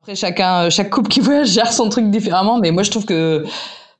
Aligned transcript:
Après, 0.00 0.14
chacun, 0.14 0.70
chaque 0.70 0.90
couple 0.90 1.08
qui 1.08 1.20
voyage 1.20 1.48
gère 1.48 1.72
son 1.72 1.88
truc 1.88 2.10
différemment, 2.10 2.58
mais 2.58 2.70
moi, 2.70 2.82
je 2.82 2.90
trouve 2.90 3.04
que, 3.04 3.44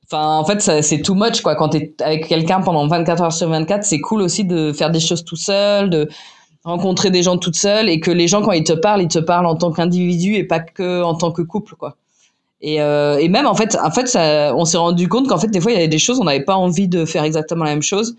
enfin, 0.05 0.37
en 0.37 0.45
fait, 0.45 0.61
c'est 0.81 1.01
too 1.01 1.15
much, 1.15 1.41
quoi. 1.41 1.55
Quand 1.55 1.69
t'es 1.69 1.93
avec 2.01 2.27
quelqu'un 2.27 2.61
pendant 2.61 2.87
24 2.87 3.23
heures 3.23 3.33
sur 3.33 3.49
24, 3.49 3.83
c'est 3.83 3.99
cool 3.99 4.21
aussi 4.21 4.45
de 4.45 4.71
faire 4.73 4.91
des 4.91 4.99
choses 4.99 5.23
tout 5.23 5.35
seul, 5.35 5.89
de 5.89 6.09
rencontrer 6.63 7.09
des 7.09 7.23
gens 7.23 7.37
toute 7.37 7.55
seule, 7.55 7.89
et 7.89 7.99
que 7.99 8.11
les 8.11 8.27
gens, 8.27 8.41
quand 8.41 8.51
ils 8.51 8.63
te 8.63 8.73
parlent, 8.73 9.01
ils 9.01 9.07
te 9.07 9.19
parlent 9.19 9.45
en 9.45 9.55
tant 9.55 9.71
qu'individu 9.71 10.35
et 10.35 10.43
pas 10.43 10.59
que 10.59 11.03
en 11.03 11.15
tant 11.15 11.31
que 11.31 11.41
couple, 11.41 11.75
quoi. 11.75 11.95
Et, 12.61 12.81
euh, 12.81 13.17
et 13.19 13.29
même, 13.29 13.47
en 13.47 13.55
fait, 13.55 13.77
en 13.81 13.91
fait, 13.91 14.07
ça, 14.07 14.53
on 14.55 14.65
s'est 14.65 14.77
rendu 14.77 15.07
compte 15.07 15.27
qu'en 15.29 15.37
fait, 15.37 15.47
des 15.47 15.61
fois, 15.61 15.71
il 15.71 15.75
y 15.75 15.77
avait 15.77 15.87
des 15.87 15.99
choses, 15.99 16.19
on 16.19 16.25
n'avait 16.25 16.43
pas 16.43 16.55
envie 16.55 16.89
de 16.89 17.05
faire 17.05 17.23
exactement 17.23 17.63
la 17.63 17.71
même 17.71 17.81
chose. 17.81 18.15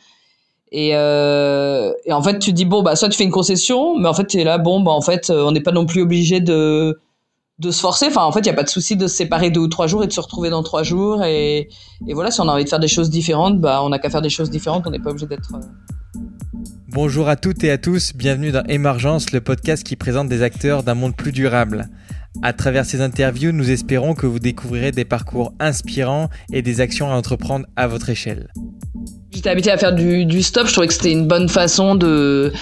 Et, 0.72 0.92
euh, 0.94 1.92
et 2.06 2.12
en 2.12 2.22
fait, 2.22 2.38
tu 2.38 2.52
dis 2.52 2.64
bon 2.64 2.82
bah 2.82 2.94
soit 2.94 3.08
tu 3.08 3.16
fais 3.16 3.24
une 3.24 3.32
concession, 3.32 3.98
mais 3.98 4.08
en 4.08 4.14
fait 4.14 4.26
tu 4.26 4.42
là 4.44 4.56
bon 4.56 4.80
bah 4.80 4.92
en 4.92 5.00
fait 5.00 5.30
on 5.30 5.50
n'est 5.50 5.60
pas 5.62 5.72
non 5.72 5.84
plus 5.84 6.02
obligé 6.02 6.38
de 6.40 7.00
de 7.60 7.70
se 7.70 7.80
forcer. 7.80 8.06
Enfin, 8.06 8.22
en 8.22 8.32
fait, 8.32 8.40
il 8.40 8.44
n'y 8.44 8.50
a 8.50 8.54
pas 8.54 8.62
de 8.62 8.68
souci 8.68 8.96
de 8.96 9.06
se 9.06 9.16
séparer 9.16 9.50
deux 9.50 9.60
ou 9.60 9.68
trois 9.68 9.86
jours 9.86 10.02
et 10.02 10.06
de 10.06 10.12
se 10.12 10.20
retrouver 10.20 10.50
dans 10.50 10.62
trois 10.62 10.82
jours. 10.82 11.22
Et, 11.24 11.68
et 12.08 12.14
voilà, 12.14 12.30
si 12.30 12.40
on 12.40 12.48
a 12.48 12.52
envie 12.52 12.64
de 12.64 12.68
faire 12.68 12.80
des 12.80 12.88
choses 12.88 13.10
différentes, 13.10 13.60
bah, 13.60 13.82
on 13.82 13.90
n'a 13.90 13.98
qu'à 13.98 14.10
faire 14.10 14.22
des 14.22 14.30
choses 14.30 14.50
différentes. 14.50 14.84
On 14.86 14.90
n'est 14.90 14.98
pas 14.98 15.10
obligé 15.10 15.26
d'être. 15.26 15.52
Euh, 15.54 15.58
Bonjour 16.88 17.28
à 17.28 17.36
toutes 17.36 17.62
et 17.62 17.70
à 17.70 17.78
tous, 17.78 18.14
bienvenue 18.16 18.50
dans 18.50 18.64
Émergence, 18.64 19.30
le 19.30 19.40
podcast 19.40 19.84
qui 19.84 19.94
présente 19.94 20.28
des 20.28 20.42
acteurs 20.42 20.82
d'un 20.82 20.94
monde 20.94 21.14
plus 21.14 21.30
durable. 21.30 21.88
À 22.42 22.52
travers 22.52 22.84
ces 22.84 23.00
interviews, 23.00 23.52
nous 23.52 23.70
espérons 23.70 24.14
que 24.14 24.26
vous 24.26 24.40
découvrirez 24.40 24.90
des 24.90 25.04
parcours 25.04 25.52
inspirants 25.60 26.30
et 26.52 26.62
des 26.62 26.80
actions 26.80 27.12
à 27.12 27.14
entreprendre 27.14 27.66
à 27.76 27.86
votre 27.86 28.08
échelle. 28.08 28.48
J'étais 29.30 29.50
habituée 29.50 29.70
à 29.70 29.78
faire 29.78 29.94
du, 29.94 30.24
du 30.24 30.42
stop, 30.42 30.66
je 30.66 30.72
trouvais 30.72 30.88
que 30.88 30.94
c'était 30.94 31.12
une 31.12 31.28
bonne 31.28 31.48
façon 31.48 31.94
de 31.94 32.52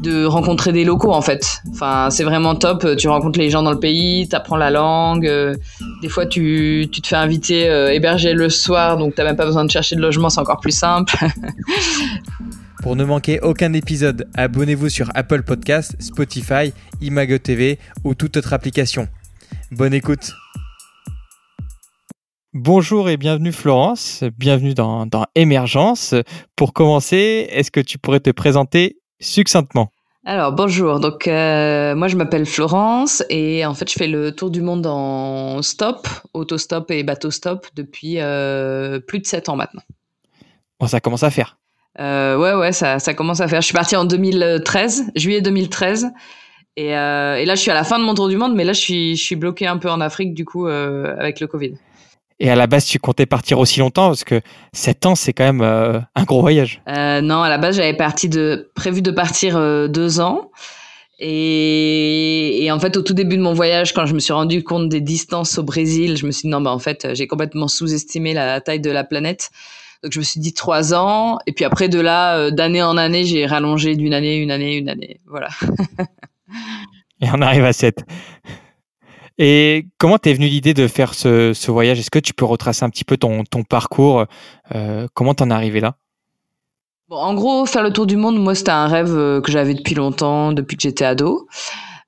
de 0.00 0.24
rencontrer 0.24 0.72
des 0.72 0.84
locaux 0.84 1.12
en 1.12 1.20
fait. 1.20 1.60
Enfin, 1.70 2.08
c'est 2.10 2.24
vraiment 2.24 2.54
top. 2.54 2.96
Tu 2.96 3.08
rencontres 3.08 3.38
les 3.38 3.50
gens 3.50 3.62
dans 3.62 3.72
le 3.72 3.78
pays, 3.78 4.28
tu 4.28 4.34
apprends 4.34 4.56
la 4.56 4.70
langue. 4.70 5.26
Euh, 5.26 5.54
des 6.02 6.08
fois, 6.08 6.26
tu, 6.26 6.88
tu 6.90 7.00
te 7.00 7.06
fais 7.06 7.16
inviter 7.16 7.68
euh, 7.68 7.92
héberger 7.92 8.32
le 8.32 8.48
soir, 8.48 8.96
donc 8.96 9.14
t'as 9.14 9.24
même 9.24 9.36
pas 9.36 9.44
besoin 9.44 9.64
de 9.64 9.70
chercher 9.70 9.96
de 9.96 10.00
logement, 10.00 10.30
c'est 10.30 10.40
encore 10.40 10.60
plus 10.60 10.76
simple. 10.76 11.16
Pour 12.82 12.96
ne 12.96 13.04
manquer 13.04 13.40
aucun 13.40 13.74
épisode, 13.74 14.26
abonnez-vous 14.34 14.88
sur 14.88 15.10
Apple 15.14 15.42
Podcast, 15.42 15.96
Spotify, 16.00 16.72
Imago 17.02 17.36
TV 17.36 17.78
ou 18.04 18.14
toute 18.14 18.38
autre 18.38 18.54
application. 18.54 19.06
Bonne 19.70 19.92
écoute. 19.92 20.32
Bonjour 22.54 23.08
et 23.10 23.16
bienvenue 23.16 23.52
Florence, 23.52 24.24
bienvenue 24.36 24.74
dans, 24.74 25.06
dans 25.06 25.26
Émergence. 25.34 26.14
Pour 26.56 26.72
commencer, 26.72 27.46
est-ce 27.50 27.70
que 27.70 27.80
tu 27.80 27.98
pourrais 27.98 28.18
te 28.18 28.30
présenter 28.30 28.99
succinctement 29.20 29.92
alors 30.26 30.52
bonjour, 30.52 31.00
donc 31.00 31.26
euh, 31.26 31.94
moi 31.94 32.06
je 32.06 32.16
m'appelle 32.16 32.44
Florence 32.44 33.24
et 33.30 33.64
en 33.64 33.72
fait 33.72 33.90
je 33.90 33.96
fais 33.96 34.06
le 34.06 34.32
tour 34.32 34.50
du 34.50 34.60
monde 34.60 34.86
en 34.86 35.62
stop, 35.62 36.06
autostop 36.34 36.90
et 36.90 37.02
bateau 37.02 37.30
stop 37.30 37.66
depuis 37.74 38.16
euh, 38.18 39.00
plus 39.00 39.20
de 39.20 39.26
7 39.26 39.48
ans 39.48 39.56
maintenant. 39.56 39.80
Bon, 40.78 40.86
ça 40.86 41.00
commence 41.00 41.22
à 41.22 41.30
faire. 41.30 41.56
Euh, 41.98 42.36
ouais 42.36 42.52
ouais 42.52 42.72
ça, 42.72 42.98
ça 42.98 43.14
commence 43.14 43.40
à 43.40 43.48
faire. 43.48 43.62
Je 43.62 43.66
suis 43.66 43.74
partie 43.74 43.96
en 43.96 44.04
2013, 44.04 45.12
juillet 45.16 45.40
2013 45.40 46.10
et, 46.76 46.88
et, 46.88 46.92
là 46.92 47.54
je 47.54 47.60
suis 47.60 47.70
à 47.70 47.74
la 47.74 47.84
fin 47.84 47.98
de 47.98 48.04
mon 48.04 48.14
tour 48.14 48.28
du 48.28 48.36
monde 48.36 48.54
mais 48.54 48.64
là 48.64 48.74
je 48.74 48.80
suis, 48.80 49.16
je 49.16 49.22
suis 49.24 49.36
bloquée 49.36 49.66
un 49.66 49.78
peu 49.78 49.90
en 49.90 50.02
Afrique 50.02 50.34
du 50.34 50.44
coup 50.44 50.66
avec 50.66 51.40
le 51.40 51.46
Covid. 51.46 51.76
Et 52.40 52.50
à 52.50 52.56
la 52.56 52.66
base, 52.66 52.86
tu 52.86 52.98
comptais 52.98 53.26
partir 53.26 53.58
aussi 53.58 53.80
longtemps 53.80 54.08
parce 54.08 54.24
que 54.24 54.40
7 54.72 55.06
ans, 55.06 55.14
c'est 55.14 55.32
quand 55.32 55.44
même 55.44 55.60
euh, 55.60 56.00
un 56.14 56.24
gros 56.24 56.40
voyage. 56.40 56.82
Euh, 56.88 57.20
non, 57.20 57.42
à 57.42 57.48
la 57.48 57.58
base, 57.58 57.76
j'avais 57.76 57.96
parti 57.96 58.28
de, 58.28 58.70
prévu 58.74 59.02
de 59.02 59.10
partir 59.10 59.56
euh, 59.56 59.88
deux 59.88 60.20
ans. 60.20 60.50
Et, 61.18 62.64
et, 62.64 62.72
en 62.72 62.80
fait, 62.80 62.96
au 62.96 63.02
tout 63.02 63.12
début 63.12 63.36
de 63.36 63.42
mon 63.42 63.52
voyage, 63.52 63.92
quand 63.92 64.06
je 64.06 64.14
me 64.14 64.20
suis 64.20 64.32
rendu 64.32 64.64
compte 64.64 64.88
des 64.88 65.02
distances 65.02 65.58
au 65.58 65.62
Brésil, 65.62 66.16
je 66.16 66.24
me 66.24 66.30
suis 66.30 66.42
dit 66.42 66.48
non, 66.48 66.62
bah 66.62 66.70
en 66.70 66.78
fait, 66.78 67.08
j'ai 67.12 67.26
complètement 67.26 67.68
sous-estimé 67.68 68.32
la 68.32 68.62
taille 68.62 68.80
de 68.80 68.90
la 68.90 69.04
planète. 69.04 69.50
Donc 70.02 70.12
je 70.12 70.18
me 70.18 70.24
suis 70.24 70.40
dit 70.40 70.54
trois 70.54 70.94
ans. 70.94 71.38
Et 71.46 71.52
puis 71.52 71.64
après, 71.64 71.88
de 71.88 72.00
là, 72.00 72.38
euh, 72.38 72.50
d'année 72.50 72.82
en 72.82 72.96
année, 72.96 73.24
j'ai 73.24 73.44
rallongé 73.44 73.96
d'une 73.96 74.14
année, 74.14 74.36
une 74.36 74.50
année, 74.50 74.76
une 74.76 74.88
année. 74.88 75.20
Voilà. 75.26 75.48
et 77.20 77.26
on 77.34 77.42
arrive 77.42 77.64
à 77.64 77.72
7. 77.72 78.02
Et 79.42 79.86
comment 79.96 80.18
t'es 80.18 80.34
venu 80.34 80.48
l'idée 80.48 80.74
de 80.74 80.86
faire 80.86 81.14
ce, 81.14 81.70
voyage? 81.70 81.98
Est-ce 81.98 82.10
que 82.10 82.18
tu 82.18 82.34
peux 82.34 82.44
retracer 82.44 82.84
un 82.84 82.90
petit 82.90 83.06
peu 83.06 83.16
ton, 83.16 83.42
parcours 83.66 84.26
euh, 84.74 85.08
Comment 85.14 85.32
t'en 85.32 85.48
es 85.48 85.54
arrivé 85.54 85.80
là? 85.80 85.96
Bon, 87.08 87.16
En 87.16 87.32
gros, 87.32 87.64
faire 87.64 87.82
le 87.82 87.90
tour 87.90 88.06
du 88.06 88.18
monde, 88.18 88.38
moi, 88.38 88.54
c'était 88.54 88.70
un 88.70 88.86
rêve 88.86 89.16
euh, 89.16 89.40
que 89.40 89.50
j'avais 89.50 89.72
depuis 89.72 89.94
longtemps, 89.94 90.52
depuis 90.52 90.76
que 90.76 90.82
j'étais 90.82 91.06
ado. 91.06 91.48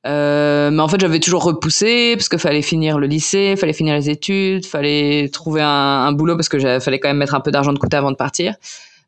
Euh, 0.07 0.71
mais 0.71 0.83
en 0.83 0.89
fait, 0.89 1.01
j'avais 1.01 1.21
toujours 1.21 1.43
repoussé 1.43 2.17
parce 2.17 2.29
qu'il 2.29 2.39
fallait 2.39 2.61
finir 2.61 2.99
le 2.99 3.07
lycée, 3.07 3.57
fallait 3.57 3.73
finir 3.73 3.95
les 3.95 4.11
études, 4.11 4.67
fallait 4.67 5.31
trouver 5.33 5.63
un, 5.63 6.13
boulot 6.13 6.37
parce 6.37 6.51
que 6.51 6.81
fallait 6.81 7.01
quand 7.01 7.09
même 7.09 7.17
mettre 7.17 7.35
un 7.35 7.41
peu 7.41 7.51
d'argent 7.51 7.73
de 7.73 7.79
côté 7.79 7.97
avant 7.97 8.11
de 8.11 8.17
partir. 8.17 8.57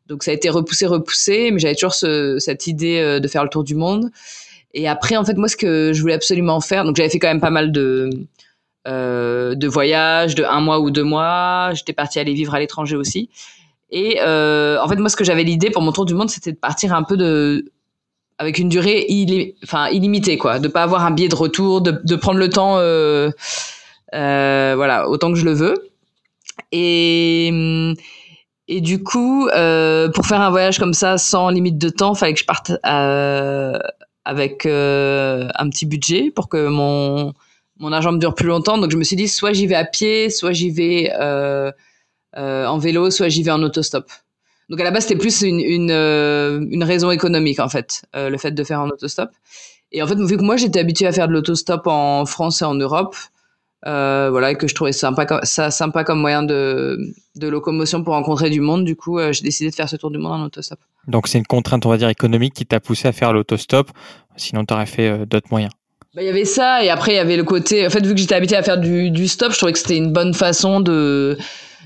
Donc 0.07 0.23
ça 0.23 0.31
a 0.31 0.33
été 0.33 0.49
repoussé, 0.49 0.87
repoussé, 0.87 1.51
mais 1.51 1.59
j'avais 1.59 1.75
toujours 1.75 1.93
ce, 1.93 2.39
cette 2.39 2.65
idée 2.65 3.19
de 3.21 3.27
faire 3.27 3.43
le 3.43 3.49
tour 3.49 3.63
du 3.63 3.75
monde. 3.75 4.09
Et 4.75 4.87
après, 4.89 5.15
en 5.15 5.23
fait, 5.23 5.35
moi, 5.37 5.47
ce 5.47 5.55
que 5.55 5.93
je 5.93 6.01
voulais 6.01 6.13
absolument 6.13 6.59
faire, 6.59 6.83
donc 6.83 6.97
j'avais 6.97 7.09
fait 7.09 7.17
quand 7.17 7.29
même 7.29 7.39
pas 7.39 7.49
mal 7.49 7.71
de 7.71 8.09
euh, 8.87 9.55
de 9.55 9.67
voyages, 9.67 10.35
de 10.35 10.43
un 10.43 10.59
mois 10.59 10.79
ou 10.79 10.91
deux 10.91 11.03
mois. 11.03 11.71
J'étais 11.73 11.93
partie 11.93 12.19
aller 12.19 12.33
vivre 12.33 12.53
à 12.53 12.59
l'étranger 12.59 12.97
aussi. 12.97 13.29
Et 13.89 14.19
euh, 14.21 14.77
en 14.83 14.87
fait, 14.87 14.97
moi, 14.97 15.09
ce 15.09 15.15
que 15.15 15.23
j'avais 15.23 15.43
l'idée 15.43 15.69
pour 15.71 15.81
mon 15.81 15.93
tour 15.93 16.05
du 16.05 16.13
monde, 16.13 16.29
c'était 16.29 16.51
de 16.51 16.57
partir 16.57 16.93
un 16.93 17.03
peu 17.03 17.15
de 17.17 17.71
avec 18.37 18.57
une 18.57 18.67
durée 18.67 19.07
enfin 19.63 19.87
illimitée, 19.87 20.37
quoi, 20.37 20.59
de 20.59 20.67
pas 20.67 20.83
avoir 20.83 21.05
un 21.05 21.11
billet 21.11 21.29
de 21.29 21.35
retour, 21.35 21.79
de, 21.79 22.01
de 22.03 22.15
prendre 22.17 22.37
le 22.37 22.49
temps, 22.49 22.77
euh, 22.77 23.31
euh, 24.13 24.73
voilà, 24.75 25.07
autant 25.07 25.31
que 25.31 25.39
je 25.39 25.45
le 25.45 25.53
veux. 25.53 25.75
Et 26.73 27.95
et 28.67 28.81
du 28.81 29.03
coup, 29.03 29.47
euh, 29.49 30.09
pour 30.09 30.25
faire 30.25 30.41
un 30.41 30.49
voyage 30.49 30.79
comme 30.79 30.93
ça, 30.93 31.17
sans 31.17 31.49
limite 31.49 31.77
de 31.77 31.89
temps, 31.89 32.15
fallait 32.15 32.33
que 32.33 32.39
je 32.39 32.45
parte 32.45 32.71
euh, 32.85 33.77
avec 34.25 34.65
euh, 34.65 35.47
un 35.55 35.69
petit 35.69 35.85
budget 35.85 36.31
pour 36.31 36.49
que 36.49 36.67
mon 36.67 37.33
mon 37.79 37.91
argent 37.91 38.11
me 38.11 38.19
dure 38.19 38.35
plus 38.35 38.47
longtemps. 38.47 38.77
Donc 38.77 38.91
je 38.91 38.97
me 38.97 39.03
suis 39.03 39.15
dit 39.15 39.27
soit 39.27 39.53
j'y 39.53 39.67
vais 39.67 39.75
à 39.75 39.85
pied, 39.85 40.29
soit 40.29 40.51
j'y 40.53 40.71
vais 40.71 41.11
euh, 41.19 41.71
euh, 42.37 42.65
en 42.65 42.77
vélo, 42.77 43.11
soit 43.11 43.29
j'y 43.29 43.43
vais 43.43 43.51
en 43.51 43.61
autostop. 43.63 44.09
Donc 44.69 44.79
à 44.79 44.83
la 44.83 44.91
base 44.91 45.03
c'était 45.03 45.19
plus 45.19 45.41
une 45.41 45.59
une, 45.59 45.91
euh, 45.91 46.65
une 46.69 46.83
raison 46.83 47.11
économique 47.11 47.59
en 47.59 47.69
fait, 47.69 48.03
euh, 48.15 48.29
le 48.29 48.37
fait 48.37 48.51
de 48.51 48.63
faire 48.63 48.81
en 48.81 48.89
autostop. 48.89 49.29
Et 49.91 50.01
en 50.01 50.07
fait 50.07 50.15
vu 50.15 50.37
que 50.37 50.43
moi 50.43 50.57
j'étais 50.57 50.79
habituée 50.79 51.07
à 51.07 51.11
faire 51.11 51.27
de 51.27 51.33
l'autostop 51.33 51.87
en 51.87 52.25
France 52.25 52.61
et 52.61 52.65
en 52.65 52.75
Europe, 52.75 53.15
euh, 53.87 54.29
voilà, 54.31 54.51
et 54.51 54.55
que 54.55 54.67
je 54.67 54.73
trouvais 54.73 54.91
sympa, 54.91 55.25
ça 55.43 55.69
sympa 55.69 56.03
comme 56.03 56.19
moyen 56.19 56.41
de, 56.41 56.97
de 57.35 57.47
locomotion 57.47 58.03
pour 58.03 58.13
rencontrer 58.13 58.49
du 58.49 58.61
monde. 58.61 58.83
Du 58.83 58.95
coup, 58.95 59.19
euh, 59.19 59.31
j'ai 59.31 59.43
décidé 59.43 59.69
de 59.69 59.75
faire 59.75 59.87
ce 59.87 59.95
tour 59.95 60.09
du 60.11 60.17
monde 60.17 60.33
en 60.33 60.45
autostop. 60.45 60.79
Donc, 61.07 61.27
c'est 61.27 61.37
une 61.37 61.45
contrainte, 61.45 61.85
on 61.85 61.89
va 61.89 61.97
dire, 61.97 62.09
économique 62.09 62.53
qui 62.53 62.65
t'a 62.65 62.79
poussé 62.79 63.07
à 63.07 63.11
faire 63.11 63.31
l'autostop. 63.31 63.91
Sinon, 64.37 64.65
tu 64.65 64.73
aurais 64.73 64.87
fait 64.87 65.09
euh, 65.09 65.25
d'autres 65.25 65.47
moyens. 65.51 65.71
Bah, 66.15 66.23
il 66.23 66.25
y 66.25 66.29
avait 66.29 66.45
ça, 66.45 66.83
et 66.83 66.89
après, 66.89 67.13
il 67.13 67.15
y 67.15 67.19
avait 67.19 67.37
le 67.37 67.43
côté. 67.43 67.85
En 67.85 67.89
fait, 67.89 68.05
vu 68.05 68.15
que 68.15 68.19
j'étais 68.19 68.35
habituée 68.35 68.57
à 68.57 68.63
faire 68.63 68.79
du, 68.79 69.11
du 69.11 69.27
stop, 69.27 69.51
je 69.51 69.57
trouvais 69.57 69.73
que 69.73 69.79
c'était 69.79 69.97
une 69.97 70.11
bonne 70.11 70.33
façon 70.33 70.79
de 70.79 71.37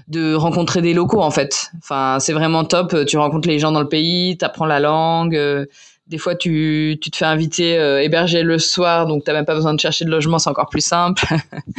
de 0.08 0.34
rencontrer 0.34 0.82
des 0.82 0.96
locaux 0.96 1.22
en 1.22 1.30
fait. 1.30 1.70
Enfin, 1.78 2.18
c'est 2.20 2.34
vraiment 2.34 2.64
top. 2.66 3.06
Tu 3.06 3.16
rencontres 3.20 3.48
les 3.48 3.60
gens 3.60 3.72
dans 3.72 3.80
le 3.80 3.88
pays, 3.88 4.36
tu 4.40 4.44
apprends 4.44 4.66
la 4.66 4.80
langue. 4.80 5.68
Des 6.10 6.18
fois, 6.18 6.36
tu, 6.36 6.98
tu 7.02 7.12
te 7.12 7.18
fais 7.18 7.26
inviter 7.26 7.78
euh, 7.78 8.02
héberger 8.02 8.42
le 8.42 8.58
soir, 8.58 9.06
donc 9.06 9.24
t'as 9.24 9.34
même 9.34 9.46
pas 9.46 9.54
besoin 9.54 9.76
de 9.76 9.80
chercher 9.80 10.06
de 10.06 10.10
logement, 10.10 10.40
c'est 10.40 10.50
encore 10.50 10.70
plus 10.70 10.84
simple. 10.84 11.24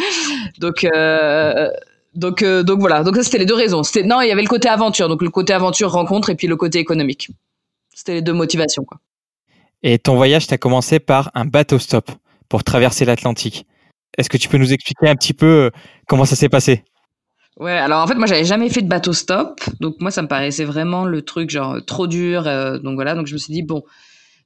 donc, 0.58 0.84
euh, 0.84 1.68
donc, 2.14 2.42
euh, 2.42 2.62
donc 2.62 2.78
voilà. 2.78 3.02
Donc 3.02 3.16
ça, 3.16 3.24
c'était 3.24 3.38
les 3.38 3.46
deux 3.46 3.54
raisons. 3.54 3.82
C'était 3.82 4.06
non, 4.06 4.20
il 4.20 4.28
y 4.28 4.32
avait 4.32 4.42
le 4.42 4.48
côté 4.48 4.68
aventure, 4.68 5.08
donc 5.08 5.22
le 5.22 5.30
côté 5.30 5.52
aventure 5.52 5.90
rencontre, 5.90 6.30
et 6.30 6.36
puis 6.36 6.46
le 6.46 6.56
côté 6.56 6.78
économique. 6.78 7.30
C'était 7.92 8.14
les 8.14 8.22
deux 8.22 8.32
motivations, 8.32 8.84
quoi. 8.84 8.98
Et 9.82 9.98
ton 9.98 10.14
voyage, 10.14 10.46
t'as 10.46 10.58
commencé 10.58 11.00
par 11.00 11.30
un 11.34 11.44
bateau 11.44 11.78
stop 11.78 12.10
pour 12.48 12.64
traverser 12.64 13.04
l'Atlantique. 13.04 13.66
Est-ce 14.18 14.28
que 14.28 14.36
tu 14.36 14.48
peux 14.48 14.58
nous 14.58 14.72
expliquer 14.72 15.08
un 15.08 15.16
petit 15.16 15.32
peu 15.32 15.46
euh, 15.46 15.70
comment 16.06 16.24
ça 16.24 16.36
s'est 16.36 16.48
passé? 16.48 16.84
Ouais, 17.58 17.72
alors 17.72 18.02
en 18.02 18.06
fait, 18.06 18.14
moi, 18.14 18.26
j'avais 18.26 18.44
jamais 18.44 18.68
fait 18.68 18.82
de 18.82 18.88
bateau 18.88 19.12
stop, 19.12 19.60
donc 19.80 19.96
moi, 20.00 20.10
ça 20.10 20.22
me 20.22 20.28
paraissait 20.28 20.64
vraiment 20.64 21.04
le 21.04 21.22
truc 21.22 21.50
genre 21.50 21.78
trop 21.84 22.06
dur. 22.06 22.46
Euh, 22.46 22.78
donc 22.78 22.94
voilà, 22.94 23.14
donc 23.14 23.26
je 23.26 23.34
me 23.34 23.38
suis 23.38 23.52
dit 23.52 23.62
bon, 23.62 23.82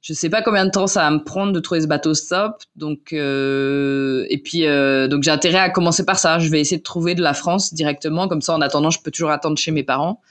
je 0.07 0.13
sais 0.13 0.29
pas 0.29 0.43
combien 0.43 0.65
de 0.65 0.69
temps 0.69 0.85
ça 0.85 1.01
va 1.01 1.09
me 1.09 1.23
prendre 1.23 1.51
de 1.51 1.59
trouver 1.59 1.81
ce 1.81 1.87
bateau 1.87 2.13
stop. 2.13 2.61
Donc 2.75 3.11
euh, 3.11 4.27
et 4.29 4.37
puis 4.37 4.67
euh, 4.67 5.07
donc 5.07 5.23
j'ai 5.23 5.31
intérêt 5.31 5.57
à 5.57 5.71
commencer 5.71 6.05
par 6.05 6.19
ça. 6.19 6.37
Je 6.37 6.47
vais 6.49 6.59
essayer 6.61 6.77
de 6.77 6.83
trouver 6.83 7.15
de 7.15 7.23
la 7.23 7.33
France 7.33 7.73
directement, 7.73 8.27
comme 8.27 8.41
ça 8.41 8.53
en 8.53 8.61
attendant 8.61 8.91
je 8.91 9.01
peux 9.01 9.09
toujours 9.09 9.31
attendre 9.31 9.57
chez 9.57 9.71
mes 9.71 9.81
parents. 9.81 10.21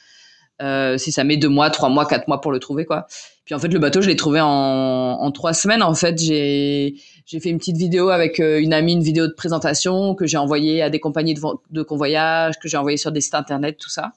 Euh, 0.63 0.97
si 0.97 1.11
ça 1.11 1.25
met 1.25 1.37
deux 1.37 1.49
mois, 1.49 1.71
trois 1.71 1.89
mois, 1.89 2.07
quatre 2.07 2.29
mois 2.29 2.41
pour 2.41 2.53
le 2.53 2.61
trouver 2.61 2.85
quoi. 2.85 3.09
Puis 3.45 3.57
en 3.57 3.59
fait 3.59 3.67
le 3.67 3.81
bateau 3.81 4.01
je 4.01 4.07
l'ai 4.07 4.15
trouvé 4.15 4.41
en, 4.41 4.47
en 4.47 5.31
trois 5.33 5.53
semaines. 5.53 5.83
En 5.83 5.95
fait 5.95 6.23
j'ai 6.23 6.95
j'ai 7.27 7.41
fait 7.41 7.49
une 7.51 7.59
petite 7.59 7.77
vidéo 7.77 8.11
avec 8.11 8.39
euh, 8.39 8.61
une 8.61 8.73
amie, 8.73 8.93
une 8.93 9.03
vidéo 9.03 9.27
de 9.27 9.33
présentation 9.33 10.15
que 10.15 10.25
j'ai 10.25 10.37
envoyée 10.37 10.83
à 10.83 10.89
des 10.91 11.01
compagnies 11.01 11.35
de, 11.35 11.41
de 11.71 11.83
convoyage, 11.83 12.61
que 12.61 12.69
j'ai 12.69 12.77
envoyée 12.77 12.97
sur 12.97 13.11
des 13.11 13.21
sites 13.21 13.35
internet, 13.35 13.77
tout 13.77 13.91
ça. 13.91 14.13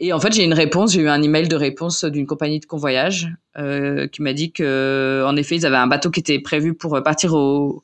Et 0.00 0.12
en 0.12 0.20
fait, 0.20 0.32
j'ai 0.32 0.44
une 0.44 0.54
réponse, 0.54 0.92
j'ai 0.92 1.02
eu 1.02 1.08
un 1.08 1.22
email 1.22 1.48
de 1.48 1.56
réponse 1.56 2.04
d'une 2.04 2.26
compagnie 2.26 2.60
de 2.60 2.66
convoyage 2.66 3.28
euh, 3.56 4.08
qui 4.08 4.22
m'a 4.22 4.32
dit 4.32 4.52
que, 4.52 5.24
en 5.26 5.36
effet, 5.36 5.56
ils 5.56 5.66
avaient 5.66 5.76
un 5.76 5.86
bateau 5.86 6.10
qui 6.10 6.20
était 6.20 6.40
prévu 6.40 6.74
pour 6.74 7.00
partir 7.02 7.34
au, 7.34 7.82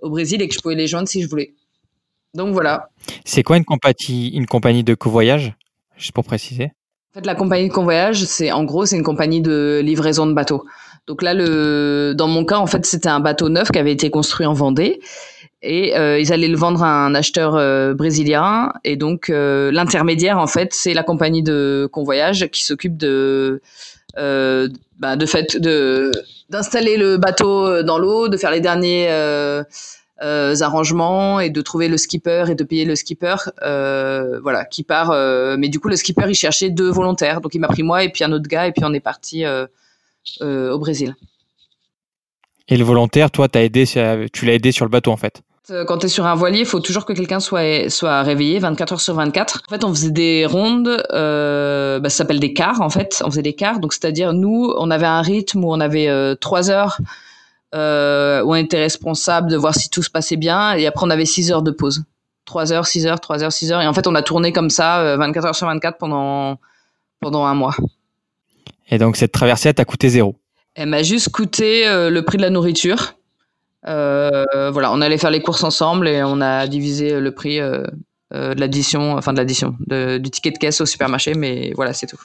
au 0.00 0.10
Brésil 0.10 0.42
et 0.42 0.48
que 0.48 0.54
je 0.54 0.60
pouvais 0.60 0.74
les 0.74 0.86
joindre 0.86 1.08
si 1.08 1.22
je 1.22 1.28
voulais. 1.28 1.54
Donc 2.34 2.52
voilà. 2.52 2.90
C'est 3.24 3.42
quoi 3.42 3.56
une 3.56 3.64
compagnie, 3.64 4.28
une 4.28 4.46
compagnie 4.46 4.84
de 4.84 4.94
covoyage 4.94 5.54
Juste 5.96 6.12
pour 6.12 6.24
préciser? 6.24 6.72
En 7.10 7.20
fait, 7.20 7.26
la 7.26 7.34
compagnie 7.34 7.68
de 7.68 7.72
convoyage, 7.72 8.24
c'est 8.24 8.52
en 8.52 8.64
gros, 8.64 8.84
c'est 8.84 8.96
une 8.96 9.02
compagnie 9.02 9.40
de 9.40 9.80
livraison 9.82 10.26
de 10.26 10.34
bateaux. 10.34 10.64
Donc 11.06 11.22
là, 11.22 11.34
le, 11.34 12.14
dans 12.14 12.28
mon 12.28 12.44
cas, 12.44 12.58
en 12.58 12.66
fait, 12.66 12.84
c'était 12.84 13.08
un 13.08 13.20
bateau 13.20 13.48
neuf 13.48 13.70
qui 13.70 13.78
avait 13.78 13.92
été 13.92 14.10
construit 14.10 14.44
en 14.44 14.52
Vendée 14.52 15.00
et 15.62 15.96
euh, 15.96 16.20
ils 16.20 16.32
allaient 16.32 16.48
le 16.48 16.56
vendre 16.56 16.82
à 16.82 17.06
un 17.06 17.14
acheteur 17.14 17.54
euh, 17.56 17.94
brésilien. 17.94 18.72
Et 18.84 18.96
donc 18.96 19.30
euh, 19.30 19.70
l'intermédiaire, 19.72 20.38
en 20.38 20.46
fait, 20.46 20.72
c'est 20.74 20.94
la 20.94 21.02
compagnie 21.02 21.42
de 21.42 21.88
convoyage 21.90 22.48
qui 22.48 22.64
s'occupe 22.64 22.96
de 22.96 23.60
bah, 24.98 25.16
de 25.16 25.26
fait 25.26 25.60
de 25.60 26.10
d'installer 26.48 26.96
le 26.96 27.18
bateau 27.18 27.82
dans 27.82 27.98
l'eau, 27.98 28.28
de 28.28 28.36
faire 28.36 28.50
les 28.50 28.60
derniers 28.60 29.10
arrangements 30.20 31.40
et 31.40 31.50
de 31.50 31.60
trouver 31.60 31.88
le 31.88 31.98
skipper 31.98 32.44
et 32.48 32.54
de 32.54 32.64
payer 32.64 32.84
le 32.84 32.94
skipper, 32.94 33.36
voilà, 33.60 34.64
qui 34.64 34.84
part. 34.84 35.10
mais 35.58 35.68
du 35.68 35.80
coup, 35.80 35.88
le 35.88 35.96
skipper 35.96 36.26
il 36.28 36.34
cherchait 36.34 36.70
deux 36.70 36.90
volontaires, 36.90 37.42
donc 37.42 37.54
il 37.54 37.58
m'a 37.58 37.68
pris 37.68 37.82
moi 37.82 38.04
et 38.04 38.08
puis 38.08 38.24
un 38.24 38.32
autre 38.32 38.48
gars 38.48 38.66
et 38.68 38.72
puis 38.72 38.84
on 38.84 38.94
est 38.94 39.00
parti 39.00 39.44
au 40.40 40.78
Brésil. 40.78 41.14
Et 42.68 42.76
le 42.78 42.84
volontaire, 42.84 43.30
toi, 43.30 43.48
as 43.54 43.60
aidé, 43.60 43.84
tu 44.32 44.46
l'as 44.46 44.54
aidé 44.54 44.72
sur 44.72 44.86
le 44.86 44.90
bateau 44.90 45.10
en 45.10 45.16
fait? 45.16 45.42
Euh, 45.70 45.84
quand 45.84 45.98
tu 45.98 46.06
es 46.06 46.08
sur 46.08 46.26
un 46.26 46.34
voilier, 46.36 46.60
il 46.60 46.66
faut 46.66 46.78
toujours 46.78 47.04
que 47.04 47.12
quelqu'un 47.12 47.40
soit, 47.40 47.90
soit 47.90 48.22
réveillé 48.22 48.60
24 48.60 48.92
heures 48.92 49.00
sur 49.00 49.14
24. 49.14 49.62
En 49.66 49.74
fait, 49.74 49.84
on 49.84 49.88
faisait 49.92 50.12
des 50.12 50.46
rondes, 50.46 51.04
euh, 51.12 51.98
bah, 51.98 52.08
ça 52.08 52.18
s'appelle 52.18 52.38
des 52.38 52.52
quarts 52.52 52.80
en 52.80 52.90
fait. 52.90 53.20
On 53.24 53.30
faisait 53.30 53.42
des 53.42 53.54
quarts, 53.54 53.80
donc 53.80 53.92
c'est-à-dire 53.92 54.32
nous, 54.32 54.72
on 54.78 54.90
avait 54.92 55.06
un 55.06 55.22
rythme 55.22 55.64
où 55.64 55.72
on 55.72 55.80
avait 55.80 56.08
euh, 56.08 56.36
trois 56.36 56.70
heures 56.70 56.98
euh, 57.74 58.42
où 58.42 58.52
on 58.52 58.54
était 58.54 58.78
responsable 58.78 59.50
de 59.50 59.56
voir 59.56 59.74
si 59.74 59.90
tout 59.90 60.02
se 60.02 60.10
passait 60.10 60.36
bien, 60.36 60.74
et 60.74 60.86
après 60.86 61.04
on 61.04 61.10
avait 61.10 61.24
six 61.24 61.50
heures 61.50 61.62
de 61.62 61.70
pause. 61.70 62.04
3 62.44 62.72
heures, 62.72 62.86
6 62.86 63.08
heures, 63.08 63.18
3 63.18 63.42
heures, 63.42 63.52
6 63.52 63.72
heures. 63.72 63.80
Et 63.80 63.88
en 63.88 63.92
fait, 63.92 64.06
on 64.06 64.14
a 64.14 64.22
tourné 64.22 64.52
comme 64.52 64.70
ça 64.70 65.16
24 65.16 65.44
euh, 65.44 65.48
heures 65.48 65.56
sur 65.56 65.66
24 65.66 65.98
pendant, 65.98 66.60
pendant 67.18 67.44
un 67.44 67.54
mois. 67.54 67.74
Et 68.88 68.98
donc 68.98 69.16
cette 69.16 69.32
traversée, 69.32 69.74
t'a 69.74 69.84
coûté 69.84 70.08
zéro? 70.10 70.36
Elle 70.76 70.88
m'a 70.90 71.02
juste 71.02 71.30
coûté 71.30 71.86
le 71.86 72.20
prix 72.20 72.36
de 72.36 72.42
la 72.42 72.50
nourriture. 72.50 73.15
Euh, 73.88 74.70
voilà, 74.72 74.92
on 74.92 75.00
allait 75.00 75.18
faire 75.18 75.30
les 75.30 75.40
courses 75.40 75.64
ensemble 75.64 76.08
et 76.08 76.22
on 76.24 76.40
a 76.40 76.66
divisé 76.66 77.20
le 77.20 77.30
prix 77.32 77.60
euh, 77.60 77.84
euh, 78.34 78.54
de 78.54 78.60
l'addition, 78.60 79.12
enfin 79.12 79.32
de 79.32 79.38
l'addition, 79.38 79.76
du 79.88 80.30
ticket 80.30 80.50
de 80.50 80.58
caisse 80.58 80.80
au 80.80 80.86
supermarché, 80.86 81.34
mais 81.34 81.72
voilà, 81.74 81.92
c'est 81.92 82.06
tout. 82.06 82.20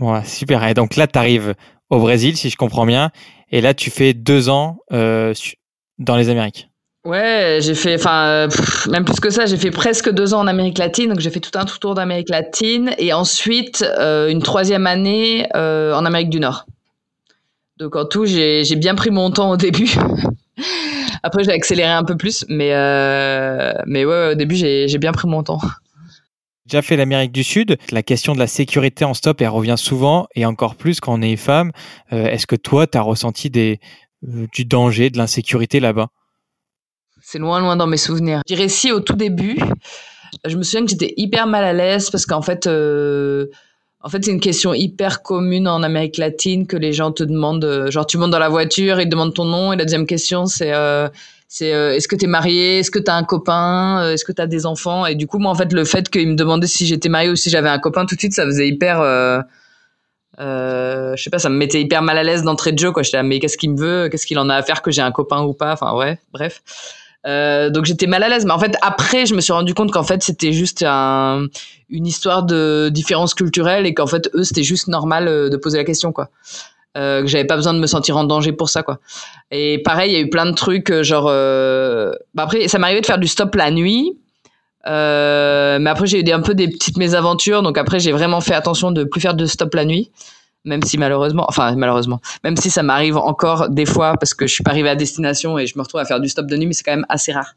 Ouais, 0.00 0.24
super. 0.24 0.66
Et 0.66 0.74
donc 0.74 0.96
là, 0.96 1.06
tu 1.06 1.18
arrives 1.18 1.54
au 1.90 1.98
Brésil, 1.98 2.36
si 2.36 2.50
je 2.50 2.56
comprends 2.56 2.86
bien, 2.86 3.10
et 3.50 3.60
là, 3.60 3.74
tu 3.74 3.90
fais 3.90 4.14
deux 4.14 4.48
ans 4.48 4.78
dans 4.90 6.16
les 6.16 6.28
Amériques. 6.28 6.68
Ouais, 7.04 7.58
j'ai 7.62 7.74
fait, 7.74 7.94
enfin, 7.94 8.48
même 8.90 9.04
plus 9.04 9.20
que 9.20 9.30
ça, 9.30 9.46
j'ai 9.46 9.56
fait 9.56 9.70
presque 9.70 10.10
deux 10.10 10.34
ans 10.34 10.40
en 10.40 10.46
Amérique 10.46 10.78
latine, 10.78 11.10
donc 11.10 11.20
j'ai 11.20 11.30
fait 11.30 11.40
tout 11.40 11.56
un 11.58 11.64
tour 11.64 11.94
d'Amérique 11.94 12.28
latine, 12.28 12.94
et 12.98 13.12
ensuite 13.12 13.84
une 13.98 14.42
troisième 14.42 14.86
année 14.86 15.46
en 15.54 16.04
Amérique 16.04 16.30
du 16.30 16.40
Nord. 16.40 16.66
Donc 17.78 17.96
en 17.96 18.04
tout, 18.04 18.26
j'ai 18.26 18.76
bien 18.76 18.94
pris 18.94 19.10
mon 19.10 19.30
temps 19.30 19.50
au 19.50 19.56
début. 19.56 19.90
Après, 21.22 21.44
j'ai 21.44 21.52
accéléré 21.52 21.90
un 21.90 22.04
peu 22.04 22.16
plus, 22.16 22.44
mais, 22.48 22.70
euh, 22.72 23.72
mais 23.86 24.04
ouais, 24.04 24.32
au 24.32 24.34
début, 24.34 24.56
j'ai 24.56 24.98
bien 24.98 25.12
pris 25.12 25.28
mon 25.28 25.42
temps. 25.42 25.60
Déjà 26.66 26.82
fait 26.82 26.96
l'Amérique 26.96 27.32
du 27.32 27.44
Sud, 27.44 27.78
la 27.90 28.02
question 28.02 28.34
de 28.34 28.38
la 28.38 28.46
sécurité 28.46 29.04
en 29.04 29.14
stop, 29.14 29.40
elle 29.40 29.48
revient 29.48 29.76
souvent, 29.78 30.26
et 30.34 30.44
encore 30.44 30.74
plus 30.74 31.00
quand 31.00 31.18
on 31.18 31.22
est 31.22 31.36
femme. 31.36 31.72
Euh, 32.12 32.26
est-ce 32.26 32.46
que 32.46 32.56
toi, 32.56 32.86
tu 32.86 32.98
as 32.98 33.00
ressenti 33.00 33.48
des, 33.48 33.80
euh, 34.28 34.46
du 34.52 34.66
danger, 34.66 35.08
de 35.08 35.16
l'insécurité 35.16 35.80
là-bas? 35.80 36.08
C'est 37.22 37.38
loin, 37.38 37.60
loin 37.60 37.76
dans 37.76 37.86
mes 37.86 37.96
souvenirs. 37.96 38.42
Je 38.46 38.54
dirais 38.54 38.68
si 38.68 38.92
au 38.92 39.00
tout 39.00 39.16
début, 39.16 39.58
je 40.46 40.56
me 40.56 40.62
souviens 40.62 40.84
que 40.84 40.90
j'étais 40.90 41.14
hyper 41.16 41.46
mal 41.46 41.64
à 41.64 41.72
l'aise 41.72 42.10
parce 42.10 42.26
qu'en 42.26 42.42
fait, 42.42 42.68
en 44.00 44.08
fait, 44.08 44.24
c'est 44.24 44.30
une 44.30 44.40
question 44.40 44.74
hyper 44.74 45.22
commune 45.22 45.66
en 45.66 45.82
Amérique 45.82 46.18
latine 46.18 46.66
que 46.68 46.76
les 46.76 46.92
gens 46.92 47.10
te 47.10 47.24
demandent. 47.24 47.64
Euh, 47.64 47.90
genre, 47.90 48.06
tu 48.06 48.16
montes 48.16 48.30
dans 48.30 48.38
la 48.38 48.48
voiture, 48.48 49.00
ils 49.00 49.06
te 49.06 49.10
demandent 49.10 49.34
ton 49.34 49.44
nom. 49.44 49.72
Et 49.72 49.76
la 49.76 49.84
deuxième 49.84 50.06
question, 50.06 50.46
c'est 50.46 50.72
euh, 50.72 51.08
c'est 51.48 51.74
euh, 51.74 51.94
est-ce 51.94 52.06
que 52.06 52.14
tu 52.14 52.26
es 52.26 52.28
marié? 52.28 52.78
Est-ce 52.78 52.92
que 52.92 53.00
tu 53.00 53.10
as 53.10 53.16
un 53.16 53.24
copain? 53.24 54.12
Est-ce 54.12 54.24
que 54.24 54.30
tu 54.32 54.40
as 54.40 54.46
des 54.46 54.66
enfants? 54.66 55.04
Et 55.04 55.16
du 55.16 55.26
coup, 55.26 55.38
moi, 55.38 55.50
en 55.50 55.56
fait, 55.56 55.72
le 55.72 55.84
fait 55.84 56.08
qu'ils 56.10 56.28
me 56.28 56.36
demandaient 56.36 56.68
si 56.68 56.86
j'étais 56.86 57.08
mariée 57.08 57.30
ou 57.30 57.36
si 57.36 57.50
j'avais 57.50 57.68
un 57.68 57.80
copain, 57.80 58.06
tout 58.06 58.14
de 58.14 58.20
suite, 58.20 58.34
ça 58.34 58.44
faisait 58.44 58.68
hyper. 58.68 59.02
je 60.38 61.14
sais 61.16 61.30
pas, 61.30 61.40
ça 61.40 61.48
me 61.48 61.56
mettait 61.56 61.80
hyper 61.80 62.02
mal 62.02 62.18
à 62.18 62.22
l'aise 62.22 62.44
d'entrée 62.44 62.70
de 62.70 62.78
jeu. 62.78 62.92
Quoi. 62.92 63.02
J'étais 63.02 63.16
là, 63.16 63.24
mais 63.24 63.40
qu'est-ce 63.40 63.58
qu'il 63.58 63.72
me 63.72 63.78
veut? 63.78 64.08
Qu'est-ce 64.10 64.26
qu'il 64.26 64.38
en 64.38 64.48
a 64.48 64.54
à 64.54 64.62
faire 64.62 64.80
que 64.80 64.92
j'ai 64.92 65.02
un 65.02 65.10
copain 65.10 65.42
ou 65.42 65.54
pas? 65.54 65.72
Enfin, 65.72 65.96
ouais, 65.96 66.20
bref. 66.32 66.62
Euh, 67.26 67.70
donc 67.70 67.84
j'étais 67.84 68.06
mal 68.06 68.22
à 68.22 68.28
l'aise. 68.28 68.44
Mais 68.44 68.52
en 68.52 68.58
fait, 68.58 68.76
après, 68.82 69.26
je 69.26 69.34
me 69.34 69.40
suis 69.40 69.52
rendu 69.52 69.74
compte 69.74 69.90
qu'en 69.90 70.02
fait, 70.02 70.22
c'était 70.22 70.52
juste 70.52 70.84
un, 70.86 71.46
une 71.90 72.06
histoire 72.06 72.44
de 72.44 72.90
différence 72.92 73.34
culturelle 73.34 73.86
et 73.86 73.94
qu'en 73.94 74.06
fait, 74.06 74.30
eux, 74.34 74.44
c'était 74.44 74.62
juste 74.62 74.88
normal 74.88 75.28
euh, 75.28 75.48
de 75.48 75.56
poser 75.56 75.78
la 75.78 75.84
question, 75.84 76.12
quoi. 76.12 76.30
Euh, 76.96 77.20
que 77.20 77.26
j'avais 77.28 77.44
pas 77.44 77.56
besoin 77.56 77.74
de 77.74 77.78
me 77.78 77.86
sentir 77.86 78.16
en 78.16 78.24
danger 78.24 78.52
pour 78.52 78.68
ça, 78.68 78.82
quoi. 78.82 78.98
Et 79.50 79.82
pareil, 79.84 80.12
il 80.12 80.14
y 80.14 80.16
a 80.16 80.20
eu 80.20 80.30
plein 80.30 80.46
de 80.46 80.54
trucs, 80.54 80.92
genre. 81.02 81.26
Bah 82.34 82.42
après, 82.44 82.68
ça 82.68 82.78
m'arrivait 82.78 83.00
de 83.00 83.06
faire 83.06 83.18
du 83.18 83.28
stop 83.28 83.54
la 83.54 83.70
nuit. 83.70 84.16
Mais 84.86 85.90
après, 85.90 86.06
j'ai 86.06 86.26
eu 86.26 86.32
un 86.32 86.40
peu 86.40 86.54
des 86.54 86.68
petites 86.68 86.96
mésaventures. 86.96 87.62
Donc 87.62 87.78
après, 87.78 88.00
j'ai 88.00 88.12
vraiment 88.12 88.40
fait 88.40 88.54
attention 88.54 88.90
de 88.90 89.04
plus 89.04 89.20
faire 89.20 89.34
de 89.34 89.44
stop 89.44 89.74
la 89.74 89.84
nuit 89.84 90.10
même 90.68 90.82
si 90.82 90.98
malheureusement, 90.98 91.46
enfin 91.48 91.74
malheureusement, 91.74 92.20
même 92.44 92.56
si 92.56 92.70
ça 92.70 92.82
m'arrive 92.82 93.16
encore 93.16 93.68
des 93.68 93.86
fois 93.86 94.14
parce 94.20 94.34
que 94.34 94.46
je 94.46 94.52
suis 94.52 94.62
pas 94.62 94.70
arrivé 94.70 94.88
à 94.88 94.94
destination 94.94 95.58
et 95.58 95.66
je 95.66 95.76
me 95.76 95.82
retrouve 95.82 96.00
à 96.00 96.04
faire 96.04 96.20
du 96.20 96.28
stop 96.28 96.46
de 96.46 96.56
nuit, 96.56 96.66
mais 96.66 96.72
c'est 96.74 96.84
quand 96.84 96.94
même 96.94 97.06
assez 97.08 97.32
rare. 97.32 97.54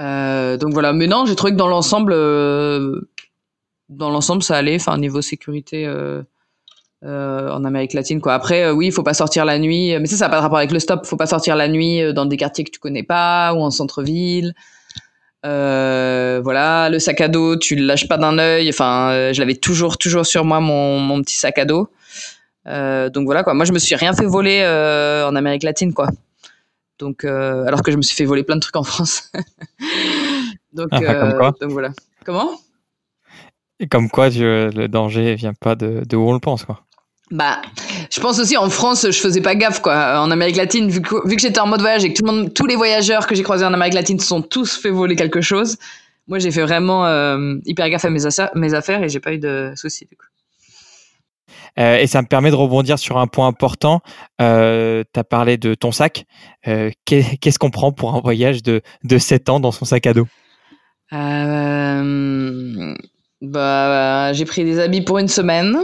Euh, 0.00 0.56
donc 0.56 0.72
voilà, 0.72 0.92
mais 0.92 1.06
non, 1.06 1.24
j'ai 1.26 1.36
trouvé 1.36 1.52
que 1.52 1.56
dans 1.56 1.68
l'ensemble, 1.68 2.12
euh, 2.14 3.00
dans 3.88 4.10
l'ensemble, 4.10 4.42
ça 4.42 4.56
allait. 4.56 4.76
Enfin, 4.76 4.98
niveau 4.98 5.22
sécurité 5.22 5.86
euh, 5.86 6.22
en 7.02 7.64
Amérique 7.64 7.94
latine, 7.94 8.20
quoi. 8.20 8.34
Après, 8.34 8.70
oui, 8.70 8.86
il 8.86 8.92
faut 8.92 9.02
pas 9.02 9.14
sortir 9.14 9.44
la 9.44 9.58
nuit, 9.58 9.98
mais 9.98 10.06
ça, 10.06 10.16
ça 10.16 10.24
n'a 10.26 10.30
pas 10.30 10.36
de 10.36 10.42
rapport 10.42 10.58
avec 10.58 10.72
le 10.72 10.80
stop. 10.80 11.06
Faut 11.06 11.16
pas 11.16 11.26
sortir 11.26 11.56
la 11.56 11.68
nuit 11.68 12.12
dans 12.12 12.26
des 12.26 12.36
quartiers 12.36 12.64
que 12.64 12.70
tu 12.70 12.80
connais 12.80 13.04
pas 13.04 13.54
ou 13.54 13.60
en 13.60 13.70
centre-ville. 13.70 14.54
Euh, 15.46 16.40
voilà, 16.42 16.90
le 16.90 16.98
sac 16.98 17.20
à 17.20 17.28
dos, 17.28 17.56
tu 17.56 17.76
le 17.76 17.86
lâches 17.86 18.08
pas 18.08 18.18
d'un 18.18 18.38
œil. 18.38 18.68
Enfin, 18.68 19.10
euh, 19.10 19.32
je 19.32 19.40
l'avais 19.40 19.54
toujours, 19.54 19.96
toujours 19.96 20.26
sur 20.26 20.44
moi 20.44 20.60
mon, 20.60 20.98
mon 20.98 21.22
petit 21.22 21.36
sac 21.36 21.58
à 21.58 21.64
dos. 21.64 21.88
Euh, 22.66 23.10
donc 23.10 23.26
voilà 23.26 23.44
quoi. 23.44 23.54
Moi, 23.54 23.64
je 23.64 23.72
me 23.72 23.78
suis 23.78 23.94
rien 23.94 24.12
fait 24.12 24.26
voler 24.26 24.62
en 25.26 25.36
Amérique 25.36 25.62
latine 25.62 25.94
quoi. 25.94 26.08
Donc, 26.98 27.24
alors 27.24 27.82
que 27.82 27.92
je 27.92 27.96
me 27.96 28.02
suis 28.02 28.16
fait 28.16 28.24
voler 28.24 28.42
plein 28.42 28.56
de 28.56 28.60
trucs 28.60 28.76
en 28.76 28.82
France. 28.82 29.30
donc, 30.72 30.88
ah, 30.92 31.14
comme 31.14 31.34
quoi 31.34 31.54
donc 31.60 31.70
voilà. 31.70 31.90
Comment? 32.24 32.50
Et 33.78 33.86
comme 33.86 34.08
quoi, 34.08 34.30
le 34.30 34.86
danger 34.86 35.34
vient 35.34 35.54
pas 35.54 35.74
de, 35.76 36.02
de 36.04 36.16
où 36.16 36.28
on 36.28 36.32
le 36.32 36.40
pense 36.40 36.64
quoi. 36.64 36.82
Bah, 37.30 37.60
je 38.12 38.20
pense 38.20 38.38
aussi 38.38 38.56
en 38.56 38.70
France, 38.70 39.06
je 39.06 39.18
faisais 39.18 39.40
pas 39.40 39.54
gaffe 39.54 39.80
quoi. 39.80 40.20
En 40.20 40.30
Amérique 40.30 40.56
latine, 40.56 40.88
vu 40.88 41.00
que, 41.02 41.26
vu 41.28 41.36
que 41.36 41.42
j'étais 41.42 41.60
en 41.60 41.66
mode 41.66 41.80
voyage 41.80 42.04
et 42.04 42.12
que 42.12 42.18
tout 42.18 42.24
le 42.24 42.32
monde, 42.32 42.54
tous 42.54 42.66
les 42.66 42.76
voyageurs 42.76 43.26
que 43.26 43.34
j'ai 43.34 43.42
croisés 43.42 43.64
en 43.64 43.72
Amérique 43.72 43.94
latine 43.94 44.20
sont 44.20 44.42
tous 44.42 44.76
fait 44.76 44.90
voler 44.90 45.16
quelque 45.16 45.40
chose, 45.40 45.76
moi 46.28 46.38
j'ai 46.38 46.50
fait 46.50 46.62
vraiment 46.62 47.06
euh, 47.06 47.54
hyper 47.64 47.88
gaffe 47.90 48.04
à 48.04 48.10
mes, 48.10 48.20
mes 48.54 48.74
affaires 48.74 49.02
et 49.02 49.08
j'ai 49.08 49.20
pas 49.20 49.32
eu 49.32 49.38
de 49.38 49.72
soucis 49.76 50.06
du 50.06 50.16
coup. 50.16 50.26
Euh, 51.78 51.98
et 51.98 52.06
ça 52.06 52.22
me 52.22 52.26
permet 52.26 52.50
de 52.50 52.54
rebondir 52.54 52.98
sur 52.98 53.18
un 53.18 53.26
point 53.26 53.46
important. 53.46 54.00
Euh, 54.40 55.04
tu 55.12 55.20
as 55.20 55.24
parlé 55.24 55.58
de 55.58 55.74
ton 55.74 55.92
sac. 55.92 56.24
Euh, 56.66 56.90
Qu'est-ce 57.04 57.58
qu'on 57.58 57.70
prend 57.70 57.92
pour 57.92 58.14
un 58.14 58.20
voyage 58.20 58.62
de, 58.62 58.80
de 59.04 59.18
7 59.18 59.50
ans 59.50 59.60
dans 59.60 59.72
son 59.72 59.84
sac 59.84 60.06
à 60.06 60.14
dos? 60.14 60.26
Bah, 63.42 64.32
J'ai 64.32 64.44
pris 64.46 64.64
des 64.64 64.78
habits 64.78 65.02
pour 65.02 65.18
une 65.18 65.28
semaine. 65.28 65.76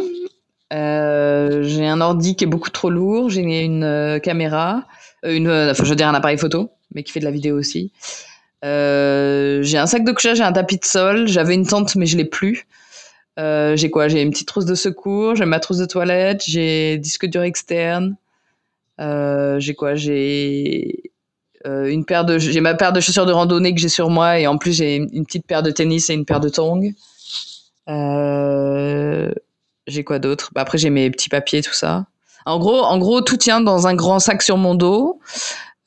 Euh, 0.73 1.62
j'ai 1.64 1.87
un 1.87 2.00
ordi 2.00 2.35
qui 2.37 2.45
est 2.45 2.47
beaucoup 2.47 2.71
trop 2.71 2.91
lourd. 2.91 3.31
J'ai 3.31 3.43
une 3.43 3.85
euh, 3.85 4.19
caméra, 4.19 4.85
euh, 5.25 5.71
enfin, 5.71 5.85
je 5.85 5.91
veux 5.91 5.97
dire 5.97 6.09
un 6.09 6.14
appareil 6.14 6.38
photo, 6.38 6.71
mais 6.95 7.02
qui 7.02 7.12
fait 7.12 7.21
de 7.21 7.25
la 7.25 7.31
vidéo 7.31 7.59
aussi. 7.59 7.93
j'ai 8.62 9.79
un 9.79 9.87
sac 9.87 10.05
de 10.05 10.12
couchage, 10.12 10.38
j'ai 10.38 10.45
un 10.45 10.52
tapis 10.52 10.79
de 10.79 10.85
sol. 10.85 11.29
J'avais 11.29 11.55
une 11.55 11.67
tente, 11.67 11.95
mais 11.97 12.07
je 12.07 12.17
l'ai 12.17 12.25
plus. 12.25 12.67
j'ai 13.37 13.91
quoi? 13.91 14.09
J'ai 14.09 14.23
une 14.23 14.31
petite 14.31 14.49
trousse 14.49 14.67
de 14.67 14.75
secours, 14.75 15.37
j'ai 15.37 15.45
ma 15.45 15.61
trousse 15.61 15.79
de 15.79 15.87
toilette, 15.87 16.43
j'ai 16.47 16.99
disque 16.99 17.26
dur 17.26 17.43
externe. 17.43 18.17
j'ai 18.99 19.75
quoi? 19.75 19.95
J'ai 19.95 21.11
une 21.64 22.05
paire 22.05 22.25
de, 22.25 22.38
j'ai 22.38 22.61
ma 22.61 22.75
paire 22.75 22.93
de 22.93 23.00
chaussures 23.00 23.26
de 23.26 23.33
randonnée 23.33 23.75
que 23.75 23.81
j'ai 23.81 23.88
sur 23.88 24.11
moi 24.11 24.38
et 24.41 24.47
en 24.47 24.59
plus 24.59 24.73
j'ai 24.73 24.97
une 24.97 25.25
petite 25.25 25.47
paire 25.47 25.62
de 25.62 25.71
tennis 25.71 26.11
et 26.11 26.14
une 26.14 26.25
paire 26.25 26.41
de 26.41 26.49
tongs. 26.49 26.93
Euh, 27.88 29.33
j'ai 29.87 30.05
quoi 30.05 30.19
d'autre? 30.19 30.51
Bah 30.55 30.62
Après, 30.62 30.79
j'ai 30.79 30.91
mes 30.91 31.11
petits 31.11 31.29
papiers, 31.29 31.62
tout 31.62 31.75
ça. 31.75 32.07
En 32.45 32.59
gros, 32.59 32.81
en 32.81 32.99
gros, 32.99 33.21
tout 33.21 33.37
tient 33.37 33.61
dans 33.61 33.87
un 33.87 33.95
grand 33.95 34.19
sac 34.19 34.43
sur 34.43 34.57
mon 34.57 34.75
dos. 34.75 35.21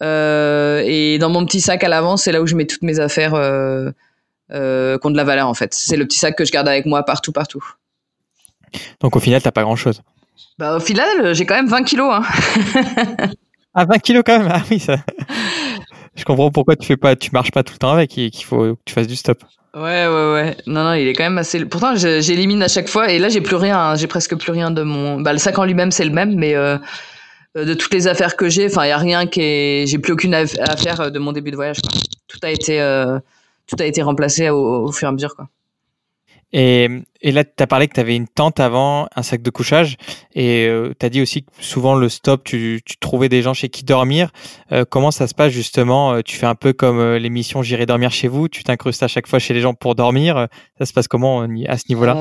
Euh, 0.03 0.81
et 0.85 1.17
dans 1.17 1.29
mon 1.29 1.45
petit 1.45 1.61
sac 1.61 1.83
à 1.83 1.87
l'avant, 1.87 2.17
c'est 2.17 2.31
là 2.31 2.41
où 2.41 2.47
je 2.47 2.55
mets 2.55 2.65
toutes 2.65 2.81
mes 2.81 2.99
affaires 2.99 3.33
euh, 3.33 3.91
euh, 4.51 4.97
qui 4.97 5.07
ont 5.07 5.11
de 5.11 5.17
la 5.17 5.23
valeur, 5.23 5.47
en 5.47 5.53
fait. 5.53 5.73
C'est 5.73 5.97
le 5.97 6.05
petit 6.05 6.17
sac 6.17 6.37
que 6.37 6.45
je 6.45 6.51
garde 6.51 6.67
avec 6.67 6.85
moi 6.85 7.03
partout, 7.03 7.31
partout. 7.31 7.63
Donc, 8.99 9.15
au 9.15 9.19
final, 9.19 9.41
t'as 9.41 9.51
pas 9.51 9.63
grand-chose 9.63 10.01
bah, 10.57 10.75
Au 10.75 10.79
final, 10.79 11.33
j'ai 11.33 11.45
quand 11.45 11.55
même 11.55 11.67
20 11.67 11.83
kilos. 11.83 12.13
Hein. 12.13 12.23
ah, 13.73 13.85
20 13.85 13.99
kilos 13.99 14.23
quand 14.25 14.39
même? 14.39 14.49
Ah 14.51 14.61
oui, 14.69 14.79
ça... 14.79 14.97
je 16.15 16.23
comprends 16.23 16.51
pourquoi 16.51 16.75
tu 16.75 16.87
fais 16.87 16.97
pas, 16.97 17.15
tu 17.15 17.31
marches 17.31 17.51
pas 17.51 17.63
tout 17.63 17.73
le 17.73 17.79
temps 17.79 17.91
avec 17.91 18.17
et 18.17 18.29
qu'il 18.29 18.45
faut 18.45 18.75
que 18.75 18.81
tu 18.85 18.93
fasses 18.93 19.07
du 19.07 19.15
stop. 19.15 19.43
Ouais, 19.75 20.07
ouais, 20.07 20.33
ouais. 20.33 20.57
Non, 20.67 20.85
non, 20.85 20.93
il 20.93 21.07
est 21.07 21.13
quand 21.13 21.25
même 21.25 21.37
assez. 21.37 21.65
Pourtant, 21.65 21.95
j'élimine 21.95 22.63
à 22.63 22.69
chaque 22.69 22.87
fois 22.87 23.11
et 23.11 23.19
là, 23.19 23.27
j'ai 23.27 23.41
plus 23.41 23.57
rien. 23.57 23.77
Hein. 23.77 23.95
J'ai 23.95 24.07
presque 24.07 24.35
plus 24.37 24.51
rien 24.51 24.71
de 24.71 24.83
mon. 24.83 25.19
Bah, 25.19 25.33
le 25.33 25.37
sac 25.37 25.59
en 25.59 25.65
lui-même, 25.65 25.91
c'est 25.91 26.05
le 26.05 26.11
même, 26.11 26.35
mais 26.35 26.55
euh, 26.55 26.77
de 27.55 27.73
toutes 27.73 27.93
les 27.93 28.07
affaires 28.07 28.37
que 28.37 28.47
j'ai, 28.47 28.67
enfin, 28.67 28.85
il 28.85 28.89
y 28.89 28.91
a 28.91 28.97
rien 28.97 29.27
qui 29.27 29.41
est. 29.41 29.85
J'ai 29.87 29.97
plus 29.97 30.13
aucune 30.13 30.33
affaire 30.33 31.11
de 31.11 31.19
mon 31.19 31.33
début 31.33 31.51
de 31.51 31.57
voyage. 31.57 31.77
Tout 32.27 32.39
a 32.43 32.51
été, 32.51 32.81
euh, 32.81 33.19
tout 33.67 33.75
a 33.79 33.85
été 33.85 34.01
remplacé 34.01 34.49
au, 34.49 34.85
au, 34.85 34.91
fur 34.93 35.07
et 35.07 35.09
à 35.09 35.11
mesure, 35.11 35.35
quoi. 35.35 35.49
Et, 36.53 36.87
et 37.21 37.31
là, 37.31 37.43
tu 37.43 37.61
as 37.61 37.67
parlé 37.67 37.87
que 37.87 37.93
tu 37.95 37.99
avais 37.99 38.15
une 38.15 38.27
tente 38.27 38.59
avant, 38.59 39.07
un 39.15 39.23
sac 39.23 39.41
de 39.41 39.49
couchage, 39.49 39.97
et 40.35 40.67
euh, 40.67 40.93
tu 40.97 41.05
as 41.05 41.09
dit 41.09 41.21
aussi 41.21 41.43
que 41.43 41.49
souvent 41.59 41.95
le 41.95 42.07
stop, 42.07 42.43
tu, 42.43 42.81
tu 42.85 42.97
trouvais 42.97 43.27
des 43.29 43.41
gens 43.41 43.53
chez 43.53 43.67
qui 43.67 43.83
dormir. 43.83 44.29
Euh, 44.71 44.85
comment 44.89 45.11
ça 45.11 45.27
se 45.27 45.33
passe 45.33 45.51
justement? 45.51 46.13
Euh, 46.13 46.21
Tu 46.23 46.37
fais 46.37 46.45
un 46.45 46.55
peu 46.55 46.71
comme 46.71 47.15
l'émission 47.15 47.61
J'irai 47.61 47.85
dormir 47.85 48.11
chez 48.11 48.27
vous, 48.27 48.47
tu 48.47 48.63
t'incrustes 48.63 49.03
à 49.03 49.07
chaque 49.07 49.27
fois 49.27 49.39
chez 49.39 49.53
les 49.53 49.59
gens 49.59 49.73
pour 49.73 49.95
dormir. 49.95 50.47
Ça 50.77 50.85
se 50.85 50.93
passe 50.93 51.07
comment 51.07 51.41
à 51.41 51.77
ce 51.77 51.83
niveau-là? 51.89 52.13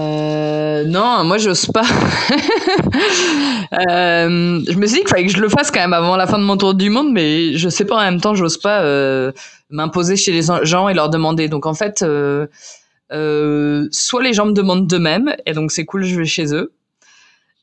Non, 0.84 1.22
moi 1.24 1.38
j'ose 1.38 1.66
pas. 1.66 1.84
je 3.72 4.76
me 4.76 4.86
suis 4.86 4.96
dit 4.96 5.00
qu'il 5.00 5.08
fallait 5.08 5.26
que 5.26 5.32
je 5.32 5.40
le 5.40 5.48
fasse 5.48 5.70
quand 5.70 5.80
même 5.80 5.92
avant 5.92 6.16
la 6.16 6.26
fin 6.26 6.38
de 6.38 6.44
mon 6.44 6.56
tour 6.56 6.74
du 6.74 6.90
monde, 6.90 7.12
mais 7.12 7.56
je 7.56 7.68
sais 7.68 7.84
pas 7.84 7.96
en 7.96 8.00
même 8.02 8.20
temps, 8.20 8.34
j'ose 8.34 8.58
pas 8.58 8.82
m'imposer 9.70 10.16
chez 10.16 10.32
les 10.32 10.42
gens 10.62 10.88
et 10.88 10.94
leur 10.94 11.08
demander. 11.08 11.48
Donc 11.48 11.66
en 11.66 11.74
fait 11.74 12.04
euh, 13.12 13.88
soit 13.90 14.22
les 14.22 14.32
gens 14.32 14.46
me 14.46 14.52
demandent 14.52 14.86
d'eux-mêmes, 14.86 15.34
et 15.46 15.52
donc 15.52 15.72
c'est 15.72 15.84
cool, 15.84 16.04
je 16.04 16.16
vais 16.18 16.24
chez 16.24 16.54
eux. 16.54 16.72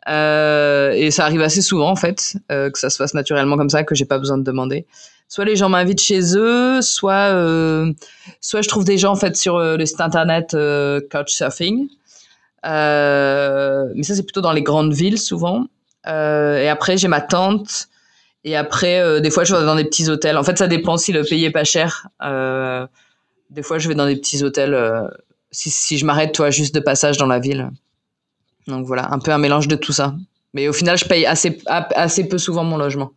Euh, 0.07 0.91
et 0.93 1.11
ça 1.11 1.25
arrive 1.25 1.41
assez 1.41 1.61
souvent 1.61 1.89
en 1.89 1.95
fait, 1.95 2.35
euh, 2.51 2.71
que 2.71 2.79
ça 2.79 2.89
se 2.89 2.97
fasse 2.97 3.13
naturellement 3.13 3.57
comme 3.57 3.69
ça, 3.69 3.83
que 3.83 3.93
j'ai 3.95 4.05
pas 4.05 4.17
besoin 4.17 4.37
de 4.37 4.43
demander. 4.43 4.87
Soit 5.27 5.45
les 5.45 5.55
gens 5.55 5.69
m'invitent 5.69 6.01
chez 6.01 6.35
eux, 6.35 6.81
soit 6.81 7.33
euh, 7.33 7.93
soit 8.41 8.61
je 8.61 8.67
trouve 8.67 8.83
des 8.83 8.97
gens 8.97 9.11
en 9.11 9.15
fait 9.15 9.35
sur 9.35 9.59
le 9.59 9.85
site 9.85 10.01
internet 10.01 10.57
Couchsurfing. 11.11 11.87
mais 12.63 14.03
ça 14.03 14.15
c'est 14.15 14.23
plutôt 14.23 14.41
dans 14.41 14.51
les 14.51 14.63
grandes 14.63 14.93
villes 14.93 15.19
souvent. 15.19 15.67
et 16.05 16.67
après 16.67 16.97
j'ai 16.97 17.07
ma 17.07 17.21
tante. 17.21 17.87
Et 18.43 18.55
après, 18.55 19.21
des 19.21 19.29
fois, 19.29 19.43
je 19.43 19.55
vais 19.55 19.63
dans 19.63 19.75
des 19.75 19.83
petits 19.83 20.09
hôtels. 20.09 20.35
En 20.35 20.41
fait, 20.43 20.57
ça 20.57 20.67
dépend 20.67 20.97
si 20.97 21.11
le 21.11 21.23
pays 21.23 21.45
est 21.45 21.51
pas 21.51 21.63
cher. 21.63 22.07
des 23.51 23.61
fois, 23.61 23.77
je 23.77 23.87
vais 23.87 23.93
dans 23.93 24.07
des 24.07 24.15
petits 24.15 24.43
hôtels 24.43 24.73
si, 25.51 25.97
je 25.97 26.05
m'arrête, 26.05 26.33
toi, 26.33 26.49
juste 26.49 26.73
de 26.73 26.79
passage 26.79 27.17
dans 27.17 27.27
la 27.27 27.39
ville. 27.39 27.69
Donc 28.67 28.85
voilà, 28.85 29.11
un 29.11 29.19
peu 29.19 29.31
un 29.31 29.37
mélange 29.37 29.67
de 29.67 29.75
tout 29.75 29.93
ça. 29.93 30.15
Mais 30.53 30.67
au 30.67 30.73
final, 30.73 30.97
je 30.97 31.05
paye 31.05 31.25
assez, 31.25 31.59
assez 31.67 32.27
peu 32.27 32.37
souvent 32.37 32.63
mon 32.63 32.77
logement. 32.77 33.11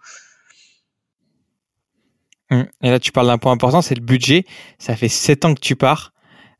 Hum. 2.50 2.66
Et 2.82 2.90
là, 2.90 2.98
tu 2.98 3.12
parles 3.12 3.26
d'un 3.26 3.38
point 3.38 3.52
important, 3.52 3.82
c'est 3.82 3.94
le 3.94 4.04
budget. 4.04 4.44
Ça 4.78 4.96
fait 4.96 5.08
7 5.08 5.44
ans 5.44 5.54
que 5.54 5.60
tu 5.60 5.76
pars. 5.76 6.12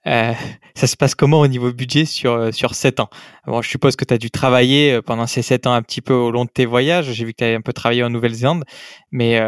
Euh, 0.07 0.33
ça 0.75 0.87
se 0.87 0.97
passe 0.97 1.15
comment 1.15 1.41
au 1.41 1.47
niveau 1.47 1.73
budget 1.73 2.05
sur, 2.05 2.33
euh, 2.33 2.53
sur 2.53 2.75
7 2.75 3.01
ans? 3.01 3.09
Je 3.47 3.69
suppose 3.69 3.97
que 3.97 4.05
tu 4.05 4.13
as 4.13 4.19
dû 4.19 4.31
travailler 4.31 4.93
euh, 4.93 5.03
pendant 5.03 5.27
ces 5.27 5.41
7 5.41 5.67
ans 5.67 5.73
un 5.73 5.83
petit 5.83 6.03
peu 6.03 6.13
au 6.13 6.31
long 6.31 6.45
de 6.45 6.51
tes 6.51 6.67
voyages. 6.67 7.13
J'ai 7.13 7.25
vu 7.25 7.33
que 7.33 7.39
tu 7.39 7.45
as 7.45 7.55
un 7.55 7.61
peu 7.61 7.73
travaillé 7.73 8.03
en 8.03 8.11
Nouvelle-Zélande. 8.11 8.65
Mais 9.13 9.41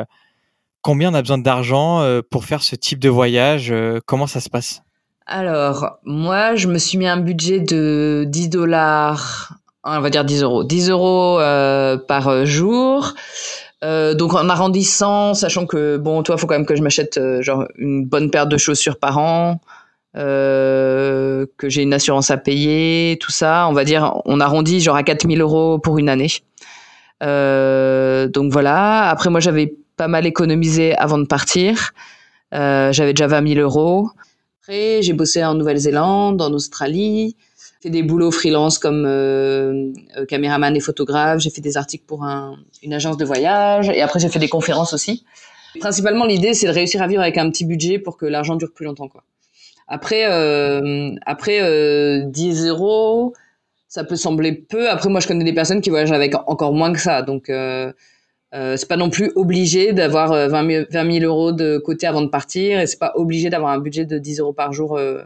combien 0.83 1.11
on 1.11 1.15
a 1.15 1.23
besoin 1.23 1.39
d'argent 1.39 2.05
pour 2.31 2.45
faire 2.45 2.63
ce 2.63 2.77
type 2.77 2.99
de 2.99 3.09
voyage? 3.09 3.75
Comment 4.07 4.27
ça 4.27 4.41
se 4.41 4.49
passe? 4.49 4.86
Alors, 5.27 5.99
moi, 6.05 6.55
je 6.55 6.69
me 6.69 6.79
suis 6.79 6.99
mis 6.99 7.07
un 7.09 7.17
budget 7.17 7.59
de 7.59 8.25
10 8.29 8.49
dollars, 8.49 9.55
on 9.83 10.01
va 10.01 10.09
dire 10.09 10.25
10 10.25 10.43
euros, 10.45 10.63
10 10.63 10.91
euros 10.91 11.41
euh, 11.41 11.97
par 11.99 12.47
jour. 12.47 13.15
Euh, 13.85 14.15
donc 14.15 14.35
en 14.35 14.49
arrondissant, 14.49 15.35
sachant 15.35 15.67
que 15.67 15.97
bon, 15.97 16.23
toi, 16.23 16.37
faut 16.37 16.47
quand 16.47 16.55
même 16.55 16.65
que 16.67 16.77
je 16.77 16.83
m'achète 16.83 17.19
euh, 17.19 17.43
genre 17.43 17.67
une 17.77 18.07
bonne 18.07 18.31
paire 18.31 18.47
de 18.47 18.57
chaussures 18.57 18.99
par 18.99 19.19
an, 19.19 19.61
que 20.15 21.47
j'ai 21.65 21.83
une 21.83 21.93
assurance 21.93 22.31
à 22.31 22.37
payer, 22.37 23.19
tout 23.21 23.33
ça. 23.33 23.67
On 23.69 23.73
va 23.73 23.85
dire, 23.85 24.21
on 24.27 24.41
arrondit 24.41 24.81
genre 24.81 24.97
à 24.97 25.03
4000 25.03 25.41
euros 25.41 25.79
pour 25.79 25.99
une 25.99 26.09
année. 26.09 26.31
donc 27.21 28.53
voilà. 28.53 29.09
Après, 29.11 29.29
moi, 29.31 29.41
j'avais 29.41 29.75
pas 29.97 30.09
mal 30.09 30.25
économisé 30.27 30.97
avant 30.97 31.19
de 31.19 31.27
partir. 31.27 31.93
j'avais 32.53 33.13
déjà 33.13 33.27
20 33.27 33.55
000 33.55 33.61
euros 33.61 34.11
j'ai 34.69 35.13
bossé 35.13 35.45
en 35.45 35.55
Nouvelle-Zélande, 35.55 36.43
en 36.43 36.53
Australie, 36.53 37.37
fait 37.81 37.91
des 37.91 38.03
boulots 38.03 38.31
freelance 38.31 38.79
comme 38.79 39.05
euh, 39.07 39.93
euh, 40.17 40.27
caméraman 40.27 40.77
et 40.77 40.81
photographe. 40.81 41.41
J'ai 41.41 41.51
fait 41.51 41.61
des 41.61 41.77
articles 41.77 42.05
pour 42.07 42.25
un, 42.25 42.57
une 42.83 42.95
agence 42.95 43.17
de 43.17 43.25
voyage 43.25 43.89
et 43.89 44.03
après 44.03 44.19
j'ai 44.19 44.29
fait 44.29 44.39
des 44.39 44.49
conférences 44.49 44.93
aussi. 44.93 45.25
Principalement, 45.81 46.25
l'idée 46.25 46.55
c'est 46.55 46.67
de 46.67 46.73
réussir 46.73 47.03
à 47.03 47.07
vivre 47.07 47.23
avec 47.23 47.39
un 47.39 47.51
petit 47.51 47.65
budget 47.65 47.99
pour 47.99 48.17
que 48.17 48.27
l'argent 48.27 48.57
dure 48.57 48.73
plus 48.73 48.87
longtemps. 48.87 49.09
Quoi. 49.09 49.23
Après, 49.89 50.25
euh, 50.31 51.15
après 51.27 51.61
euh, 51.63 52.23
10 52.27 52.67
euros, 52.67 53.35
ça 53.89 54.05
peut 54.05 54.17
sembler 54.17 54.53
peu. 54.53 54.89
Après, 54.89 55.09
moi, 55.09 55.21
je 55.21 55.29
connais 55.29 55.45
des 55.45 55.53
personnes 55.53 55.81
qui 55.81 55.91
voyagent 55.91 56.13
avec 56.13 56.35
encore 56.49 56.73
moins 56.73 56.93
que 56.93 56.99
ça. 56.99 57.23
Donc, 57.23 57.51
euh, 58.57 58.73
euh, 58.73 58.77
c'est 58.77 58.89
pas 58.89 58.97
non 58.97 59.11
plus 59.11 59.31
obligé 59.37 59.93
d'avoir 59.93 60.31
20 60.49 60.71
000, 60.71 60.85
20 60.91 61.13
000, 61.13 61.25
euros 61.25 61.53
de 61.53 61.79
côté 61.79 62.07
avant 62.07 62.23
de 62.23 62.29
partir 62.29 62.81
et 62.81 62.87
c'est 62.87 62.99
pas 62.99 63.13
obligé 63.15 63.51
d'avoir 63.51 63.73
un 63.73 63.79
budget 63.79 64.05
de 64.05 64.19
10 64.19 64.41
euros 64.41 64.53
par 64.53 64.73
jour 64.73 64.97
euh, 64.97 65.23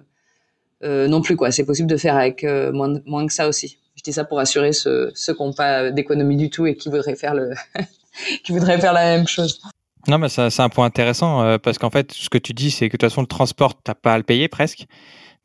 euh, 0.82 1.08
non 1.08 1.20
plus 1.20 1.36
quoi. 1.36 1.50
C'est 1.50 1.64
possible 1.64 1.88
de 1.88 1.96
faire 1.96 2.16
avec 2.16 2.44
euh, 2.44 2.72
moins, 2.72 3.00
moins 3.04 3.26
que 3.26 3.32
ça 3.32 3.48
aussi. 3.48 3.78
Je 3.96 4.02
dis 4.02 4.12
ça 4.12 4.24
pour 4.24 4.38
assurer 4.38 4.72
ceux, 4.72 5.10
ceux 5.14 5.34
qui 5.34 5.42
n'ont 5.42 5.52
pas 5.52 5.90
d'économie 5.90 6.36
du 6.36 6.48
tout 6.48 6.66
et 6.66 6.74
qui 6.74 6.88
voudraient 6.88 7.16
faire 7.16 7.34
le 7.34 7.52
qui 8.44 8.52
voudraient 8.52 8.80
faire 8.80 8.94
la 8.94 9.16
même 9.16 9.28
chose. 9.28 9.60
Non, 10.08 10.16
mais 10.16 10.30
c'est 10.30 10.60
un 10.60 10.68
point 10.70 10.86
intéressant 10.86 11.42
euh, 11.42 11.58
parce 11.58 11.76
qu'en 11.76 11.90
fait, 11.90 12.12
ce 12.12 12.30
que 12.30 12.38
tu 12.38 12.54
dis, 12.54 12.70
c'est 12.70 12.88
que 12.88 12.96
de 12.96 12.98
toute 12.98 13.10
façon, 13.10 13.20
le 13.20 13.26
transport, 13.26 13.74
t'as 13.82 13.94
pas 13.94 14.14
à 14.14 14.16
le 14.16 14.24
payer 14.24 14.48
presque. 14.48 14.86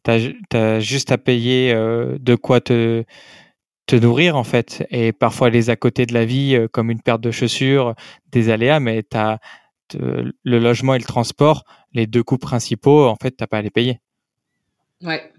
T'as 0.04 0.20
as 0.54 0.80
juste 0.80 1.12
à 1.12 1.18
payer 1.18 1.74
de 1.74 2.36
quoi 2.36 2.62
te 2.62 3.04
te 3.86 3.96
nourrir 3.96 4.36
en 4.36 4.44
fait 4.44 4.86
et 4.90 5.12
parfois 5.12 5.50
les 5.50 5.70
à 5.70 5.76
côté 5.76 6.06
de 6.06 6.14
la 6.14 6.26
vie 6.26 6.56
euh, 6.56 6.68
comme 6.68 6.90
une 6.90 7.02
paire 7.02 7.20
de 7.20 7.32
chaussures, 7.32 7.94
des 8.32 8.50
aléas, 8.50 8.80
mais 8.80 9.04
tu 9.04 9.18
as 9.18 9.40
le 10.00 10.60
logement 10.60 10.96
et 10.96 11.00
le 11.00 11.06
transport, 11.06 11.64
les 11.94 12.08
deux 12.08 12.24
coûts 12.24 12.40
principaux, 12.40 13.06
en 13.06 13.16
fait, 13.22 13.32
t'as 13.32 13.46
pas 13.46 13.60
à 13.60 13.62
les 13.62 13.70
payer. 13.70 14.00
Ouais, 15.04 15.32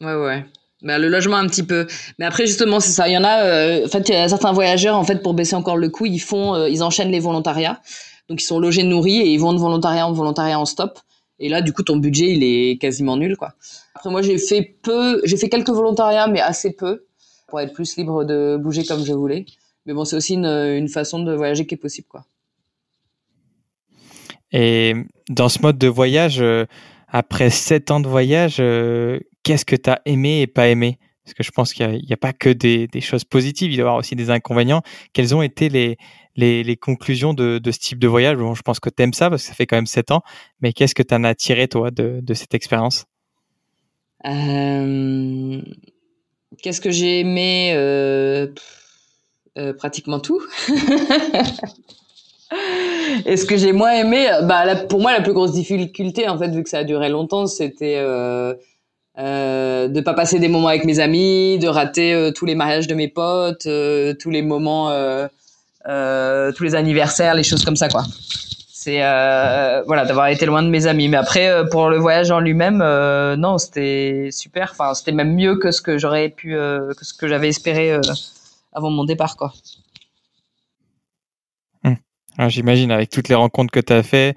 ouais, 0.00 0.14
ouais. 0.14 0.44
Bah, 0.82 0.98
le 0.98 1.08
logement 1.08 1.36
un 1.36 1.46
petit 1.46 1.64
peu, 1.64 1.86
mais 2.18 2.24
après 2.24 2.46
justement 2.46 2.80
c'est 2.80 2.92
ça. 2.92 3.06
Il 3.06 3.12
y 3.12 3.18
en 3.18 3.24
a, 3.24 3.44
euh, 3.44 3.84
en 3.84 3.88
fait, 3.88 4.08
il 4.08 4.14
y 4.14 4.16
a 4.16 4.28
certains 4.28 4.52
voyageurs 4.52 4.96
en 4.96 5.04
fait 5.04 5.22
pour 5.22 5.34
baisser 5.34 5.54
encore 5.54 5.76
le 5.76 5.90
coût, 5.90 6.06
ils 6.06 6.20
font, 6.20 6.54
euh, 6.54 6.68
ils 6.70 6.82
enchaînent 6.82 7.10
les 7.10 7.20
volontariats. 7.20 7.80
Donc 8.28 8.40
ils 8.40 8.46
sont 8.46 8.60
logés, 8.60 8.84
nourris 8.84 9.18
et 9.20 9.26
ils 9.26 9.38
vont 9.38 9.52
de 9.52 9.58
volontariat 9.58 10.06
en 10.06 10.12
volontariat 10.12 10.58
en 10.58 10.64
stop. 10.64 10.98
Et 11.38 11.48
là, 11.48 11.60
du 11.60 11.72
coup, 11.72 11.82
ton 11.82 11.96
budget 11.96 12.28
il 12.30 12.44
est 12.44 12.80
quasiment 12.80 13.16
nul 13.16 13.36
quoi. 13.36 13.52
Après 13.94 14.08
moi 14.08 14.22
j'ai 14.22 14.38
fait 14.38 14.76
peu, 14.82 15.20
j'ai 15.24 15.36
fait 15.36 15.50
quelques 15.50 15.70
volontariats 15.70 16.28
mais 16.28 16.40
assez 16.40 16.72
peu 16.72 17.04
pour 17.50 17.60
être 17.60 17.72
plus 17.72 17.96
libre 17.96 18.24
de 18.24 18.56
bouger 18.56 18.84
comme 18.84 19.04
je 19.04 19.12
voulais. 19.12 19.44
Mais 19.86 19.92
bon, 19.92 20.04
c'est 20.04 20.16
aussi 20.16 20.34
une, 20.34 20.88
façon 20.88 21.22
de 21.22 21.34
voyager 21.34 21.66
qui 21.66 21.74
est 21.74 21.78
possible, 21.78 22.08
quoi. 22.08 22.24
Et 24.52 24.94
dans 25.28 25.48
ce 25.48 25.62
mode 25.62 25.78
de 25.78 25.86
voyage, 25.86 26.40
euh, 26.40 26.66
après 27.08 27.50
sept 27.50 27.90
ans 27.90 28.00
de 28.00 28.08
voyage, 28.08 28.56
euh, 28.58 29.20
qu'est-ce 29.42 29.64
que 29.64 29.76
tu 29.76 29.90
as 29.90 30.00
aimé 30.06 30.40
et 30.40 30.46
pas 30.46 30.68
aimé? 30.68 30.98
Parce 31.24 31.34
que 31.34 31.42
je 31.44 31.50
pense 31.50 31.72
qu'il 31.72 31.88
n'y 31.88 32.12
a, 32.12 32.16
pas 32.16 32.32
que 32.32 32.50
des, 32.50 32.88
choses 33.00 33.24
positives, 33.24 33.70
il 33.70 33.76
doit 33.76 33.78
y 33.78 33.82
avoir 33.82 33.96
aussi 33.96 34.16
des 34.16 34.30
inconvénients. 34.30 34.82
Quelles 35.12 35.34
ont 35.34 35.42
été 35.42 35.68
les, 35.68 35.96
les, 36.36 36.76
conclusions 36.76 37.34
de, 37.34 37.60
ce 37.64 37.78
type 37.78 38.00
de 38.00 38.08
voyage? 38.08 38.36
Bon, 38.36 38.54
Je 38.54 38.62
pense 38.62 38.80
que 38.80 38.90
tu 38.90 39.02
aimes 39.02 39.12
ça 39.12 39.30
parce 39.30 39.42
que 39.42 39.48
ça 39.48 39.54
fait 39.54 39.66
quand 39.66 39.76
même 39.76 39.86
sept 39.86 40.10
ans, 40.10 40.22
mais 40.60 40.72
qu'est-ce 40.72 40.94
que 40.94 41.04
tu 41.04 41.14
en 41.14 41.22
as 41.22 41.36
tiré, 41.36 41.68
toi, 41.68 41.92
de, 41.92 42.20
de 42.20 42.34
cette 42.34 42.54
expérience? 42.54 43.06
Euh, 44.26 45.62
Qu'est-ce 46.62 46.80
que 46.80 46.90
j'ai 46.90 47.20
aimé 47.20 47.72
euh, 47.74 48.48
euh, 49.58 49.72
Pratiquement 49.72 50.20
tout. 50.20 50.42
Et 53.26 53.36
ce 53.36 53.44
que 53.44 53.56
j'ai 53.56 53.72
moins 53.72 53.92
aimé, 53.92 54.28
bah, 54.42 54.74
pour 54.88 55.00
moi, 55.00 55.12
la 55.12 55.20
plus 55.20 55.32
grosse 55.32 55.52
difficulté, 55.52 56.28
en 56.28 56.38
fait, 56.38 56.48
vu 56.48 56.62
que 56.62 56.68
ça 56.68 56.78
a 56.78 56.84
duré 56.84 57.08
longtemps, 57.08 57.46
c'était 57.46 57.96
euh, 57.98 58.54
euh, 59.18 59.88
de 59.88 60.00
pas 60.00 60.14
passer 60.14 60.38
des 60.38 60.48
moments 60.48 60.68
avec 60.68 60.84
mes 60.84 60.98
amis, 60.98 61.58
de 61.58 61.68
rater 61.68 62.12
euh, 62.12 62.32
tous 62.32 62.46
les 62.46 62.54
mariages 62.54 62.86
de 62.86 62.94
mes 62.94 63.08
potes, 63.08 63.68
tous 64.18 64.30
les 64.30 64.42
moments, 64.42 64.90
tous 65.84 66.64
les 66.64 66.74
anniversaires, 66.74 67.34
les 67.34 67.44
choses 67.44 67.64
comme 67.64 67.76
ça, 67.76 67.88
quoi 67.88 68.04
c'est 68.82 69.02
euh, 69.02 69.82
voilà 69.86 70.06
d'avoir 70.06 70.28
été 70.28 70.46
loin 70.46 70.62
de 70.62 70.70
mes 70.70 70.86
amis 70.86 71.08
mais 71.08 71.18
après 71.18 71.48
euh, 71.48 71.64
pour 71.70 71.90
le 71.90 71.98
voyage 71.98 72.30
en 72.30 72.40
lui-même 72.40 72.80
euh, 72.80 73.36
non 73.36 73.58
c'était 73.58 74.30
super 74.32 74.70
enfin 74.72 74.94
c'était 74.94 75.12
même 75.12 75.34
mieux 75.34 75.56
que 75.56 75.70
ce 75.70 75.82
que 75.82 75.98
j'aurais 75.98 76.30
pu 76.30 76.52
que 76.52 77.04
ce 77.04 77.12
que 77.12 77.28
j'avais 77.28 77.48
espéré 77.48 77.94
avant 78.72 78.88
mon 78.88 79.04
départ 79.04 79.36
quoi 79.36 79.52
hum. 81.84 81.98
J'imagine 82.48 82.90
avec 82.90 83.10
toutes 83.10 83.28
les 83.28 83.34
rencontres 83.34 83.70
que 83.70 83.80
tu 83.80 83.92
as 83.92 84.02
fait, 84.02 84.34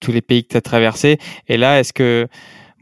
tous 0.00 0.12
les 0.12 0.22
pays 0.22 0.44
que 0.44 0.52
tu 0.52 0.56
as 0.56 0.62
traversés. 0.62 1.18
Et 1.48 1.58
là, 1.58 1.80
est-ce 1.80 1.92
que, 1.92 2.28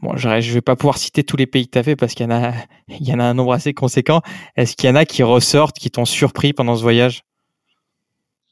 bon, 0.01 0.15
je 0.15 0.29
ne 0.29 0.39
vais 0.39 0.61
pas 0.61 0.77
pouvoir 0.77 0.97
citer 0.97 1.25
tous 1.25 1.35
les 1.35 1.47
pays 1.47 1.65
que 1.65 1.71
tu 1.71 1.77
as 1.79 1.83
fait 1.83 1.97
parce 1.97 2.13
qu'il 2.13 2.25
y, 2.25 2.29
y 3.03 3.13
en 3.13 3.19
a 3.19 3.23
un 3.23 3.33
nombre 3.33 3.51
assez 3.51 3.73
conséquent. 3.73 4.21
Est-ce 4.55 4.77
qu'il 4.77 4.87
y 4.87 4.93
en 4.93 4.95
a 4.95 5.03
qui 5.03 5.23
ressortent, 5.23 5.77
qui 5.77 5.91
t'ont 5.91 6.05
surpris 6.05 6.53
pendant 6.53 6.77
ce 6.77 6.83
voyage? 6.83 7.23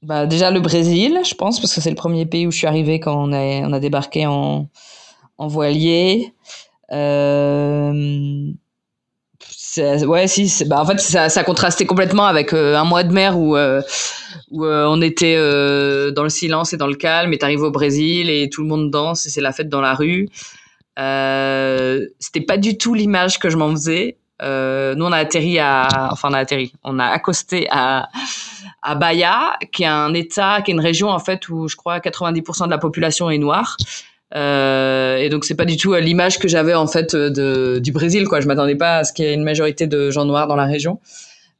Bah, 0.04 0.26
déjà 0.26 0.50
le 0.50 0.60
Brésil, 0.60 1.20
je 1.24 1.36
pense, 1.36 1.60
parce 1.60 1.76
que 1.76 1.82
c'est 1.82 1.90
le 1.90 1.96
premier 1.96 2.26
pays 2.26 2.48
où 2.48 2.52
je 2.52 2.58
suis 2.58 2.68
arrivée 2.68 3.00
quand 3.00 3.16
on 3.16 3.32
a, 3.34 3.68
on 3.68 3.72
a 3.72 3.80
débarqué 3.80 4.26
en, 4.26 4.68
en 5.38 5.48
voilier. 5.48 6.34
Euh, 6.92 8.52
ouais, 9.78 10.28
si. 10.28 10.66
Bah, 10.66 10.82
en 10.82 10.86
fait, 10.86 11.00
ça, 11.00 11.30
ça 11.30 11.44
contrastait 11.44 11.86
complètement 11.86 12.26
avec 12.26 12.54
euh, 12.54 12.76
un 12.76 12.84
mois 12.84 13.04
de 13.04 13.14
mer 13.14 13.38
où, 13.38 13.56
euh, 13.56 13.82
où 14.50 14.66
on 14.66 15.02
était 15.02 15.36
dans 15.36 16.24
le 16.24 16.30
silence 16.30 16.74
et 16.74 16.78
dans 16.78 16.88
le 16.88 16.96
calme. 16.96 17.32
Et 17.34 17.38
t'arrives 17.38 17.62
au 17.62 17.72
Brésil 17.72 18.30
et 18.30 18.50
tout 18.50 18.62
le 18.64 18.68
monde 18.68 18.90
danse 18.90 19.28
et 19.28 19.30
c'est 19.30 19.42
la 19.42 19.52
fête 19.52 19.70
dans 19.70 19.82
la 19.82 19.94
rue. 19.94 20.30
C'était 20.98 22.46
pas 22.46 22.58
du 22.58 22.78
tout 22.78 22.96
l'image 22.96 23.40
que 23.40 23.50
je 23.50 23.58
m'en 23.58 23.70
faisais. 23.72 24.18
nous, 24.42 25.06
on 25.06 25.12
a 25.12 25.18
atterri 25.18 25.60
à, 25.60 26.10
enfin, 26.12 26.30
on 26.32 26.34
a 26.34 26.40
atterri, 26.40 26.74
on 26.84 26.98
a 27.00 27.06
accosté 27.06 27.68
à 27.70 28.10
à 28.82 28.96
Bahia, 28.96 29.54
qui 29.72 29.84
est 29.84 29.88
un 29.88 30.14
État, 30.14 30.62
qui 30.62 30.72
est 30.72 30.74
une 30.74 30.80
région 30.80 31.10
en 31.10 31.20
fait 31.20 31.48
où 31.50 31.68
je 31.68 31.76
crois 31.76 32.00
90% 32.00 32.66
de 32.66 32.72
la 32.72 32.78
population 32.78 33.30
est 33.30 33.38
noire. 33.38 33.78
Euh, 34.34 35.18
et 35.18 35.28
donc 35.30 35.44
c'est 35.44 35.56
pas 35.56 35.66
du 35.66 35.76
tout 35.76 35.94
l'image 35.94 36.40
que 36.40 36.48
j'avais 36.48 36.74
en 36.74 36.88
fait 36.88 37.16
de, 37.16 37.80
du 37.80 37.92
Brésil 37.92 38.28
quoi. 38.28 38.42
Je 38.42 38.48
m'attendais 38.48 38.76
pas 38.76 38.98
à 38.98 39.04
ce 39.04 39.14
qu'il 39.14 39.26
y 39.26 39.28
ait 39.28 39.34
une 39.34 39.44
majorité 39.44 39.88
de 39.88 40.10
gens 40.10 40.26
noirs 40.26 40.48
dans 40.48 40.56
la 40.56 40.66
région. 40.66 41.00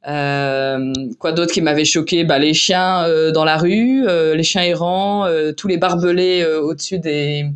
Euh, 0.08 0.92
quoi 1.18 1.32
d'autre 1.32 1.52
qui 1.52 1.60
m'avait 1.60 1.84
choqué? 1.84 2.24
Bah, 2.24 2.38
Les 2.38 2.54
chiens 2.54 3.04
euh, 3.04 3.30
dans 3.30 3.44
la 3.44 3.56
rue, 3.56 4.04
euh, 4.08 4.34
les 4.34 4.42
chiens 4.42 4.62
errants, 4.62 5.26
euh, 5.26 5.52
tous 5.52 5.68
les 5.68 5.76
barbelés 5.76 6.44
au-dessus 6.44 6.98
des, 6.98 7.46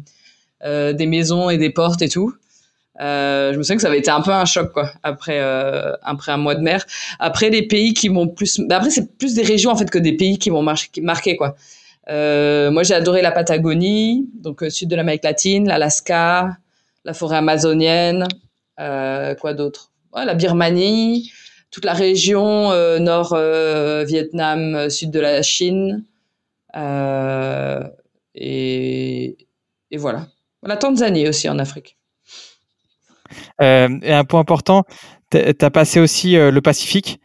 des 0.65 1.07
maisons 1.07 1.51
et 1.51 1.59
des 1.59 1.71
portes 1.71 2.03
et 2.03 2.09
tout. 2.09 2.35
Je 2.99 3.57
me 3.57 3.63
souviens 3.63 3.77
que 3.77 3.83
ça 3.83 3.89
avait 3.89 3.99
été 3.99 4.11
un 4.11 4.23
peu 4.23 4.33
un 4.33 4.45
choc 4.45 4.73
quoi 4.73 4.91
après 5.03 5.41
après 6.03 6.33
un 6.33 6.37
mois 6.37 6.55
de 6.55 6.63
mer. 6.63 6.85
Après 7.19 7.51
les 7.51 7.63
pays 7.63 7.95
qui 7.95 8.09
m'ont 8.09 8.29
plus, 8.29 8.61
bah, 8.61 8.77
après 8.79 8.91
c'est 8.91 9.17
plus 9.19 9.35
des 9.35 9.43
régions 9.43 9.71
en 9.71 9.77
fait 9.77 9.91
que 9.91 9.99
des 9.99 10.17
pays 10.17 10.39
qui 10.39 10.51
m'ont 10.51 10.63
marqué 10.63 11.37
quoi. 11.37 11.57
Euh, 12.09 12.71
moi, 12.71 12.83
j'ai 12.83 12.95
adoré 12.95 13.23
la 13.23 13.33
Patagonie, 13.33 14.29
donc 14.35 14.63
euh, 14.63 14.71
sud 14.71 14.89
de 14.89 14.97
l'Amérique 14.97 15.25
latine, 15.25 15.67
l'Alaska, 15.67 16.57
la 17.05 17.15
forêt 17.15 17.37
amazonienne, 17.37 18.27
euh, 18.81 19.35
quoi 19.35 19.55
d'autre? 19.55 19.93
La 20.15 20.35
Birmanie, 20.35 21.31
toute 21.71 21.85
la 21.85 21.93
région 21.93 22.71
euh, 22.73 22.99
nord 22.99 23.35
euh, 23.35 24.05
Vietnam, 24.05 24.89
sud 24.89 25.11
de 25.11 25.21
la 25.21 25.43
Chine, 25.43 26.05
et, 28.35 29.37
voilà. 29.97 30.27
La 30.63 30.77
Tanzanie 30.77 31.29
aussi 31.29 31.49
en 31.49 31.59
Afrique. 31.59 31.97
Et 33.61 34.13
un 34.13 34.25
point 34.25 34.41
important, 34.41 34.85
tu 35.31 35.39
as 35.39 35.71
passé 35.71 36.01
aussi 36.01 36.37
le 36.37 36.61
Pacifique, 36.61 37.21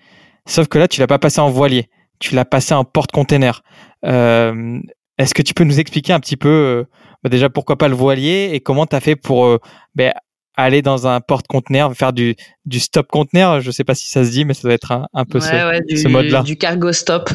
sauf 0.45 0.67
que 0.67 0.77
là, 0.77 0.87
tu 0.87 0.99
l'as 0.99 1.07
pas 1.07 1.19
passé 1.19 1.41
en 1.41 1.49
voilier, 1.49 1.89
tu 2.19 2.35
l'as 2.35 2.45
passé 2.45 2.73
en 2.73 2.85
porte-container. 2.85 3.61
Euh, 4.05 4.79
est-ce 5.17 5.33
que 5.33 5.41
tu 5.41 5.53
peux 5.53 5.63
nous 5.63 5.79
expliquer 5.79 6.13
un 6.13 6.19
petit 6.19 6.37
peu, 6.37 6.49
euh, 6.49 6.83
bah, 7.23 7.29
déjà 7.29 7.49
pourquoi 7.49 7.77
pas 7.77 7.87
le 7.87 7.95
voilier 7.95 8.51
et 8.53 8.61
comment 8.61 8.85
tu 8.85 8.95
as 8.95 8.99
fait 8.99 9.15
pour 9.15 9.45
euh, 9.45 9.59
ben, 9.95 10.13
aller 10.55 10.81
dans 10.81 11.07
un 11.07 11.21
porte-conteneur, 11.21 11.93
faire 11.93 12.13
du, 12.13 12.35
du 12.65 12.79
stop 12.79 13.07
conteneur 13.07 13.61
Je 13.61 13.67
ne 13.67 13.71
sais 13.71 13.83
pas 13.83 13.95
si 13.95 14.07
ça 14.07 14.23
se 14.23 14.31
dit, 14.31 14.45
mais 14.45 14.53
ça 14.53 14.61
doit 14.63 14.73
être 14.73 15.07
un, 15.13 15.25
peu 15.25 15.39
ce, 15.39 16.07
mode-là. 16.07 16.43
Du 16.43 16.57
cargo 16.57 16.91
stop. 16.91 17.29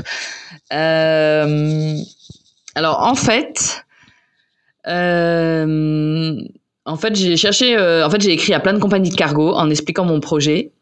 alors 0.71 1.97
en 3.01 3.15
fait, 3.15 3.85
en 6.87 6.97
fait 6.97 7.15
j'ai 7.15 7.37
cherché, 7.37 7.77
en 7.79 8.09
fait 8.11 8.21
j'ai 8.21 8.33
écrit 8.33 8.55
à 8.55 8.61
plein 8.61 8.73
de 8.73 8.79
compagnies 8.79 9.11
de 9.11 9.17
cargo 9.17 9.53
en 9.53 9.69
expliquant 9.71 10.05
mon 10.05 10.21
projet 10.21 10.73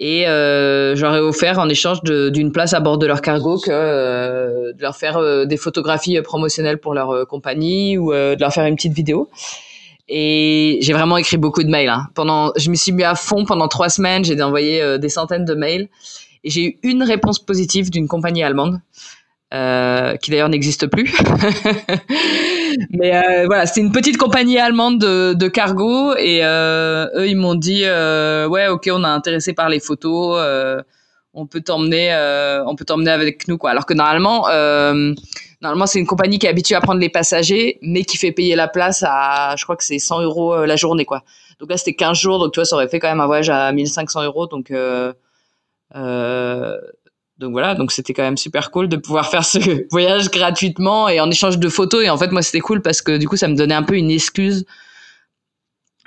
et 0.00 0.28
euh, 0.28 0.94
j'aurais 0.94 1.18
offert 1.18 1.58
en 1.58 1.68
échange 1.68 2.02
d'une 2.04 2.52
place 2.52 2.72
à 2.72 2.80
bord 2.80 2.98
de 2.98 3.06
leur 3.06 3.20
cargo 3.20 3.58
que 3.58 3.70
euh, 3.70 4.72
de 4.72 4.80
leur 4.80 4.96
faire 4.96 5.16
euh, 5.16 5.44
des 5.44 5.56
photographies 5.56 6.20
promotionnelles 6.22 6.78
pour 6.78 6.94
leur 6.94 7.26
compagnie 7.26 7.98
ou 7.98 8.12
de 8.12 8.40
leur 8.40 8.52
faire 8.52 8.64
une 8.66 8.76
petite 8.76 8.92
vidéo. 8.92 9.28
Et 10.08 10.78
j'ai 10.80 10.92
vraiment 10.92 11.18
écrit 11.18 11.36
beaucoup 11.36 11.62
de 11.62 11.68
mails. 11.68 11.88
Hein. 11.88 12.06
Pendant, 12.14 12.52
je 12.56 12.70
me 12.70 12.76
suis 12.76 12.92
mis 12.92 13.02
à 13.02 13.14
fond 13.14 13.44
pendant 13.44 13.68
trois 13.68 13.90
semaines. 13.90 14.24
J'ai 14.24 14.40
envoyé 14.40 14.98
des 14.98 15.08
centaines 15.08 15.44
de 15.44 15.54
mails 15.54 15.88
et 16.44 16.50
j'ai 16.50 16.62
eu 16.62 16.78
une 16.82 17.02
réponse 17.02 17.40
positive 17.40 17.90
d'une 17.90 18.06
compagnie 18.06 18.42
allemande 18.42 18.80
euh, 19.54 20.16
qui 20.16 20.30
d'ailleurs 20.30 20.50
n'existe 20.50 20.88
plus. 20.88 21.10
Mais 22.90 23.16
euh, 23.16 23.46
voilà, 23.46 23.64
c'était 23.64 23.80
une 23.80 23.92
petite 23.92 24.18
compagnie 24.18 24.58
allemande 24.58 24.98
de, 24.98 25.48
cargo 25.48 26.14
et 26.16 26.40
euh, 26.44 27.06
eux 27.16 27.28
ils 27.28 27.36
m'ont 27.36 27.54
dit 27.54 27.84
ouais 27.84 28.68
ok 28.68 28.90
on 28.92 29.04
est 29.04 29.06
intéressé 29.06 29.54
par 29.54 29.70
les 29.70 29.80
photos, 29.80 30.38
on 31.32 31.46
peut 31.46 31.62
t'emmener, 31.62 32.14
on 32.66 32.76
peut 32.76 32.84
t'emmener 32.84 33.10
avec 33.10 33.48
nous 33.48 33.56
quoi. 33.56 33.70
Alors 33.70 33.86
que 33.86 33.94
normalement 33.94 34.48
normalement 35.62 35.86
c'est 35.86 35.98
une 35.98 36.06
compagnie 36.06 36.38
qui 36.38 36.44
est 36.44 36.50
habituée 36.50 36.74
à 36.74 36.82
prendre 36.82 37.00
les 37.00 37.08
passagers 37.08 37.78
mais 37.80 38.04
qui 38.04 38.18
fait 38.18 38.32
payer 38.32 38.54
la 38.54 38.68
place 38.68 39.02
à 39.06 39.54
je 39.56 39.64
crois 39.64 39.76
que 39.76 39.84
c'est 39.84 39.98
100 39.98 40.20
euros 40.24 40.66
la 40.66 40.76
journée 40.76 41.06
quoi. 41.06 41.22
Donc 41.58 41.70
là 41.70 41.78
c'était 41.78 41.94
15 41.94 42.18
jours 42.18 42.38
donc 42.38 42.52
tu 42.52 42.60
vois 42.60 42.66
ça 42.66 42.76
aurait 42.76 42.88
fait 42.88 42.98
quand 42.98 43.08
même 43.08 43.20
un 43.20 43.26
voyage 43.26 43.48
à 43.48 43.72
1500 43.72 44.24
euros 44.24 44.46
donc 44.46 44.70
donc 47.38 47.52
voilà, 47.52 47.76
donc 47.76 47.92
c'était 47.92 48.12
quand 48.12 48.24
même 48.24 48.36
super 48.36 48.72
cool 48.72 48.88
de 48.88 48.96
pouvoir 48.96 49.30
faire 49.30 49.44
ce 49.44 49.86
voyage 49.90 50.30
gratuitement 50.30 51.08
et 51.08 51.20
en 51.20 51.30
échange 51.30 51.58
de 51.58 51.68
photos. 51.68 52.04
Et 52.04 52.10
en 52.10 52.18
fait, 52.18 52.32
moi, 52.32 52.42
c'était 52.42 52.60
cool 52.60 52.82
parce 52.82 53.00
que 53.00 53.16
du 53.16 53.28
coup, 53.28 53.36
ça 53.36 53.46
me 53.46 53.54
donnait 53.54 53.74
un 53.74 53.84
peu 53.84 53.96
une 53.96 54.10
excuse. 54.10 54.64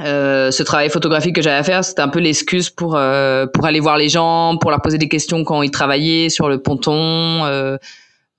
Euh, 0.01 0.51
ce 0.51 0.63
travail 0.63 0.89
photographique 0.89 1.35
que 1.35 1.41
j'avais 1.41 1.57
à 1.57 1.63
faire, 1.63 1.85
c'était 1.85 2.01
un 2.01 2.09
peu 2.09 2.19
l'excuse 2.19 2.69
pour 2.69 2.95
euh, 2.95 3.45
pour 3.45 3.65
aller 3.65 3.79
voir 3.79 3.97
les 3.97 4.09
gens, 4.09 4.57
pour 4.57 4.71
leur 4.71 4.81
poser 4.81 4.97
des 4.97 5.07
questions 5.07 5.43
quand 5.43 5.61
ils 5.61 5.71
travaillaient 5.71 6.29
sur 6.29 6.49
le 6.49 6.61
ponton, 6.61 7.45
euh, 7.45 7.77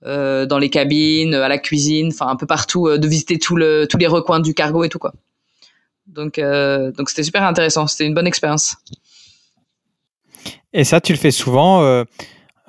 euh 0.05 0.45
dans 0.45 0.57
les 0.57 0.69
cabines, 0.69 1.33
à 1.33 1.47
la 1.47 1.57
cuisine, 1.57 2.09
enfin 2.11 2.27
un 2.27 2.35
peu 2.35 2.45
partout, 2.45 2.87
euh, 2.87 2.97
de 2.97 3.07
visiter 3.07 3.39
tout 3.39 3.55
le, 3.55 3.87
tous 3.89 3.97
les 3.97 4.07
recoins 4.07 4.41
du 4.41 4.53
cargo 4.53 4.83
et 4.83 4.89
tout 4.89 4.99
quoi. 4.99 5.13
Donc 6.05 6.37
donc 6.97 7.09
c'était 7.09 7.23
super 7.23 7.43
intéressant, 7.43 7.87
c'était 7.87 8.05
une 8.05 8.13
bonne 8.13 8.27
expérience. 8.27 8.75
Et 10.73 10.83
ça, 10.83 10.99
tu 10.99 11.13
le 11.13 11.19
fais 11.19 11.31
souvent 11.31 12.03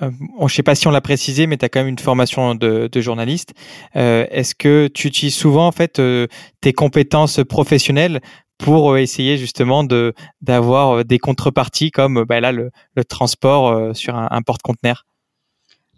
euh, 0.03 0.11
je 0.39 0.45
ne 0.45 0.49
sais 0.49 0.63
pas 0.63 0.75
si 0.75 0.89
on 0.89 0.91
l'a 0.91 1.01
précisé, 1.01 1.47
mais 1.47 1.57
tu 1.57 1.65
as 1.65 1.69
quand 1.69 1.81
même 1.81 1.89
une 1.89 1.99
formation 1.99 2.55
de, 2.55 2.89
journaliste. 2.97 3.55
Euh, 3.97 4.27
est-ce 4.31 4.55
que 4.55 4.89
tu 4.89 5.09
utilises 5.09 5.35
souvent 5.35 5.67
en 5.67 5.73
fait 5.73 5.99
euh, 5.99 6.27
tes 6.61 6.73
compétences 6.73 7.41
professionnelles 7.49 8.21
pour 8.59 8.97
essayer 8.97 9.37
justement 9.37 9.85
de 9.85 10.15
d'avoir 10.41 11.05
des 11.05 11.19
contreparties 11.19 11.91
comme 11.91 12.25
bah, 12.25 12.41
là 12.41 12.53
le, 12.53 12.71
transport 13.09 13.95
sur 13.97 14.15
un, 14.17 14.43
porte-conteneur? 14.43 15.05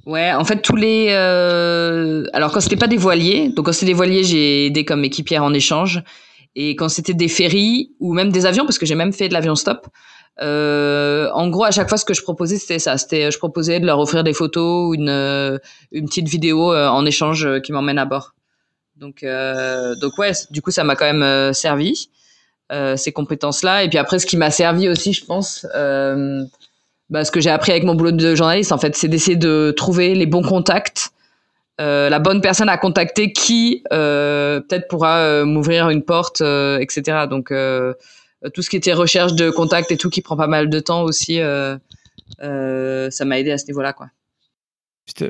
Ouais, 0.06 0.32
en 0.32 0.44
fait 0.44 0.62
tous 0.62 0.76
les 0.76 1.12
alors 1.12 2.52
quand 2.52 2.60
c'était 2.60 2.76
pas 2.76 2.86
des 2.86 2.96
voiliers, 2.96 3.50
donc 3.50 3.66
quand 3.66 3.72
c'était 3.72 3.86
des 3.86 3.94
voiliers, 3.94 4.24
j'ai 4.24 4.66
aidé 4.66 4.84
comme 4.84 5.04
équipière 5.04 5.44
en 5.44 5.52
échange 5.52 6.02
et 6.54 6.74
quand 6.74 6.88
c'était 6.88 7.14
des 7.14 7.28
ferries 7.28 7.90
ou 8.00 8.14
même 8.14 8.32
des 8.32 8.46
avions 8.46 8.64
parce 8.64 8.78
que 8.78 8.86
j'ai 8.86 8.94
même 8.94 9.12
fait 9.12 9.28
de 9.28 9.34
l'avion 9.34 9.54
stop. 9.54 9.86
Euh, 10.42 11.30
en 11.32 11.48
gros, 11.48 11.64
à 11.64 11.70
chaque 11.70 11.88
fois, 11.88 11.98
ce 11.98 12.04
que 12.04 12.14
je 12.14 12.22
proposais, 12.22 12.58
c'était 12.58 12.78
ça. 12.78 12.98
C'était, 12.98 13.30
je 13.30 13.38
proposais 13.38 13.80
de 13.80 13.86
leur 13.86 13.98
offrir 13.98 14.24
des 14.24 14.34
photos 14.34 14.88
ou 14.88 14.94
une, 14.94 15.08
euh, 15.08 15.58
une 15.92 16.06
petite 16.06 16.28
vidéo 16.28 16.72
euh, 16.72 16.88
en 16.88 17.06
échange 17.06 17.60
qui 17.62 17.72
m'emmène 17.72 17.98
à 17.98 18.04
bord. 18.04 18.34
Donc, 18.96 19.26
donc 20.00 20.18
ouais, 20.18 20.32
du 20.50 20.62
coup, 20.62 20.70
ça 20.70 20.82
m'a 20.82 20.96
quand 20.96 21.12
même 21.12 21.52
servi 21.52 22.08
ces 22.70 23.12
compétences-là. 23.12 23.84
Et 23.84 23.88
puis 23.90 23.98
après, 23.98 24.18
ce 24.18 24.24
qui 24.24 24.38
m'a 24.38 24.50
servi 24.50 24.88
aussi, 24.88 25.12
je 25.12 25.22
pense, 25.24 25.66
bah, 27.10 27.24
ce 27.24 27.30
que 27.30 27.40
j'ai 27.40 27.50
appris 27.50 27.72
avec 27.72 27.84
mon 27.84 27.94
boulot 27.94 28.12
de 28.12 28.34
journaliste, 28.34 28.72
en 28.72 28.78
fait, 28.78 28.96
c'est 28.96 29.08
d'essayer 29.08 29.36
de 29.36 29.74
trouver 29.76 30.14
les 30.14 30.24
bons 30.24 30.42
contacts. 30.42 31.10
Euh, 31.78 32.08
la 32.08 32.18
bonne 32.20 32.40
personne 32.40 32.70
à 32.70 32.78
contacter 32.78 33.32
qui 33.32 33.84
euh, 33.92 34.60
peut-être 34.60 34.88
pourra 34.88 35.44
m'ouvrir 35.44 35.90
une 35.90 36.02
porte, 36.02 36.40
etc. 36.40 37.26
Donc 37.28 37.50
euh, 37.50 37.92
tout 38.54 38.62
ce 38.62 38.70
qui 38.70 38.76
était 38.76 38.92
recherche 38.92 39.34
de 39.34 39.50
contact 39.50 39.90
et 39.90 39.96
tout 39.96 40.10
qui 40.10 40.22
prend 40.22 40.36
pas 40.36 40.46
mal 40.46 40.68
de 40.68 40.80
temps 40.80 41.02
aussi, 41.02 41.40
euh, 41.40 41.76
euh, 42.42 43.10
ça 43.10 43.24
m'a 43.24 43.38
aidé 43.38 43.50
à 43.50 43.58
ce 43.58 43.66
niveau-là, 43.66 43.92
quoi. 43.92 44.08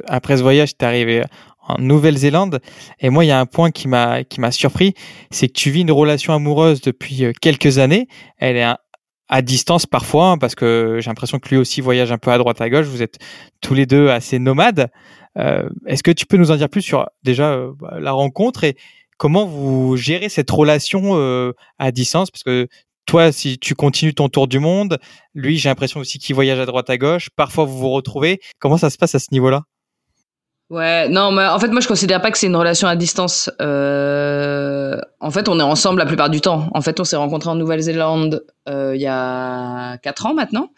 Après 0.07 0.38
ce 0.38 0.42
voyage, 0.42 0.77
tu 0.77 0.85
es 0.85 0.88
arrivé 0.88 1.23
en 1.61 1.79
Nouvelle-Zélande. 1.79 2.61
Et 3.01 3.11
moi, 3.11 3.25
il 3.25 3.29
y 3.29 3.31
a 3.31 3.38
un 3.38 3.47
point 3.47 3.71
qui 3.71 3.88
m'a 3.88 4.25
qui 4.25 4.40
m'a 4.40 4.51
surpris, 4.51 4.95
c'est 5.31 5.49
que 5.49 5.53
tu 5.53 5.71
vis 5.71 5.83
une 5.83 5.92
relation 5.92 6.33
amoureuse 6.33 6.81
depuis 6.81 7.27
quelques 7.42 7.79
années. 7.79 8.09
Elle 8.38 8.57
est 8.57 8.75
à 9.29 9.42
distance 9.42 9.85
parfois, 9.85 10.31
hein, 10.31 10.38
parce 10.38 10.55
que 10.55 10.99
j'ai 11.01 11.11
l'impression 11.11 11.38
que 11.38 11.49
lui 11.51 11.59
aussi 11.59 11.83
voyage 11.83 12.11
un 12.11 12.16
peu 12.16 12.31
à 12.31 12.38
droite 12.38 12.61
à 12.62 12.71
gauche. 12.71 12.87
Vous 12.87 13.03
êtes 13.03 13.19
tous 13.61 13.75
les 13.75 13.85
deux 13.85 14.09
assez 14.09 14.38
nomades. 14.38 14.88
Est-ce 15.37 16.03
que 16.03 16.11
tu 16.11 16.25
peux 16.25 16.38
nous 16.38 16.51
en 16.51 16.57
dire 16.57 16.71
plus 16.71 16.81
sur 16.81 17.07
déjà 17.23 17.61
bah, 17.79 17.99
la 18.01 18.12
rencontre 18.12 18.64
et 18.64 18.77
comment 19.19 19.45
vous 19.45 19.95
gérez 19.99 20.31
cette 20.31 20.51
relation 20.51 21.53
à 21.79 21.92
distance? 21.92 22.31
Parce 22.31 22.45
que 22.45 22.66
toi, 23.07 23.33
si 23.33 23.59
tu 23.59 23.75
continues 23.75 24.14
ton 24.14 24.29
tour 24.29 24.49
du 24.49 24.59
monde, 24.59 24.99
lui, 25.35 25.57
j'ai 25.57 25.69
l'impression 25.69 26.01
aussi 26.01 26.19
qu'il 26.19 26.35
voyage 26.35 26.59
à 26.59 26.66
droite 26.66 26.90
à 26.90 26.99
gauche. 26.99 27.31
Parfois, 27.37 27.64
vous 27.64 27.79
vous 27.79 27.90
retrouvez. 27.90 28.40
Comment 28.59 28.77
ça 28.77 28.90
se 28.90 28.99
passe 28.99 29.14
à 29.14 29.19
ce 29.19 29.29
niveau-là? 29.33 29.62
Ouais, 30.69 31.09
non, 31.09 31.31
mais 31.31 31.47
en 31.47 31.61
fait, 31.61 31.69
moi, 31.69 31.81
je 31.81 31.87
considère 31.87 32.21
pas 32.21 32.33
que 32.33 32.38
c'est 32.38 32.49
une 32.49 32.57
relation 32.57 32.88
à 32.88 32.97
distance. 32.97 33.49
Euh... 33.61 34.99
En 35.21 35.31
fait, 35.31 35.49
on 35.49 35.61
est 35.61 35.62
ensemble 35.62 36.01
la 36.01 36.07
plupart 36.07 36.29
du 36.29 36.40
temps. 36.40 36.69
En 36.75 36.81
fait, 36.81 36.99
on 36.99 37.05
s'est 37.05 37.16
rencontrés 37.16 37.51
en 37.51 37.55
Nouvelle-Zélande 37.55 38.45
euh, 38.69 38.97
il 38.97 39.01
y 39.01 39.07
a 39.07 39.97
quatre 39.99 40.27
ans 40.27 40.35
maintenant. 40.35 40.73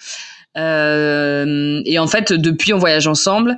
et 0.54 1.98
en 1.98 2.06
fait, 2.06 2.34
depuis, 2.34 2.74
on 2.74 2.78
voyage 2.78 3.06
ensemble. 3.06 3.56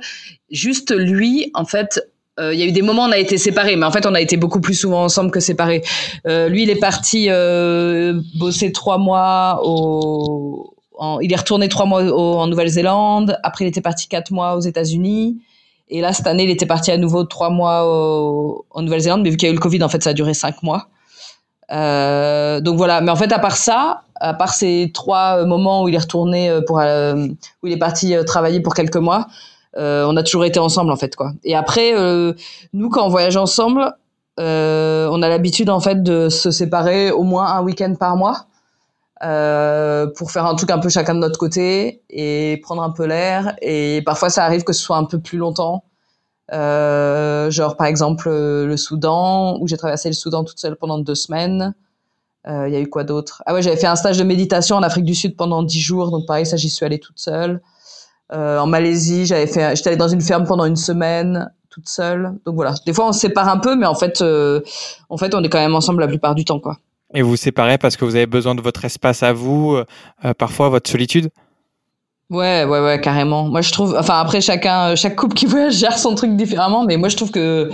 Juste 0.49 0.95
lui, 0.95 1.51
en 1.53 1.65
fait, 1.65 2.01
il 2.39 2.59
y 2.59 2.63
a 2.63 2.65
eu 2.65 2.71
des 2.71 2.81
moments 2.81 3.05
où 3.05 3.09
on 3.09 3.11
a 3.11 3.17
été 3.17 3.37
séparés, 3.37 3.75
mais 3.75 3.85
en 3.85 3.91
fait, 3.91 4.05
on 4.05 4.15
a 4.15 4.21
été 4.21 4.37
beaucoup 4.37 4.61
plus 4.61 4.73
souvent 4.73 5.03
ensemble 5.03 5.31
que 5.31 5.39
séparés. 5.39 5.83
lui, 6.25 6.63
il 6.63 6.69
est 6.69 6.79
parti 6.79 7.29
bosser 8.39 8.71
trois 8.71 8.97
mois 8.97 9.59
au, 9.63 10.73
il 11.21 11.31
est 11.31 11.35
retourné 11.35 11.69
trois 11.69 11.85
mois 11.85 12.01
en 12.01 12.47
Nouvelle-Zélande. 12.47 13.37
Après, 13.43 13.65
il 13.65 13.67
était 13.67 13.81
parti 13.81 14.07
quatre 14.07 14.31
mois 14.31 14.55
aux 14.55 14.61
États-Unis. 14.61 15.37
Et 15.89 16.01
là, 16.01 16.13
cette 16.13 16.27
année, 16.27 16.43
il 16.43 16.49
était 16.49 16.65
parti 16.65 16.89
à 16.91 16.97
nouveau 16.97 17.25
trois 17.25 17.49
mois 17.49 17.83
en 18.71 18.81
Nouvelle-Zélande. 18.81 19.21
Mais 19.23 19.29
vu 19.29 19.37
qu'il 19.37 19.47
y 19.47 19.49
a 19.49 19.51
eu 19.51 19.55
le 19.55 19.61
Covid, 19.61 19.83
en 19.83 19.89
fait, 19.89 20.01
ça 20.01 20.11
a 20.11 20.13
duré 20.13 20.33
cinq 20.33 20.63
mois. 20.63 20.87
Euh, 21.71 22.59
donc 22.61 22.77
voilà. 22.77 23.01
Mais 23.01 23.11
en 23.11 23.15
fait, 23.15 23.31
à 23.31 23.39
part 23.39 23.57
ça, 23.57 24.03
à 24.19 24.33
part 24.33 24.53
ces 24.53 24.91
trois 24.93 25.45
moments 25.45 25.83
où 25.83 25.89
il 25.89 25.95
est 25.95 25.99
retourné 25.99 26.49
euh, 26.49 26.61
pour, 26.65 26.79
euh, 26.79 27.27
où 27.63 27.67
il 27.67 27.73
est 27.73 27.79
parti 27.79 28.13
travailler 28.25 28.59
pour 28.59 28.73
quelques 28.73 28.97
mois, 28.97 29.27
on 29.77 30.17
a 30.17 30.23
toujours 30.23 30.45
été 30.45 30.59
ensemble 30.59 30.91
en 30.91 30.97
fait 30.97 31.15
quoi. 31.15 31.31
Et 31.43 31.55
après, 31.55 31.93
nous, 32.73 32.89
quand 32.89 33.05
on 33.05 33.09
voyage 33.09 33.37
ensemble, 33.37 33.93
on 34.37 35.21
a 35.21 35.29
l'habitude 35.29 35.69
en 35.69 35.79
fait 35.79 36.03
de 36.03 36.29
se 36.29 36.51
séparer 36.51 37.11
au 37.11 37.23
moins 37.23 37.47
un 37.47 37.61
week-end 37.63 37.95
par 37.95 38.15
mois. 38.15 38.47
Euh, 39.23 40.07
pour 40.15 40.31
faire 40.31 40.47
un 40.47 40.55
truc 40.55 40.71
un 40.71 40.79
peu 40.79 40.89
chacun 40.89 41.13
de 41.13 41.19
notre 41.19 41.37
côté 41.37 42.01
et 42.09 42.59
prendre 42.63 42.81
un 42.81 42.89
peu 42.89 43.05
l'air. 43.05 43.55
Et 43.61 44.01
parfois, 44.03 44.31
ça 44.31 44.43
arrive 44.43 44.63
que 44.63 44.73
ce 44.73 44.81
soit 44.81 44.97
un 44.97 45.05
peu 45.05 45.19
plus 45.19 45.37
longtemps. 45.37 45.83
Euh, 46.53 47.51
genre, 47.51 47.77
par 47.77 47.85
exemple, 47.85 48.27
euh, 48.27 48.65
le 48.65 48.77
Soudan, 48.77 49.59
où 49.59 49.67
j'ai 49.67 49.77
traversé 49.77 50.09
le 50.09 50.15
Soudan 50.15 50.43
toute 50.43 50.59
seule 50.59 50.75
pendant 50.75 50.97
deux 50.97 51.15
semaines. 51.15 51.75
Il 52.47 52.71
y 52.71 52.75
a 52.75 52.79
eu 52.79 52.89
quoi 52.89 53.03
d'autre? 53.03 53.43
Ah 53.45 53.53
ouais, 53.53 53.61
j'avais 53.61 53.77
fait 53.77 53.85
un 53.85 53.95
stage 53.95 54.17
de 54.17 54.23
méditation 54.23 54.75
en 54.75 54.81
Afrique 54.81 55.05
du 55.05 55.13
Sud 55.13 55.35
pendant 55.35 55.61
dix 55.61 55.79
jours, 55.79 56.09
donc 56.09 56.25
pareil, 56.25 56.47
ça, 56.47 56.57
j'y 56.57 56.71
suis 56.71 56.83
allée 56.83 56.99
toute 56.99 57.19
seule. 57.19 57.61
En 58.31 58.67
Malaisie, 58.67 59.25
j'avais 59.25 59.47
fait, 59.47 59.75
j'étais 59.75 59.89
allée 59.89 59.97
dans 59.97 60.07
une 60.07 60.21
ferme 60.21 60.45
pendant 60.45 60.65
une 60.65 60.75
semaine 60.75 61.51
toute 61.69 61.87
seule. 61.87 62.33
Donc 62.45 62.55
voilà, 62.55 62.73
des 62.85 62.93
fois 62.93 63.07
on 63.07 63.11
se 63.11 63.19
sépare 63.19 63.47
un 63.49 63.57
peu, 63.57 63.75
mais 63.75 63.85
en 63.85 63.95
fait, 63.95 64.21
en 64.21 65.17
fait, 65.17 65.35
on 65.35 65.43
est 65.43 65.49
quand 65.49 65.59
même 65.59 65.75
ensemble 65.75 66.01
la 66.01 66.07
plupart 66.07 66.35
du 66.35 66.45
temps, 66.45 66.59
quoi. 66.59 66.77
Et 67.13 67.21
vous 67.21 67.31
vous 67.31 67.37
séparez 67.37 67.77
parce 67.77 67.97
que 67.97 68.05
vous 68.05 68.15
avez 68.15 68.25
besoin 68.25 68.55
de 68.55 68.61
votre 68.61 68.85
espace 68.85 69.23
à 69.23 69.33
vous, 69.33 69.73
euh, 69.73 69.85
euh, 70.25 70.33
parfois 70.33 70.69
votre 70.69 70.89
solitude? 70.89 71.29
Ouais, 72.29 72.63
ouais, 72.63 72.79
ouais, 72.79 73.01
carrément. 73.01 73.49
Moi, 73.49 73.61
je 73.61 73.71
trouve, 73.71 73.95
enfin, 73.99 74.19
après, 74.19 74.39
chacun, 74.39 74.95
chaque 74.95 75.17
couple 75.17 75.35
qui 75.35 75.45
voyage 75.47 75.73
gère 75.73 75.97
son 75.97 76.15
truc 76.15 76.35
différemment, 76.37 76.85
mais 76.85 76.95
moi, 76.95 77.09
je 77.09 77.17
trouve 77.17 77.31
que, 77.31 77.69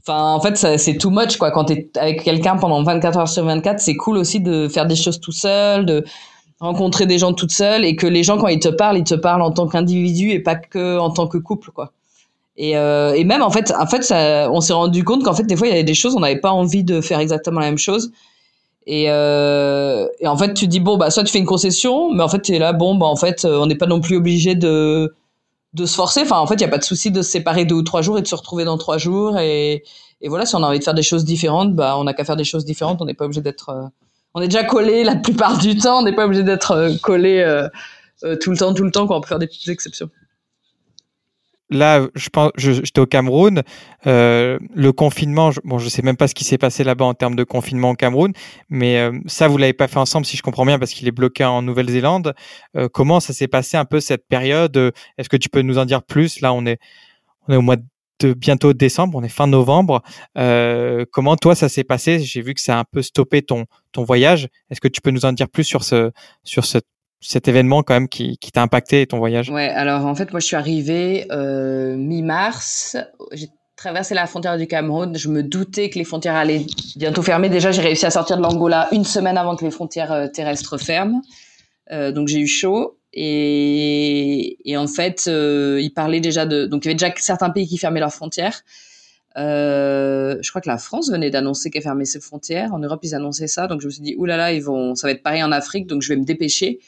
enfin, 0.00 0.32
en 0.32 0.40
fait, 0.40 0.56
c'est 0.56 0.96
too 0.96 1.10
much, 1.10 1.36
quoi. 1.36 1.52
Quand 1.52 1.64
t'es 1.64 1.88
avec 1.96 2.24
quelqu'un 2.24 2.56
pendant 2.56 2.82
24 2.82 3.18
heures 3.18 3.28
sur 3.28 3.44
24, 3.44 3.78
c'est 3.78 3.96
cool 3.96 4.16
aussi 4.16 4.40
de 4.40 4.66
faire 4.66 4.86
des 4.86 4.96
choses 4.96 5.20
tout 5.20 5.32
seul, 5.32 5.86
de 5.86 6.04
rencontrer 6.62 7.06
des 7.06 7.18
gens 7.18 7.32
toute 7.34 7.52
seule, 7.52 7.84
et 7.84 7.96
que 7.96 8.06
les 8.06 8.22
gens, 8.22 8.38
quand 8.38 8.48
ils 8.48 8.60
te 8.60 8.68
parlent, 8.68 8.98
ils 8.98 9.04
te 9.04 9.14
parlent 9.14 9.42
en 9.42 9.50
tant 9.52 9.66
qu'individu 9.68 10.30
et 10.30 10.40
pas 10.40 10.56
que 10.56 10.98
en 10.98 11.10
tant 11.10 11.26
que 11.26 11.38
couple, 11.38 11.70
quoi. 11.72 11.92
Et, 12.56 12.76
euh, 12.76 13.14
et 13.14 13.24
même, 13.24 13.42
en 13.42 13.50
fait, 13.50 13.72
en 13.78 13.86
fait, 13.86 14.02
ça, 14.02 14.50
on 14.52 14.60
s'est 14.60 14.72
rendu 14.74 15.04
compte 15.04 15.24
qu'en 15.24 15.34
fait, 15.34 15.44
des 15.44 15.56
fois, 15.56 15.66
il 15.66 15.70
y 15.70 15.74
avait 15.74 15.84
des 15.84 15.94
choses, 15.94 16.14
on 16.16 16.20
n'avait 16.20 16.40
pas 16.40 16.52
envie 16.52 16.84
de 16.84 17.00
faire 17.00 17.18
exactement 17.18 17.60
la 17.60 17.66
même 17.66 17.78
chose. 17.78 18.12
Et, 18.86 19.06
euh, 19.08 20.06
et, 20.20 20.26
en 20.26 20.36
fait, 20.36 20.54
tu 20.54 20.66
dis 20.66 20.80
bon 20.80 20.96
bah 20.96 21.10
soit 21.10 21.24
tu 21.24 21.32
fais 21.32 21.38
une 21.38 21.46
concession, 21.46 22.12
mais 22.12 22.22
en 22.22 22.28
fait 22.28 22.42
tu 22.42 22.52
es 22.54 22.58
là 22.58 22.72
bon 22.72 22.96
bah 22.96 23.06
en 23.06 23.16
fait 23.16 23.44
euh, 23.44 23.60
on 23.60 23.66
n'est 23.66 23.76
pas 23.76 23.86
non 23.86 24.00
plus 24.00 24.16
obligé 24.16 24.54
de 24.56 25.14
de 25.74 25.86
se 25.86 25.94
forcer. 25.94 26.22
Enfin 26.22 26.38
en 26.38 26.46
fait 26.48 26.54
il 26.56 26.62
y 26.62 26.64
a 26.64 26.68
pas 26.68 26.78
de 26.78 26.84
souci 26.84 27.10
de 27.12 27.22
se 27.22 27.30
séparer 27.30 27.64
deux 27.64 27.76
ou 27.76 27.82
trois 27.82 28.02
jours 28.02 28.18
et 28.18 28.22
de 28.22 28.26
se 28.26 28.34
retrouver 28.34 28.64
dans 28.64 28.78
trois 28.78 28.98
jours. 28.98 29.38
Et, 29.38 29.84
et 30.20 30.28
voilà 30.28 30.46
si 30.46 30.56
on 30.56 30.62
a 30.64 30.66
envie 30.66 30.80
de 30.80 30.84
faire 30.84 30.94
des 30.94 31.02
choses 31.04 31.24
différentes, 31.24 31.74
bah 31.76 31.96
on 31.96 32.04
n'a 32.04 32.12
qu'à 32.12 32.24
faire 32.24 32.36
des 32.36 32.44
choses 32.44 32.64
différentes. 32.64 33.00
On 33.00 33.04
n'est 33.04 33.14
pas 33.14 33.24
obligé 33.24 33.40
d'être 33.40 33.90
on 34.34 34.42
est 34.42 34.48
déjà 34.48 34.64
collé 34.64 35.04
la 35.04 35.16
plupart 35.16 35.58
du 35.58 35.76
temps. 35.76 36.00
On 36.00 36.04
n'est 36.04 36.14
pas 36.14 36.26
obligé 36.26 36.42
d'être 36.42 36.72
euh, 36.72 36.92
collé 37.02 37.40
euh, 37.40 37.68
tout 38.36 38.50
le 38.50 38.56
temps 38.56 38.72
tout 38.74 38.84
le 38.84 38.90
temps 38.90 39.06
quand 39.06 39.16
on 39.16 39.20
peut 39.20 39.28
faire 39.28 39.38
des 39.38 39.46
petites 39.46 39.68
exceptions 39.68 40.10
là, 41.72 42.06
je 42.14 42.28
pense, 42.28 42.52
j'étais 42.56 43.00
au 43.00 43.06
Cameroun. 43.06 43.62
Euh, 44.06 44.58
le 44.74 44.92
confinement, 44.92 45.50
je, 45.50 45.60
bon, 45.64 45.78
je 45.78 45.88
sais 45.88 46.02
même 46.02 46.16
pas 46.16 46.28
ce 46.28 46.34
qui 46.34 46.44
s'est 46.44 46.58
passé 46.58 46.84
là-bas 46.84 47.04
en 47.04 47.14
termes 47.14 47.34
de 47.34 47.44
confinement 47.44 47.90
au 47.90 47.94
Cameroun, 47.94 48.32
mais 48.68 48.98
euh, 48.98 49.18
ça, 49.26 49.48
vous 49.48 49.58
l'avez 49.58 49.72
pas 49.72 49.88
fait 49.88 49.98
ensemble, 49.98 50.26
si 50.26 50.36
je 50.36 50.42
comprends 50.42 50.66
bien, 50.66 50.78
parce 50.78 50.92
qu'il 50.92 51.08
est 51.08 51.12
bloqué 51.12 51.44
en 51.44 51.62
Nouvelle-Zélande. 51.62 52.34
Euh, 52.76 52.88
comment 52.92 53.20
ça 53.20 53.32
s'est 53.32 53.48
passé 53.48 53.76
un 53.76 53.84
peu 53.84 54.00
cette 54.00 54.28
période? 54.28 54.76
Est-ce 55.18 55.28
que 55.28 55.36
tu 55.36 55.48
peux 55.48 55.62
nous 55.62 55.78
en 55.78 55.84
dire 55.84 56.02
plus? 56.02 56.40
Là, 56.40 56.52
on 56.52 56.64
est, 56.66 56.78
on 57.48 57.54
est 57.54 57.56
au 57.56 57.62
mois 57.62 57.76
de 57.76 57.84
bientôt 58.26 58.72
décembre, 58.72 59.18
on 59.18 59.22
est 59.22 59.28
fin 59.28 59.46
novembre. 59.46 60.02
comment 60.34 61.36
toi 61.36 61.54
ça 61.54 61.68
s'est 61.68 61.84
passé? 61.84 62.20
J'ai 62.20 62.42
vu 62.42 62.54
que 62.54 62.60
ça 62.60 62.76
a 62.76 62.80
un 62.80 62.84
peu 62.90 63.02
stoppé 63.02 63.42
ton 63.42 63.66
ton 63.92 64.04
voyage. 64.04 64.48
Est-ce 64.70 64.80
que 64.80 64.88
tu 64.88 65.00
peux 65.00 65.10
nous 65.10 65.24
en 65.24 65.32
dire 65.32 65.48
plus 65.48 65.64
sur 65.64 65.84
ce 65.84 66.10
sur 66.44 66.64
ce 66.64 66.78
cet 67.22 67.48
événement 67.48 67.82
quand 67.82 67.94
même 67.94 68.08
qui, 68.08 68.36
qui 68.38 68.50
t'a 68.50 68.62
impacté 68.62 69.06
ton 69.06 69.18
voyage? 69.18 69.48
Ouais, 69.48 69.68
alors 69.68 70.04
en 70.04 70.14
fait, 70.14 70.32
moi 70.32 70.40
je 70.40 70.46
suis 70.46 70.56
arrivée 70.56 71.26
euh, 71.30 71.96
mi-mars. 71.96 72.96
J'ai 73.32 73.48
traversé 73.76 74.14
la 74.14 74.26
frontière 74.26 74.58
du 74.58 74.66
Cameroun. 74.66 75.16
Je 75.16 75.28
me 75.28 75.42
doutais 75.42 75.88
que 75.88 75.98
les 75.98 76.04
frontières 76.04 76.34
allaient 76.34 76.66
bientôt 76.96 77.22
fermer. 77.22 77.48
Déjà, 77.48 77.72
j'ai 77.72 77.82
réussi 77.82 78.04
à 78.04 78.10
sortir 78.10 78.36
de 78.36 78.42
l'Angola 78.42 78.88
une 78.92 79.04
semaine 79.04 79.38
avant 79.38 79.56
que 79.56 79.64
les 79.64 79.70
frontières 79.70 80.12
euh, 80.12 80.26
terrestres 80.28 80.78
ferment. 80.78 81.22
Euh, 81.90 82.12
donc 82.12 82.28
j'ai 82.28 82.40
eu 82.40 82.46
chaud. 82.46 82.98
Et, 83.14 84.56
en 84.76 84.86
fait, 84.86 85.24
euh, 85.28 85.78
ils 85.80 85.92
parlaient 85.92 86.20
déjà 86.20 86.46
de... 86.46 86.66
Donc 86.66 86.84
il 86.84 86.88
y 86.88 86.90
avait 86.90 86.98
déjà 86.98 87.12
certains 87.16 87.50
pays 87.50 87.66
qui 87.66 87.78
fermaient 87.78 88.00
leurs 88.00 88.14
frontières. 88.14 88.62
Euh, 89.36 90.36
je 90.42 90.50
crois 90.50 90.60
que 90.60 90.68
la 90.68 90.78
France 90.78 91.10
venait 91.10 91.30
d'annoncer 91.30 91.70
qu'elle 91.70 91.82
fermait 91.82 92.04
ses 92.04 92.20
frontières. 92.20 92.72
En 92.74 92.78
Europe, 92.78 93.00
ils 93.02 93.14
annonçaient 93.14 93.48
ça. 93.48 93.66
Donc 93.66 93.80
je 93.80 93.86
me 93.86 93.90
suis 93.90 94.02
dit, 94.02 94.14
oulala, 94.16 94.52
ils 94.52 94.62
vont, 94.62 94.94
ça 94.94 95.06
va 95.06 95.12
être 95.12 95.22
pareil 95.22 95.42
en 95.42 95.52
Afrique. 95.52 95.86
Donc 95.86 96.02
je 96.02 96.08
vais 96.08 96.16
me 96.16 96.24
dépêcher. 96.24 96.80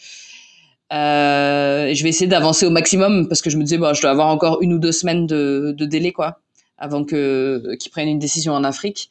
Euh, 0.92 1.92
je 1.92 2.02
vais 2.02 2.10
essayer 2.10 2.26
d'avancer 2.28 2.66
au 2.66 2.70
maximum 2.70 3.28
parce 3.28 3.42
que 3.42 3.50
je 3.50 3.56
me 3.56 3.62
disais, 3.62 3.78
bon, 3.78 3.94
je 3.94 4.00
dois 4.00 4.10
avoir 4.10 4.28
encore 4.28 4.62
une 4.62 4.72
ou 4.72 4.78
deux 4.78 4.92
semaines 4.92 5.26
de, 5.26 5.74
de 5.76 5.84
délai, 5.87 6.12
quoi, 6.12 6.40
avant 6.78 7.04
que 7.04 7.74
qu'ils 7.76 7.90
prennent 7.90 8.08
une 8.08 8.18
décision 8.18 8.52
en 8.52 8.64
Afrique. 8.64 9.10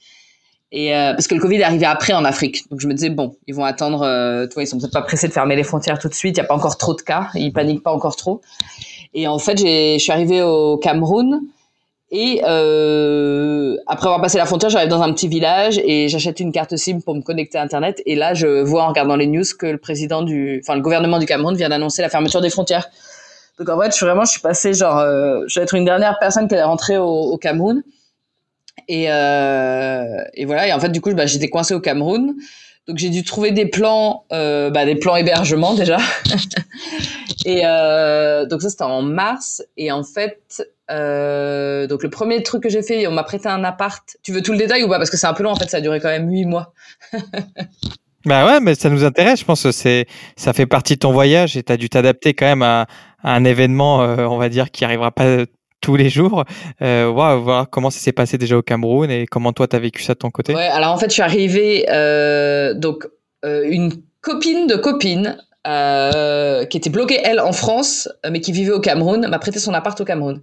Et 0.75 0.95
euh, 0.95 1.13
parce 1.13 1.27
que 1.27 1.35
le 1.35 1.39
Covid 1.39 1.57
est 1.57 1.63
arrivé 1.63 1.85
après 1.85 2.13
en 2.13 2.25
Afrique, 2.25 2.67
donc 2.71 2.81
je 2.81 2.87
me 2.87 2.93
disais 2.95 3.11
bon, 3.11 3.35
ils 3.45 3.53
vont 3.53 3.63
attendre. 3.63 4.01
Euh, 4.01 4.47
tu 4.47 4.55
vois, 4.55 4.63
ils 4.63 4.67
sont 4.67 4.79
peut-être 4.79 4.91
pas 4.91 5.03
pressés 5.03 5.27
de 5.27 5.33
fermer 5.33 5.55
les 5.55 5.63
frontières 5.63 5.99
tout 5.99 6.09
de 6.09 6.15
suite. 6.15 6.35
Il 6.35 6.41
y 6.41 6.43
a 6.43 6.47
pas 6.47 6.55
encore 6.55 6.77
trop 6.77 6.95
de 6.95 7.01
cas, 7.03 7.29
ils 7.35 7.53
paniquent 7.53 7.83
pas 7.83 7.93
encore 7.93 8.15
trop. 8.15 8.41
Et 9.13 9.27
en 9.27 9.37
fait, 9.37 9.59
je 9.59 9.99
suis 9.99 10.11
arrivée 10.11 10.41
au 10.41 10.77
Cameroun 10.77 11.41
et 12.09 12.41
euh, 12.47 13.75
après 13.85 14.07
avoir 14.07 14.19
passé 14.19 14.39
la 14.39 14.47
frontière, 14.47 14.71
j'arrive 14.71 14.89
dans 14.89 15.03
un 15.03 15.13
petit 15.13 15.27
village 15.27 15.79
et 15.83 16.09
j'achète 16.09 16.39
une 16.39 16.51
carte 16.51 16.75
SIM 16.75 17.01
pour 17.01 17.13
me 17.13 17.21
connecter 17.21 17.59
à 17.59 17.61
Internet. 17.61 18.01
Et 18.07 18.15
là, 18.15 18.33
je 18.33 18.63
vois 18.63 18.83
en 18.83 18.87
regardant 18.87 19.15
les 19.15 19.27
news 19.27 19.43
que 19.59 19.67
le 19.67 19.77
président 19.77 20.23
du, 20.23 20.59
enfin 20.63 20.75
le 20.75 20.81
gouvernement 20.81 21.19
du 21.19 21.27
Cameroun 21.27 21.55
vient 21.55 21.69
d'annoncer 21.69 22.01
la 22.01 22.09
fermeture 22.09 22.41
des 22.41 22.49
frontières. 22.49 22.89
Donc 23.59 23.69
en 23.69 23.79
fait, 23.79 23.91
je 23.91 23.95
suis 23.95 24.05
vraiment, 24.07 24.25
je 24.25 24.31
suis 24.31 24.41
passée 24.41 24.73
genre, 24.73 24.97
euh, 24.97 25.41
je 25.47 25.59
vais 25.59 25.63
être 25.63 25.75
une 25.75 25.85
dernière 25.85 26.17
personne 26.19 26.47
qui 26.47 26.55
est 26.55 26.63
rentrée 26.63 26.97
au, 26.97 27.07
au 27.07 27.37
Cameroun. 27.37 27.83
Et, 28.87 29.05
euh, 29.09 30.23
et 30.33 30.45
voilà. 30.45 30.67
Et 30.67 30.73
en 30.73 30.79
fait, 30.79 30.89
du 30.89 31.01
coup, 31.01 31.13
bah, 31.13 31.25
j'étais 31.25 31.49
coincée 31.49 31.73
au 31.73 31.79
Cameroun. 31.79 32.35
Donc 32.87 32.97
j'ai 32.97 33.09
dû 33.09 33.23
trouver 33.23 33.51
des 33.51 33.65
plans, 33.65 34.25
euh, 34.33 34.69
bah, 34.69 34.85
des 34.85 34.95
plans 34.95 35.15
hébergement 35.15 35.73
déjà. 35.73 35.97
et 37.45 37.61
euh, 37.63 38.45
donc 38.45 38.61
ça 38.61 38.69
c'était 38.69 38.83
en 38.83 39.01
mars. 39.01 39.63
Et 39.77 39.91
en 39.91 40.03
fait, 40.03 40.67
euh, 40.91 41.87
donc 41.87 42.03
le 42.03 42.09
premier 42.09 42.43
truc 42.43 42.63
que 42.63 42.69
j'ai 42.69 42.81
fait, 42.81 43.07
on 43.07 43.11
m'a 43.11 43.23
prêté 43.23 43.47
un 43.47 43.63
appart. 43.63 44.03
Tu 44.21 44.33
veux 44.33 44.41
tout 44.41 44.51
le 44.51 44.57
détail 44.57 44.83
ou 44.83 44.89
pas? 44.89 44.97
Parce 44.97 45.09
que 45.09 45.15
c'est 45.15 45.27
un 45.27 45.33
peu 45.33 45.43
long 45.43 45.51
en 45.51 45.55
fait, 45.55 45.69
ça 45.69 45.77
a 45.77 45.81
duré 45.81 46.01
quand 46.01 46.09
même 46.09 46.29
huit 46.29 46.45
mois. 46.45 46.73
bah 48.25 48.45
ouais, 48.45 48.59
mais 48.59 48.75
ça 48.75 48.89
nous 48.89 49.05
intéresse. 49.05 49.39
Je 49.39 49.45
pense 49.45 49.63
que 49.63 49.71
c'est 49.71 50.05
ça 50.35 50.51
fait 50.51 50.65
partie 50.65 50.95
de 50.95 50.99
ton 50.99 51.13
voyage 51.13 51.55
et 51.55 51.63
tu 51.63 51.71
as 51.71 51.77
dû 51.77 51.87
t'adapter 51.87 52.33
quand 52.33 52.47
même 52.47 52.63
à, 52.63 52.87
un 53.23 53.45
événement, 53.45 54.01
euh, 54.01 54.25
on 54.25 54.37
va 54.37 54.49
dire, 54.49 54.71
qui 54.71 54.83
arrivera 54.83 55.11
pas 55.11 55.45
tous 55.83 55.95
les 55.97 56.09
jours. 56.09 56.45
Euh, 56.81 57.11
voir 57.13 57.69
comment 57.69 57.91
ça 57.91 57.99
s'est 57.99 58.13
passé 58.13 58.39
déjà 58.39 58.57
au 58.57 58.63
Cameroun 58.63 59.11
et 59.11 59.27
comment 59.27 59.53
toi 59.53 59.67
tu 59.67 59.75
as 59.75 59.79
vécu 59.79 60.01
ça 60.01 60.13
de 60.13 60.19
ton 60.19 60.31
côté. 60.31 60.55
Ouais, 60.55 60.67
alors 60.67 60.91
en 60.91 60.97
fait, 60.97 61.09
je 61.09 61.13
suis 61.13 61.21
arrivée 61.21 61.85
euh, 61.89 62.73
donc 62.73 63.05
euh, 63.45 63.67
une 63.69 63.91
copine 64.21 64.65
de 64.65 64.75
copine 64.75 65.37
euh, 65.67 66.65
qui 66.65 66.77
était 66.77 66.89
bloquée 66.89 67.19
elle 67.23 67.39
en 67.39 67.51
France, 67.51 68.09
mais 68.29 68.39
qui 68.39 68.51
vivait 68.51 68.71
au 68.71 68.79
Cameroun, 68.79 69.27
m'a 69.27 69.39
prêté 69.39 69.59
son 69.59 69.73
appart 69.73 69.99
au 69.99 70.05
Cameroun. 70.05 70.41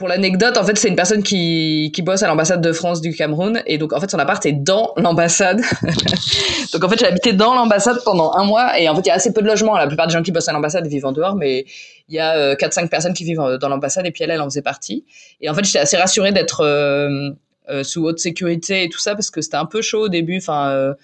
Pour 0.00 0.08
l'anecdote, 0.08 0.56
en 0.56 0.64
fait, 0.64 0.78
c'est 0.78 0.88
une 0.88 0.96
personne 0.96 1.22
qui, 1.22 1.92
qui 1.94 2.00
bosse 2.00 2.22
à 2.22 2.26
l'ambassade 2.26 2.62
de 2.62 2.72
France 2.72 3.02
du 3.02 3.14
Cameroun. 3.14 3.62
Et 3.66 3.76
donc, 3.76 3.92
en 3.92 4.00
fait, 4.00 4.10
son 4.10 4.18
appart 4.18 4.44
est 4.46 4.54
dans 4.54 4.94
l'ambassade. 4.96 5.60
donc, 6.72 6.82
en 6.82 6.88
fait, 6.88 6.98
j'ai 6.98 7.04
habité 7.04 7.34
dans 7.34 7.52
l'ambassade 7.52 7.98
pendant 8.02 8.32
un 8.32 8.44
mois. 8.44 8.80
Et 8.80 8.88
en 8.88 8.94
fait, 8.94 9.02
il 9.02 9.08
y 9.08 9.10
a 9.10 9.14
assez 9.16 9.34
peu 9.34 9.42
de 9.42 9.46
logements. 9.46 9.76
La 9.76 9.86
plupart 9.86 10.06
des 10.06 10.14
gens 10.14 10.22
qui 10.22 10.32
bossent 10.32 10.48
à 10.48 10.54
l'ambassade 10.54 10.86
vivent 10.86 11.04
en 11.04 11.12
dehors. 11.12 11.36
Mais 11.36 11.66
il 12.08 12.14
y 12.14 12.18
a 12.18 12.34
euh, 12.34 12.54
4-5 12.54 12.88
personnes 12.88 13.12
qui 13.12 13.24
vivent 13.24 13.58
dans 13.60 13.68
l'ambassade. 13.68 14.06
Et 14.06 14.10
puis, 14.10 14.24
elle, 14.24 14.30
elle 14.30 14.40
en 14.40 14.46
faisait 14.46 14.62
partie. 14.62 15.04
Et 15.42 15.50
en 15.50 15.54
fait, 15.54 15.66
j'étais 15.66 15.80
assez 15.80 15.98
rassurée 15.98 16.32
d'être 16.32 16.62
euh, 16.62 17.32
euh, 17.68 17.84
sous 17.84 18.02
haute 18.06 18.20
sécurité 18.20 18.84
et 18.84 18.88
tout 18.88 19.00
ça. 19.00 19.14
Parce 19.14 19.30
que 19.30 19.42
c'était 19.42 19.58
un 19.58 19.66
peu 19.66 19.82
chaud 19.82 20.04
au 20.04 20.08
début. 20.08 20.38
Enfin... 20.38 20.94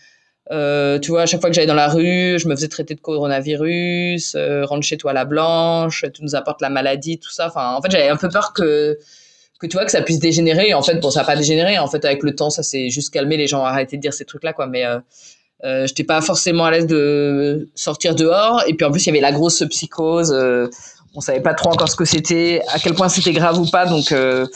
Euh, 0.52 0.98
tu 1.00 1.11
vois, 1.11 1.22
à 1.22 1.26
chaque 1.26 1.40
fois 1.40 1.50
que 1.50 1.56
j'allais 1.56 1.66
dans 1.66 1.74
la 1.74 1.88
rue, 1.88 2.38
je 2.38 2.46
me 2.48 2.54
faisais 2.54 2.68
traiter 2.68 2.94
de 2.94 3.00
coronavirus, 3.00 4.35
euh, 4.37 4.64
rentre 4.64 4.87
chez 4.87 4.96
toi 4.96 5.12
la 5.12 5.24
blanche, 5.24 6.04
tu 6.14 6.22
nous 6.22 6.35
apportes 6.37 6.62
la 6.62 6.70
maladie, 6.70 7.18
tout 7.18 7.30
ça. 7.30 7.48
Enfin, 7.48 7.74
en 7.74 7.82
fait, 7.82 7.90
j'avais 7.90 8.09
un 8.09 8.16
peu 8.16 8.28
peur 8.28 8.52
que 8.52 8.98
que 9.59 9.66
tu 9.66 9.76
vois 9.76 9.87
que 9.87 9.90
ça 9.90 10.02
puisse 10.02 10.18
dégénérer. 10.18 10.74
En 10.74 10.82
fait, 10.82 11.00
bon, 11.00 11.11
ça 11.11 11.20
n'a 11.20 11.26
pas 11.26 11.37
dégénéré. 11.37 11.78
En 11.78 11.88
fait, 11.88 12.04
avec 12.04 12.22
le 12.22 12.35
temps, 12.35 12.50
ça 12.50 12.62
s'est 12.62 12.90
juste 12.90 13.12
calmé. 13.12 13.37
Les 13.38 13.46
gens 13.46 13.62
ont 13.62 13.64
arrêté 13.64 13.96
de 13.96 14.02
dire 14.02 14.12
ces 14.12 14.24
trucs-là, 14.26 14.52
quoi. 14.52 14.66
Mais 14.66 14.85
euh, 14.85 14.98
Euh, 15.64 15.87
j'étais 15.87 16.04
pas 16.04 16.20
forcément 16.20 16.66
à 16.66 16.70
l'aise 16.70 16.87
de 16.87 17.68
sortir 17.74 18.14
dehors. 18.14 18.62
Et 18.66 18.74
puis 18.74 18.85
en 18.85 18.90
plus, 18.90 19.04
il 19.04 19.06
y 19.06 19.11
avait 19.11 19.20
la 19.20 19.32
grosse 19.32 19.64
psychose. 19.70 20.30
Euh, 20.32 20.68
on 21.14 21.20
savait 21.20 21.40
pas 21.40 21.54
trop 21.54 21.70
encore 21.70 21.88
ce 21.88 21.96
que 21.96 22.04
c'était, 22.04 22.61
à 22.74 22.78
quel 22.78 22.94
point 22.94 23.09
c'était 23.09 23.32
grave 23.32 23.59
ou 23.59 23.66
pas. 23.66 23.87
Donc, 23.87 24.12
euh, 24.12 24.46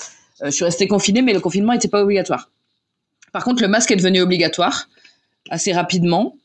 euh, 0.43 0.47
je 0.47 0.51
suis 0.51 0.65
restée 0.65 0.87
confinée, 0.89 1.23
mais 1.23 1.33
le 1.33 1.41
confinement 1.41 1.73
n'était 1.73 1.89
pas 1.89 2.03
obligatoire. 2.03 2.51
Par 3.33 3.45
contre, 3.45 3.63
le 3.63 3.69
masque 3.69 3.91
est 3.93 3.97
devenu 3.97 4.21
obligatoire 4.21 4.89
assez 5.49 5.73
rapidement. 5.73 6.37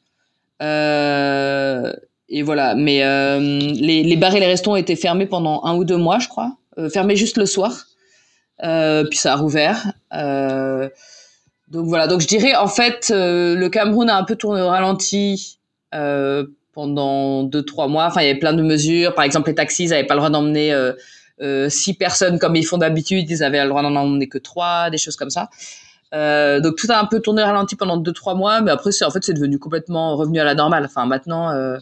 Euh, 0.62 1.94
et 2.30 2.44
voilà. 2.44 2.76
Mais 2.76 3.04
euh, 3.04 3.40
les, 3.40 4.04
les 4.04 4.16
bars 4.16 4.36
et 4.36 4.40
les 4.40 4.48
restaurants 4.48 4.78
étaient 4.78 4.96
fermés 4.96 5.26
pendant 5.26 5.64
un 5.66 5.76
ou 5.76 5.84
deux 5.84 5.98
mois, 5.98 6.20
je 6.20 6.28
crois. 6.28 6.58
Euh, 6.78 6.90
fermés 6.90 7.16
juste 7.16 7.38
le 7.38 7.46
soir. 7.46 7.86
Puis 8.60 9.18
ça 9.18 9.34
a 9.34 9.36
rouvert. 9.36 9.92
Donc 10.12 11.86
voilà. 11.88 12.08
Donc 12.08 12.22
je 12.22 12.28
dirais 12.28 12.56
en 12.56 12.68
fait, 12.68 13.12
le 13.12 13.68
Cameroun 13.68 14.10
a 14.10 14.18
un 14.18 14.24
peu 14.24 14.36
tourné 14.36 14.62
au 14.62 14.70
ralenti 14.70 15.60
pendant 16.72 17.44
deux 17.44 17.64
trois 17.64 17.88
mois. 17.88 18.06
Enfin, 18.06 18.22
il 18.22 18.28
y 18.28 18.30
avait 18.30 18.40
plein 18.40 18.54
de 18.54 18.64
mesures. 18.64 19.14
Par 19.14 19.26
exemple, 19.26 19.50
les 19.50 19.56
taxis 19.56 19.88
n'avaient 19.88 20.06
pas 20.06 20.14
le 20.14 20.20
droit 20.20 20.30
d'emmener 20.30 20.74
six 21.68 21.96
personnes 21.96 22.40
comme 22.40 22.56
ils 22.56 22.66
font 22.66 22.78
d'habitude. 22.78 23.30
Ils 23.30 23.44
avaient 23.44 23.62
le 23.62 23.70
droit 23.70 23.82
d'en 23.82 23.96
emmener 23.96 24.30
que 24.30 24.38
trois, 24.38 24.90
des 24.90 24.98
choses 24.98 25.18
comme 25.18 25.30
ça. 25.30 25.50
Euh, 26.16 26.62
donc 26.62 26.78
tout 26.78 26.88
a 26.90 26.98
un 26.98 27.06
peu 27.06 27.20
tourné 27.20 27.44
ralenti 27.44 27.76
pendant 27.76 27.98
deux 27.98 28.14
trois 28.14 28.36
mois, 28.36 28.62
mais 28.62 28.72
après 28.72 28.92
c'est 28.92 29.06
en 29.06 29.12
fait 29.12 29.24
c'est 29.24 29.34
devenu 29.34 29.60
complètement 29.60 30.16
revenu 30.16 30.40
à 30.40 30.44
la 30.44 30.56
normale. 30.56 30.86
Enfin 30.86 31.06
maintenant, 31.06 31.52
euh, 31.52 31.78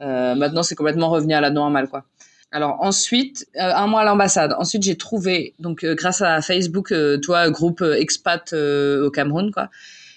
euh, 0.00 0.34
maintenant 0.34 0.62
c'est 0.62 0.74
complètement 0.74 1.10
revenu 1.10 1.34
à 1.34 1.40
la 1.40 1.50
normale 1.50 1.88
quoi. 1.88 2.04
Alors 2.50 2.76
ensuite, 2.80 3.46
un 3.56 3.86
mois 3.86 4.02
à 4.02 4.04
l'ambassade. 4.04 4.54
Ensuite, 4.58 4.82
j'ai 4.82 4.98
trouvé, 4.98 5.54
donc 5.58 5.86
grâce 5.86 6.20
à 6.20 6.42
Facebook, 6.42 6.92
toi, 7.22 7.48
groupe 7.48 7.80
expat 7.80 8.52
au 8.52 9.10
Cameroun, 9.10 9.50
quoi. 9.50 9.70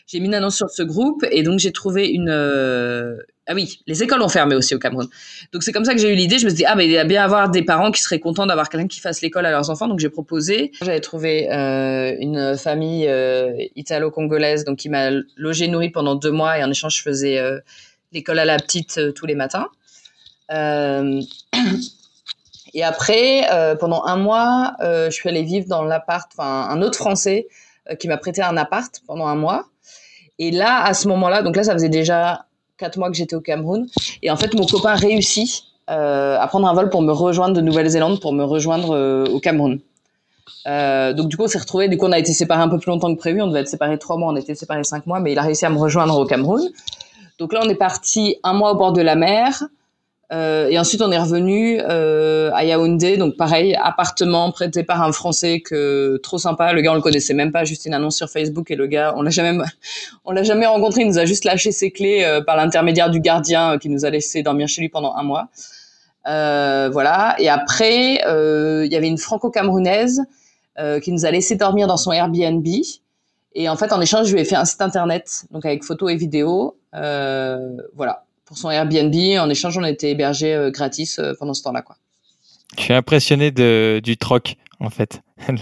J'ai 0.08 0.20
mis 0.20 0.28
une 0.28 0.36
annonce 0.36 0.56
sur 0.58 0.70
ce 0.70 0.84
groupe 0.84 1.26
et 1.32 1.42
donc 1.44 1.60
j'ai 1.60 1.72
trouvé 1.72 2.08
une. 2.08 2.30
euh, 2.30 3.18
Ah 3.48 3.54
oui, 3.56 3.80
les 3.88 4.04
écoles 4.04 4.22
ont 4.22 4.28
fermé 4.30 4.56
aussi 4.56 4.76
au 4.76 4.80
Cameroun. 4.80 5.08
Donc 5.52 5.64
c'est 5.64 5.72
comme 5.72 5.86
ça 5.86 5.94
que 5.94 6.00
j'ai 6.00 6.12
eu 6.14 6.16
l'idée. 6.16 6.38
Je 6.38 6.46
me 6.46 6.50
suis 6.50 6.58
dit 6.58 6.66
ah 6.66 6.76
mais 6.76 6.86
il 6.86 6.92
y 6.92 6.98
a 6.98 7.06
bien 7.06 7.24
avoir 7.24 7.50
des 7.50 7.64
parents 7.64 7.92
qui 7.92 8.02
seraient 8.02 8.20
contents 8.20 8.46
d'avoir 8.46 8.70
quelqu'un 8.70 8.88
qui 8.88 9.00
fasse 9.00 9.22
l'école 9.22 9.46
à 9.48 9.52
leurs 9.52 9.70
enfants. 9.72 9.88
Donc 9.88 10.00
j'ai 10.00 10.10
proposé. 10.10 10.72
J'avais 10.82 11.00
trouvé 11.00 11.52
euh, 11.52 12.16
une 12.20 12.56
famille 12.58 13.08
euh, 13.08 13.52
italo-congolaise 13.76 14.64
donc 14.64 14.78
qui 14.78 14.90
m'a 14.90 15.10
logé 15.38 15.68
nourri 15.68 15.90
pendant 15.90 16.14
deux 16.16 16.32
mois 16.32 16.60
et 16.60 16.64
en 16.64 16.70
échange 16.70 16.98
je 16.98 17.02
faisais 17.02 17.40
euh, 17.40 17.60
l'école 18.12 18.38
à 18.40 18.46
la 18.46 18.58
petite 18.58 18.98
euh, 19.00 19.12
tous 19.12 19.26
les 19.26 19.36
matins. 19.36 19.68
Euh, 20.52 21.20
et 22.76 22.84
après, 22.84 23.52
euh, 23.52 23.76
pendant 23.76 24.04
un 24.06 24.18
mois, 24.18 24.74
euh, 24.82 25.06
je 25.10 25.16
suis 25.16 25.30
allée 25.30 25.44
vivre 25.44 25.68
dans 25.68 25.84
l'appart, 25.84 26.30
enfin 26.38 26.68
un 26.70 26.82
autre 26.84 26.98
Français 26.98 27.48
qui 28.00 28.08
m'a 28.08 28.18
prêté 28.18 28.42
un 28.42 28.58
appart 28.58 28.92
pendant 29.08 29.28
un 29.28 29.36
mois. 29.36 29.68
Et 30.40 30.52
là, 30.52 30.84
à 30.84 30.94
ce 30.94 31.08
moment-là, 31.08 31.42
donc 31.42 31.56
là, 31.56 31.64
ça 31.64 31.74
faisait 31.74 31.90
déjà 31.90 32.46
quatre 32.78 32.98
mois 32.98 33.10
que 33.10 33.16
j'étais 33.16 33.36
au 33.36 33.42
Cameroun. 33.42 33.88
Et 34.22 34.32
en 34.32 34.38
fait, 34.38 34.54
mon 34.54 34.66
copain 34.66 34.96
réussit 34.96 35.64
euh, 35.90 36.38
à 36.40 36.48
prendre 36.48 36.68
un 36.68 36.74
vol 36.74 36.90
pour 36.90 37.02
me 37.02 37.12
rejoindre 37.12 37.56
de 37.56 37.62
Nouvelle-Zélande, 37.62 38.20
pour 38.20 38.34
me 38.34 38.44
rejoindre 38.44 38.96
euh, 38.96 39.26
au 39.26 39.40
Cameroun. 39.40 39.80
Euh, 40.68 41.14
donc 41.14 41.30
du 41.30 41.38
coup, 41.38 41.44
on 41.44 41.48
s'est 41.48 41.60
retrouvés. 41.60 41.88
Du 41.88 41.98
coup, 41.98 42.06
on 42.06 42.12
a 42.12 42.20
été 42.20 42.34
séparés 42.34 42.64
un 42.64 42.70
peu 42.70 42.80
plus 42.80 42.90
longtemps 42.90 43.14
que 43.14 43.20
prévu. 43.20 43.42
On 43.42 43.48
devait 43.48 43.62
être 43.62 43.68
séparés 43.68 43.98
trois 43.98 44.18
mois. 44.18 44.32
On 44.32 44.36
était 44.36 44.56
séparés 44.56 44.84
cinq 44.84 45.06
mois, 45.06 45.20
mais 45.20 45.32
il 45.32 45.40
a 45.40 45.44
réussi 45.44 45.66
à 45.66 45.70
me 45.70 45.78
rejoindre 45.78 46.18
au 46.18 46.26
Cameroun. 46.26 46.62
Donc 47.40 47.54
là, 47.54 47.62
on 47.64 47.70
est 47.70 47.76
parti 47.76 48.38
un 48.44 48.54
mois 48.54 48.72
au 48.72 48.76
bord 48.76 48.94
de 48.94 49.02
la 49.02 49.16
mer. 49.16 49.64
Euh, 50.34 50.70
et 50.70 50.80
ensuite, 50.80 51.02
on 51.02 51.12
est 51.12 51.20
revenu 51.20 51.80
euh, 51.82 52.50
à 52.54 52.64
Yaoundé. 52.66 53.18
Donc 53.18 53.38
pareil, 53.38 53.76
appartement 53.82 54.52
prêté 54.52 54.84
par 54.84 55.02
un 55.02 55.12
Français 55.12 55.62
que 55.62 56.18
trop 56.24 56.38
sympa. 56.38 56.74
Le 56.74 56.82
gars, 56.82 56.92
on 56.92 56.96
le 56.96 57.02
connaissait 57.02 57.34
même 57.34 57.52
pas. 57.52 57.64
Juste 57.64 57.86
une 57.86 57.94
annonce 57.94 58.18
sur 58.18 58.30
Facebook 58.30 58.72
et 58.72 58.76
le 58.76 58.88
gars, 58.88 59.14
on 59.18 59.22
l'a 59.22 59.30
jamais, 59.30 59.58
on 60.26 60.32
l'a 60.32 60.44
jamais 60.44 60.66
rencontré. 60.66 61.02
Il 61.02 61.08
nous 61.08 61.20
a 61.20 61.26
juste 61.26 61.44
lâché 61.44 61.72
ses 61.72 61.92
clés 61.92 62.24
euh, 62.24 62.42
par 62.42 62.56
l'intermédiaire 62.56 63.10
du 63.10 63.20
gardien 63.20 63.74
euh, 63.74 63.78
qui 63.78 63.90
nous 63.90 64.06
a 64.06 64.10
laissé 64.10 64.42
dormir 64.42 64.68
chez 64.68 64.82
lui 64.82 64.90
pendant 64.90 65.14
un 65.16 65.24
mois. 65.24 65.50
Euh, 66.28 66.90
voilà. 66.92 67.36
Et 67.38 67.50
après, 67.50 68.22
euh, 68.26 68.84
il 68.86 68.92
y 68.92 68.96
avait 68.96 69.08
une 69.08 69.20
franco-camerounaise 69.20 70.24
qui 71.02 71.14
nous 71.14 71.26
a 71.26 71.32
laissé 71.32 71.56
dormir 71.56 71.88
dans 71.88 71.96
son 71.96 72.12
Airbnb. 72.12 72.68
Et 73.54 73.70
en 73.70 73.78
fait, 73.78 73.94
en 73.94 74.02
échange, 74.02 74.28
je 74.28 74.34
lui 74.34 74.42
ai 74.42 74.44
fait 74.44 74.58
un 74.58 74.66
site 74.66 74.82
internet, 74.82 75.46
donc 75.52 75.66
avec 75.66 75.86
photos 75.86 76.12
et 76.12 76.18
vidéos. 76.18 76.76
Voilà, 76.92 78.25
pour 78.46 78.58
son 78.58 78.70
Airbnb. 78.70 79.14
En 79.40 79.50
échange, 79.50 79.78
on 79.78 79.84
a 79.84 79.90
été 79.90 80.12
hébergés 80.12 80.54
euh, 80.54 80.72
gratis 80.72 81.20
euh, 81.20 81.34
pendant 81.40 81.54
ce 81.54 81.64
temps-là, 81.64 81.82
quoi. 81.82 81.96
Je 82.78 82.84
suis 82.84 82.94
impressionné 82.94 83.52
de, 83.52 84.02
du 84.04 84.18
troc, 84.18 84.56
en 84.80 84.90
fait. 84.90 85.22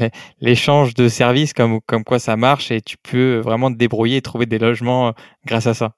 L'échange 0.41 0.93
de 0.93 1.07
services, 1.07 1.53
comme, 1.53 1.81
comme 1.81 2.03
quoi 2.03 2.19
ça 2.19 2.35
marche, 2.35 2.71
et 2.71 2.81
tu 2.81 2.97
peux 2.97 3.37
vraiment 3.37 3.71
te 3.71 3.77
débrouiller 3.77 4.17
et 4.17 4.21
trouver 4.21 4.45
des 4.45 4.59
logements 4.59 5.09
euh, 5.09 5.11
grâce 5.45 5.67
à 5.67 5.73
ça. 5.73 5.93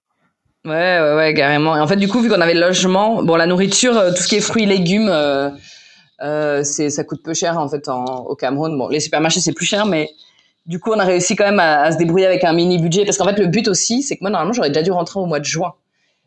Ouais, 0.66 1.00
ouais, 1.00 1.16
ouais, 1.16 1.34
carrément. 1.36 1.78
Et 1.78 1.80
en 1.80 1.88
fait, 1.88 1.96
du 1.96 2.08
coup, 2.08 2.22
vu 2.22 2.30
qu'on 2.30 2.42
avait 2.42 2.56
le 2.56 2.60
logement, 2.60 3.22
bon, 3.24 3.36
la 3.36 3.46
nourriture, 3.46 3.94
tout 4.16 4.24
ce 4.24 4.28
qui 4.28 4.36
est 4.36 4.42
fruits, 4.42 4.66
légumes, 4.66 5.10
euh, 5.10 5.50
euh, 6.22 6.64
c'est, 6.64 6.90
ça 6.90 7.04
coûte 7.04 7.22
peu 7.24 7.34
cher 7.34 7.58
en 7.60 7.68
fait 7.70 7.88
en, 7.88 8.04
au 8.06 8.36
Cameroun. 8.36 8.78
Bon, 8.78 8.88
les 8.88 9.00
supermarchés 9.00 9.42
c'est 9.42 9.54
plus 9.54 9.66
cher, 9.66 9.86
mais 9.86 10.10
du 10.66 10.80
coup, 10.80 10.92
on 10.92 11.00
a 11.00 11.06
réussi 11.06 11.36
quand 11.36 11.46
même 11.46 11.60
à, 11.60 11.82
à 11.82 11.92
se 11.92 11.98
débrouiller 11.98 12.26
avec 12.26 12.44
un 12.44 12.54
mini 12.54 12.80
budget 12.80 13.06
parce 13.06 13.18
qu'en 13.18 13.26
fait, 13.26 13.38
le 13.40 13.48
but 13.48 13.68
aussi, 13.68 14.02
c'est 14.02 14.16
que 14.16 14.24
moi, 14.24 14.32
normalement, 14.32 14.54
j'aurais 14.54 14.70
déjà 14.70 14.82
dû 14.82 14.92
rentrer 14.92 15.20
au 15.20 15.26
mois 15.26 15.40
de 15.40 15.46
juin. 15.46 15.74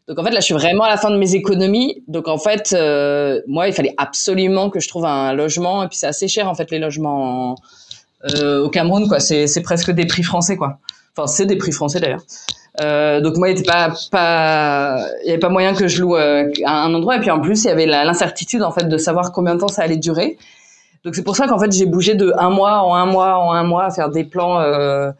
Donc 0.08 0.18
en 0.18 0.24
fait, 0.24 0.30
là, 0.30 0.40
je 0.40 0.44
suis 0.46 0.54
vraiment 0.54 0.84
à 0.84 0.88
la 0.88 0.96
fin 0.96 1.10
de 1.10 1.16
mes 1.18 1.34
économies. 1.34 2.02
Donc 2.08 2.28
en 2.28 2.38
fait, 2.38 2.72
euh, 2.72 3.40
moi, 3.46 3.68
il 3.68 3.74
fallait 3.74 3.94
absolument 3.98 4.70
que 4.70 4.80
je 4.80 4.88
trouve 4.88 5.04
un 5.04 5.32
logement. 5.34 5.82
Et 5.82 5.88
puis 5.88 5.98
c'est 5.98 6.06
assez 6.06 6.28
cher 6.28 6.48
en 6.48 6.54
fait 6.54 6.70
les 6.70 6.78
logements 6.78 7.52
en- 7.52 7.54
euh, 8.34 8.62
au 8.64 8.70
Cameroun, 8.70 9.06
quoi. 9.06 9.20
C'est, 9.20 9.46
c'est 9.46 9.60
presque 9.62 9.90
des 9.90 10.06
prix 10.06 10.22
français, 10.22 10.56
quoi. 10.56 10.78
Enfin, 11.16 11.26
c'est 11.26 11.46
des 11.46 11.56
prix 11.56 11.72
français 11.72 12.00
d'ailleurs. 12.00 12.22
Euh, 12.80 13.20
donc 13.20 13.36
moi, 13.36 13.48
il 13.50 13.58
était 13.58 13.68
pas, 13.70 13.92
pas, 14.10 14.98
y 15.24 15.30
avait 15.30 15.38
pas 15.38 15.48
moyen 15.48 15.74
que 15.74 15.88
je 15.88 16.00
loue 16.00 16.16
euh, 16.16 16.50
à 16.64 16.84
un 16.84 16.94
endroit. 16.94 17.16
Et 17.16 17.20
puis 17.20 17.30
en 17.30 17.40
plus, 17.40 17.64
il 17.64 17.66
y 17.66 17.70
avait 17.70 17.86
l'incertitude 17.86 18.62
en 18.62 18.70
fait 18.72 18.84
de 18.88 18.96
savoir 18.98 19.32
combien 19.32 19.54
de 19.56 19.60
temps 19.60 19.68
ça 19.68 19.82
allait 19.82 19.96
durer. 19.96 20.38
Donc 21.04 21.14
c'est 21.16 21.22
pour 21.22 21.36
ça 21.36 21.46
qu'en 21.46 21.58
fait, 21.58 21.70
j'ai 21.72 21.86
bougé 21.86 22.14
de 22.14 22.32
un 22.38 22.50
mois 22.50 22.82
en 22.82 22.94
un 22.94 23.06
mois 23.06 23.38
en 23.38 23.52
un 23.52 23.62
mois 23.64 23.84
à 23.84 23.90
faire 23.90 24.08
des 24.10 24.24
plans. 24.24 24.60
Euh, 24.60 25.10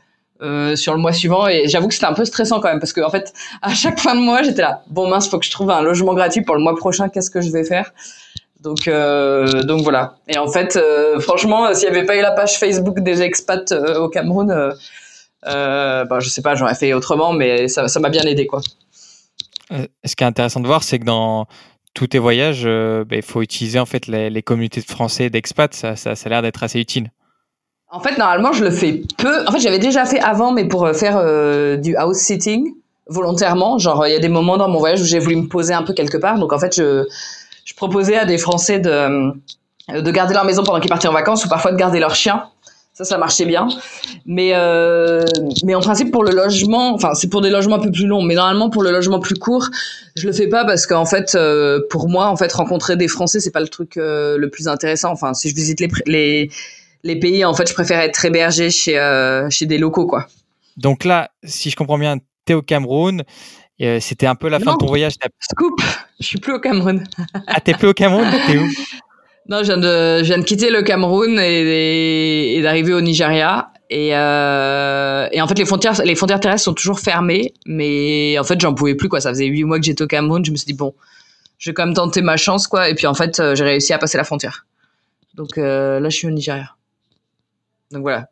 euh, 0.40 0.76
sur 0.76 0.94
le 0.94 1.00
mois 1.00 1.12
suivant 1.12 1.48
et 1.48 1.66
j'avoue 1.66 1.88
que 1.88 1.94
c'était 1.94 2.06
un 2.06 2.12
peu 2.12 2.24
stressant 2.24 2.60
quand 2.60 2.68
même 2.68 2.78
parce 2.78 2.92
que 2.92 3.00
en 3.00 3.10
fait 3.10 3.32
à 3.60 3.74
chaque 3.74 3.98
fin 3.98 4.14
de 4.14 4.20
mois 4.20 4.42
j'étais 4.42 4.62
là 4.62 4.82
bon 4.88 5.08
mince 5.08 5.28
faut 5.28 5.38
que 5.38 5.44
je 5.44 5.50
trouve 5.50 5.68
un 5.70 5.82
logement 5.82 6.14
gratuit 6.14 6.42
pour 6.42 6.54
le 6.54 6.62
mois 6.62 6.76
prochain 6.76 7.08
qu'est-ce 7.08 7.30
que 7.30 7.40
je 7.40 7.50
vais 7.50 7.64
faire? 7.64 7.92
Donc 8.60 8.86
euh, 8.86 9.64
donc 9.64 9.82
voilà 9.82 10.14
et 10.28 10.38
en 10.38 10.46
fait 10.46 10.76
euh, 10.76 11.18
franchement 11.18 11.66
euh, 11.66 11.74
s'il 11.74 11.88
y 11.88 11.90
avait 11.90 12.06
pas 12.06 12.16
eu 12.16 12.22
la 12.22 12.30
page 12.30 12.56
Facebook 12.56 13.00
des 13.00 13.22
expats 13.22 13.72
au 13.72 14.08
Cameroun 14.08 14.50
euh, 14.50 16.04
bah, 16.04 16.20
je 16.20 16.28
sais 16.28 16.42
pas 16.42 16.54
j'aurais 16.54 16.76
fait 16.76 16.92
autrement 16.92 17.32
mais 17.32 17.66
ça 17.66 17.88
ça 17.88 17.98
m'a 17.98 18.08
bien 18.08 18.22
aidé 18.22 18.46
quoi 18.46 18.60
Ce 20.04 20.14
qui 20.14 20.22
est 20.22 20.26
intéressant 20.26 20.60
de 20.60 20.66
voir, 20.66 20.84
c'est 20.84 21.00
que 21.00 21.04
dans 21.04 21.46
tous 21.94 22.06
tes 22.06 22.18
voyages, 22.18 22.62
il 22.62 23.22
faut 23.22 23.42
utiliser 23.42 23.80
en 23.80 23.86
fait 23.86 24.06
les, 24.06 24.30
les 24.30 24.42
communautés 24.42 24.80
de 24.80 24.86
Français, 24.86 25.30
d'expats. 25.30 25.74
Ça, 25.74 25.96
ça, 25.96 26.14
ça 26.14 26.26
a 26.26 26.30
l'air 26.30 26.42
d'être 26.42 26.62
assez 26.62 26.78
utile. 26.78 27.10
En 27.90 28.00
fait, 28.00 28.18
normalement, 28.18 28.52
je 28.52 28.64
le 28.64 28.70
fais 28.70 29.02
peu. 29.16 29.46
En 29.46 29.52
fait, 29.52 29.60
j'avais 29.60 29.78
déjà 29.78 30.04
fait 30.04 30.20
avant, 30.20 30.52
mais 30.52 30.66
pour 30.66 30.84
euh, 30.84 30.92
faire 30.92 31.16
euh, 31.16 31.76
du 31.76 31.96
house 31.96 32.18
sitting 32.18 32.74
volontairement. 33.06 33.78
Genre, 33.78 34.06
il 34.06 34.12
y 34.12 34.16
a 34.16 34.18
des 34.18 34.28
moments 34.28 34.58
dans 34.58 34.68
mon 34.68 34.78
voyage 34.78 35.00
où 35.00 35.04
j'ai 35.04 35.18
voulu 35.18 35.36
me 35.36 35.48
poser 35.48 35.72
un 35.72 35.82
peu 35.82 35.94
quelque 35.94 36.18
part. 36.18 36.38
Donc, 36.38 36.52
en 36.52 36.58
fait, 36.58 36.76
je, 36.76 37.06
je 37.64 37.74
proposais 37.74 38.16
à 38.16 38.26
des 38.26 38.36
Français 38.36 38.78
de, 38.78 38.90
euh, 38.90 39.32
de 40.02 40.10
garder 40.10 40.34
leur 40.34 40.44
maison 40.44 40.62
pendant 40.62 40.80
qu'ils 40.80 40.90
partaient 40.90 41.08
en 41.08 41.12
vacances 41.12 41.44
ou 41.44 41.48
parfois 41.48 41.72
de 41.72 41.76
garder 41.76 41.98
leur 41.98 42.14
chien. 42.14 42.44
Ça, 42.98 43.04
ça 43.04 43.16
marchait 43.16 43.44
bien. 43.44 43.68
Mais, 44.26 44.50
euh, 44.54 45.24
mais 45.64 45.76
en 45.76 45.80
principe, 45.80 46.10
pour 46.10 46.24
le 46.24 46.32
logement, 46.32 46.92
enfin, 46.94 47.14
c'est 47.14 47.28
pour 47.28 47.42
des 47.42 47.50
logements 47.50 47.76
un 47.76 47.80
peu 47.80 47.92
plus 47.92 48.06
longs. 48.06 48.22
Mais 48.22 48.34
normalement, 48.34 48.70
pour 48.70 48.82
le 48.82 48.90
logement 48.90 49.20
plus 49.20 49.36
court, 49.36 49.68
je 50.16 50.26
le 50.26 50.32
fais 50.32 50.48
pas 50.48 50.64
parce 50.64 50.84
qu'en 50.84 51.04
fait, 51.04 51.36
euh, 51.36 51.80
pour 51.90 52.08
moi, 52.08 52.26
en 52.26 52.36
fait, 52.36 52.52
rencontrer 52.52 52.96
des 52.96 53.06
Français, 53.06 53.38
c'est 53.38 53.52
pas 53.52 53.60
le 53.60 53.68
truc 53.68 53.96
euh, 53.96 54.36
le 54.36 54.50
plus 54.50 54.66
intéressant. 54.66 55.12
Enfin, 55.12 55.32
si 55.32 55.48
je 55.48 55.54
visite 55.54 55.78
les, 55.78 55.88
les, 56.06 56.50
les 57.08 57.18
pays, 57.18 57.44
en 57.44 57.54
fait, 57.54 57.68
je 57.68 57.74
préfère 57.74 57.98
être 58.00 58.24
hébergé 58.24 58.70
chez, 58.70 58.98
euh, 58.98 59.48
chez 59.50 59.66
des 59.66 59.78
locaux, 59.78 60.06
quoi. 60.06 60.26
Donc 60.76 61.04
là, 61.04 61.30
si 61.42 61.70
je 61.70 61.76
comprends 61.76 61.98
bien, 61.98 62.18
tu 62.46 62.52
es 62.52 62.54
au 62.54 62.62
Cameroun. 62.62 63.24
euh, 63.82 63.98
C'était 64.00 64.26
un 64.26 64.34
peu 64.36 64.48
la 64.48 64.60
fin 64.60 64.74
de 64.74 64.78
ton 64.78 64.86
voyage. 64.86 65.14
Scoop, 65.40 65.80
je 66.20 66.26
suis 66.26 66.38
plus 66.38 66.52
au 66.52 66.60
Cameroun. 66.60 67.02
Ah, 67.48 67.60
t'es 67.60 67.72
plus 67.72 67.88
au 67.88 67.94
Cameroun? 67.94 68.26
T'es 68.46 68.58
où? 68.58 68.68
Non, 69.50 69.60
je 69.60 69.72
viens 69.72 69.78
de, 69.78 70.18
je 70.18 70.24
viens 70.24 70.36
de 70.36 70.44
quitter 70.44 70.68
le 70.68 70.82
Cameroun 70.82 71.38
et, 71.40 72.56
et, 72.56 72.60
d'arriver 72.60 72.92
au 72.92 73.00
Nigeria. 73.00 73.72
Et, 73.88 74.10
euh, 74.14 75.26
et 75.32 75.40
en 75.40 75.48
fait, 75.48 75.58
les 75.58 75.64
frontières, 75.64 75.94
les 76.04 76.14
frontières 76.14 76.38
terrestres 76.40 76.64
sont 76.64 76.74
toujours 76.74 77.00
fermées. 77.00 77.54
Mais 77.64 78.38
en 78.38 78.44
fait, 78.44 78.60
j'en 78.60 78.74
pouvais 78.74 78.94
plus, 78.94 79.08
quoi. 79.08 79.22
Ça 79.22 79.30
faisait 79.30 79.46
huit 79.46 79.64
mois 79.64 79.78
que 79.78 79.86
j'étais 79.86 80.02
au 80.02 80.06
Cameroun. 80.06 80.44
Je 80.44 80.50
me 80.50 80.56
suis 80.56 80.66
dit, 80.66 80.74
bon, 80.74 80.92
je 81.58 81.70
vais 81.70 81.74
quand 81.74 81.86
même 81.86 81.94
tenter 81.94 82.20
ma 82.20 82.36
chance, 82.36 82.66
quoi. 82.68 82.90
Et 82.90 82.94
puis, 82.94 83.06
en 83.06 83.14
fait, 83.14 83.40
j'ai 83.54 83.64
réussi 83.64 83.94
à 83.94 83.98
passer 83.98 84.18
la 84.18 84.24
frontière. 84.24 84.66
Donc 85.32 85.56
euh, 85.56 85.98
là, 85.98 86.10
je 86.10 86.16
suis 86.16 86.26
au 86.26 86.30
Nigeria. 86.30 86.74
Donc 87.90 88.02
voilà. 88.02 88.28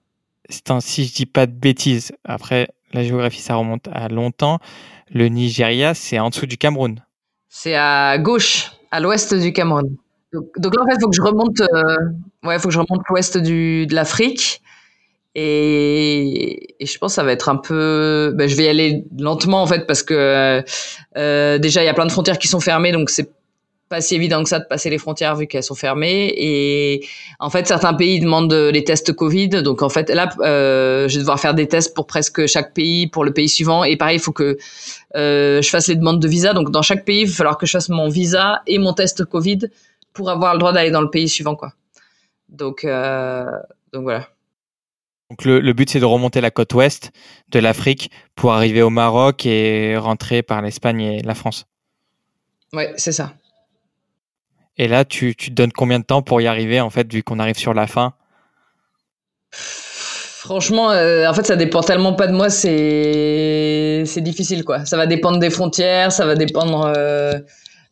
Si 0.81 1.05
je 1.05 1.14
dis 1.14 1.27
pas 1.27 1.47
de 1.47 1.53
bêtises, 1.53 2.12
après 2.25 2.69
la 2.92 3.03
géographie, 3.03 3.40
ça 3.40 3.57
remonte 3.57 3.88
à 3.92 4.09
longtemps. 4.09 4.59
Le 5.11 5.29
Nigeria, 5.29 5.95
c'est 5.95 6.19
en 6.19 6.31
dessous 6.31 6.47
du 6.47 6.57
Cameroun. 6.57 7.03
C'est 7.49 7.75
à 7.75 8.19
gauche, 8.19 8.73
à 8.90 9.01
l'ouest 9.01 9.35
du 9.35 9.53
Cameroun. 9.53 9.97
Donc, 10.33 10.47
donc 10.59 10.77
là, 10.77 10.83
en 10.83 10.87
fait, 10.87 10.95
il 10.97 11.01
faut 11.01 11.09
que 11.09 11.16
je 11.16 11.23
remonte, 11.23 11.61
euh, 11.61 11.97
ouais, 12.45 12.59
faut 12.59 12.69
que 12.69 12.75
je 12.75 12.79
remonte 12.79 13.03
l'ouest 13.09 13.38
de 13.38 13.95
l'Afrique. 13.95 14.61
Et, 15.35 16.75
je 16.81 16.99
pense 16.99 17.12
que 17.12 17.16
ça 17.16 17.23
va 17.23 17.33
être 17.33 17.51
un 17.51 17.57
peu. 17.57 18.33
Ben, 18.35 18.49
je 18.49 18.57
vais 18.57 18.64
y 18.64 18.69
aller 18.69 19.05
lentement 19.19 19.62
en 19.62 19.66
fait 19.66 19.87
parce 19.87 20.03
que 20.03 20.64
euh, 21.19 21.59
déjà 21.59 21.83
il 21.83 21.87
y 21.87 21.90
a 21.90 21.95
plein 21.95 22.07
de 22.07 22.11
frontières 22.11 22.38
qui 22.38 22.49
sont 22.49 22.61
fermées, 22.61 22.90
donc 22.90 23.11
c'est 23.11 23.31
pas 23.88 24.01
si 24.01 24.14
évident 24.14 24.42
que 24.42 24.49
ça 24.49 24.59
de 24.59 24.64
passer 24.64 24.90
les 24.90 24.99
frontières 24.99 25.37
vu 25.37 25.46
qu'elles 25.46 25.62
sont 25.62 25.75
fermées. 25.75 26.33
Et 26.37 27.07
en 27.38 27.51
fait, 27.51 27.66
certains 27.66 27.94
pays 27.94 28.20
demandent 28.20 28.53
les 28.53 28.85
tests 28.85 29.12
Covid. 29.12 29.49
Donc 29.49 29.83
en 29.83 29.88
fait, 29.88 30.11
là, 30.11 30.29
euh, 30.40 31.09
je 31.09 31.14
vais 31.14 31.20
devoir 31.20 31.38
faire 31.38 31.55
des 31.55 31.68
tests 31.68 31.94
pour 31.94 32.07
presque 32.07 32.46
chaque 32.46 32.75
pays, 32.75 33.07
pour 33.07 33.25
le 33.25 33.33
pays 33.33 33.49
suivant. 33.49 33.85
Et 33.85 33.96
pareil, 33.96 34.16
il 34.16 34.20
faut 34.20 34.33
que 34.33 34.59
euh, 35.14 35.62
je 35.62 35.68
fasse 35.68 35.88
les 35.88 35.96
demandes 35.96 36.20
de 36.20 36.29
visa. 36.29 36.53
Donc 36.53 36.70
dans 36.70 36.83
chaque 36.83 37.05
pays, 37.05 37.22
il 37.22 37.29
va 37.29 37.35
falloir 37.35 37.59
que 37.59 37.66
je 37.66 37.72
fasse 37.72 37.88
mon 37.88 38.09
visa 38.09 38.62
et 38.66 38.79
mon 38.79 38.92
test 38.92 39.25
Covid 39.25 39.59
pour 40.12 40.31
avoir 40.31 40.55
le 40.55 40.59
droit 40.59 40.72
d'aller 40.72 40.90
dans 40.90 41.03
le 41.03 41.11
pays 41.11 41.29
suivant, 41.29 41.55
quoi. 41.55 41.72
Donc, 42.49 42.85
euh, 42.85 43.44
donc 43.92 44.03
voilà. 44.03 44.29
Donc 45.31 45.44
le, 45.44 45.61
le 45.61 45.72
but 45.72 45.90
c'est 45.90 45.99
de 45.99 46.05
remonter 46.05 46.40
la 46.40 46.53
côte 46.53 46.72
ouest 46.75 47.11
de 47.51 47.59
l'Afrique 47.59 48.11
pour 48.37 48.53
arriver 48.53 48.81
au 48.83 48.90
Maroc 48.90 49.44
et 49.44 49.96
rentrer 49.96 50.42
par 50.42 50.62
l'Espagne 50.62 51.01
et 51.01 51.22
la 51.22 51.35
France. 51.35 51.66
Ouais, 52.72 52.92
c'est 52.96 53.12
ça. 53.12 53.35
Et 54.79 54.89
là, 54.89 55.05
tu, 55.05 55.35
tu 55.35 55.51
te 55.51 55.55
donnes 55.55 55.73
combien 55.73 55.99
de 55.99 56.05
temps 56.05 56.23
pour 56.23 56.41
y 56.41 56.47
arriver, 56.47 56.81
en 56.81 56.91
fait, 56.91 57.11
vu 57.12 57.23
qu'on 57.23 57.39
arrive 57.39 57.59
sur 57.59 57.75
la 57.75 57.87
fin? 57.87 58.12
Franchement, 59.51 60.93
euh, 60.93 61.27
en 61.27 61.35
fait, 61.35 61.45
ça 61.45 61.57
dépend 61.57 61.81
tellement 61.81 62.12
pas 62.12 62.27
de 62.29 62.33
moi, 62.33 62.51
c'est 62.51 64.05
difficile, 64.19 64.65
quoi. 64.65 64.85
Ça 64.85 64.97
va 64.97 65.07
dépendre 65.07 65.39
des 65.39 65.51
frontières, 65.51 66.12
ça 66.12 66.25
va 66.25 66.35
dépendre. 66.35 66.93
Euh, 66.97 67.33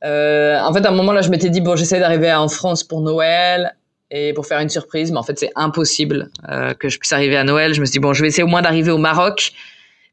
euh, 0.05 0.61
en 0.61 0.73
fait, 0.73 0.85
à 0.87 0.91
un 0.91 0.95
moment 0.95 1.13
là, 1.13 1.23
je 1.23 1.31
m'étais 1.31 1.51
dit 1.51 1.61
bon, 1.61 1.75
j'essaie 1.75 1.99
d'arriver 1.99 2.33
en 2.33 2.49
France 2.49 2.85
pour 2.85 3.01
Noël 3.01 3.75
et 4.11 4.33
pour 4.35 4.47
faire 4.47 4.61
une 4.61 4.69
surprise, 4.69 5.11
mais 5.11 5.19
en 5.19 5.23
fait, 5.23 5.39
c'est 5.39 5.51
impossible 5.57 6.31
que 6.79 6.89
je 6.89 6.99
puisse 6.99 7.13
arriver 7.13 7.37
à 7.37 7.43
Noël. 7.43 7.75
Je 7.75 7.81
me 7.81 7.87
suis 7.87 7.95
dit 7.95 7.99
bon, 7.99 8.13
je 8.13 8.23
vais 8.23 8.29
essayer 8.29 8.45
au 8.45 8.49
moins 8.49 8.63
d'arriver 8.63 8.93
au 8.93 8.99
Maroc 8.99 9.53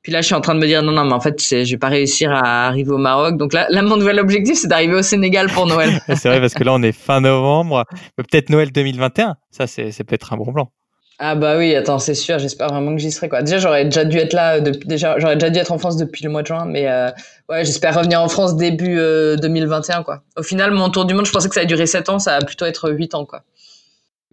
puis 0.02 0.12
là, 0.12 0.22
je 0.22 0.26
suis 0.26 0.36
en 0.36 0.42
train 0.42 0.56
de 0.56 0.60
me 0.60 0.66
dire 0.66 0.82
non, 0.82 0.92
non, 0.92 1.06
mais 1.06 1.14
en 1.14 1.20
fait, 1.20 1.40
je 1.40 1.70
vais 1.70 1.78
pas 1.78 1.90
réussir 1.90 2.32
à 2.32 2.66
arriver 2.68 2.92
au 2.92 2.98
Maroc. 2.98 3.38
Donc 3.38 3.54
là, 3.54 3.68
là 3.70 3.84
mon 3.84 3.98
nouvel 3.98 4.20
objectif, 4.20 4.58
c'est 4.58 4.68
d'arriver 4.68 4.96
au 4.96 5.04
Sénégal 5.04 5.48
pour 5.48 5.68
Noël. 5.68 6.02
c'est 6.16 6.28
vrai 6.28 6.42
parce 6.42 6.56
que 6.56 6.64
là, 6.64 6.74
on 6.74 6.82
est 6.82 6.92
fin 6.92 7.22
novembre, 7.22 7.86
peut-être 8.16 8.50
Noël 8.50 8.72
2021. 8.72 9.36
Ça, 9.52 9.68
c'est, 9.68 9.92
peut-être 10.04 10.34
un 10.34 10.38
bon 10.38 10.52
plan. 10.52 10.72
Ah 11.20 11.36
bah 11.36 11.56
oui, 11.56 11.76
attends, 11.76 12.00
c'est 12.00 12.16
sûr. 12.16 12.40
J'espère 12.40 12.70
vraiment 12.70 12.96
que 12.96 12.98
j'y 12.98 13.12
serai 13.12 13.30
quoi. 13.30 13.44
Déjà, 13.44 13.60
j'aurais 13.60 13.86
déjà 13.86 14.04
dû 14.04 14.18
être 14.18 14.34
là. 14.34 14.60
déjà, 14.60 15.20
j'aurais 15.20 15.36
déjà 15.36 15.52
dû 15.52 15.60
être 15.60 15.72
en 15.72 15.78
France 15.78 15.98
depuis 15.98 16.24
le 16.24 16.32
mois 16.32 16.42
de 16.42 16.48
juin, 16.48 16.66
mais 16.66 16.88
euh, 16.88 17.12
ouais, 17.48 17.64
j'espère 17.64 17.96
revenir 17.96 18.20
en 18.20 18.28
France 18.28 18.56
début 18.56 18.96
2021 18.96 20.00
euh, 20.00 20.04
quoi. 20.04 20.24
Au 20.36 20.42
final, 20.42 20.72
mon 20.72 20.90
tour 20.90 21.06
du 21.06 21.14
monde, 21.14 21.28
je 21.28 21.32
pensais 21.32 21.48
que 21.48 21.54
ça 21.54 21.60
allait 21.60 21.68
durer 21.68 21.86
7 21.86 22.10
ans, 22.10 22.18
ça 22.18 22.40
va 22.40 22.44
plutôt 22.44 22.66
être 22.66 22.90
8 22.90 23.14
ans 23.14 23.26
quoi. 23.26 23.44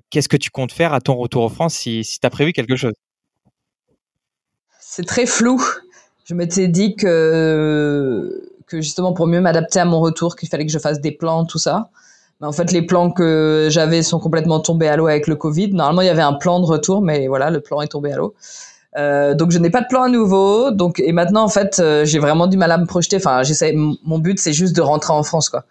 Qu'est-ce 0.09 0.31
que 0.31 0.39
tu 0.39 0.49
comptes 0.49 0.73
faire 0.73 0.95
à 0.95 1.03
ton 1.03 1.15
retour 1.17 1.43
en 1.45 1.51
France 1.51 1.75
si, 1.75 2.05
si 2.05 2.21
tu 2.21 2.27
as 2.27 2.31
prévu 2.31 2.55
quelque 2.55 2.77
chose? 2.77 2.95
C'est 4.91 5.05
très 5.07 5.27
flou. 5.27 5.63
Je 6.25 6.35
m'étais 6.35 6.67
dit 6.67 6.97
que, 6.97 8.51
que 8.67 8.81
justement 8.81 9.13
pour 9.13 9.27
mieux 9.27 9.41
m'adapter 9.41 9.79
à 9.81 9.85
mon 9.85 10.01
retour, 10.01 10.35
qu'il 10.35 10.49
fallait 10.49 10.65
que 10.65 10.73
je 10.73 10.79
fasse 10.79 11.01
des 11.01 11.13
plans, 11.13 11.45
tout 11.45 11.59
ça. 11.59 11.91
Mais 12.41 12.47
en 12.47 12.53
fait, 12.53 12.73
les 12.73 12.83
plans 12.83 13.11
que 13.11 13.69
j'avais 13.71 14.03
sont 14.03 14.19
complètement 14.19 14.61
tombés 14.61 14.89
à 14.89 14.97
l'eau 14.97 15.07
avec 15.07 15.27
le 15.27 15.37
Covid. 15.37 15.75
Normalement, 15.75 16.03
il 16.03 16.07
y 16.07 16.11
avait 16.11 16.23
un 16.23 16.33
plan 16.33 16.61
de 16.61 16.65
retour, 16.67 17.03
mais 17.03 17.27
voilà, 17.27 17.51
le 17.51 17.61
plan 17.61 17.83
est 17.83 17.89
tombé 17.89 18.13
à 18.13 18.17
l'eau. 18.17 18.35
Euh, 18.97 19.35
donc 19.35 19.51
je 19.51 19.59
n'ai 19.59 19.69
pas 19.69 19.83
de 19.83 19.87
plan 19.89 20.05
à 20.05 20.09
nouveau. 20.09 20.71
Donc 20.71 21.01
et 21.01 21.13
maintenant 21.13 21.45
en 21.45 21.49
fait 21.49 21.79
euh, 21.79 22.07
j'ai 22.07 22.19
vraiment 22.19 22.47
du 22.47 22.57
mal 22.57 22.73
à 22.73 22.79
me 22.79 22.87
projeter. 22.87 23.17
Enfin 23.17 23.43
j'essaie. 23.43 23.75
Mon 23.75 24.19
but 24.19 24.39
c'est 24.39 24.55
juste 24.55 24.75
de 24.75 24.81
rentrer 24.81 25.13
en 25.13 25.23
France 25.23 25.51
quoi. 25.51 25.65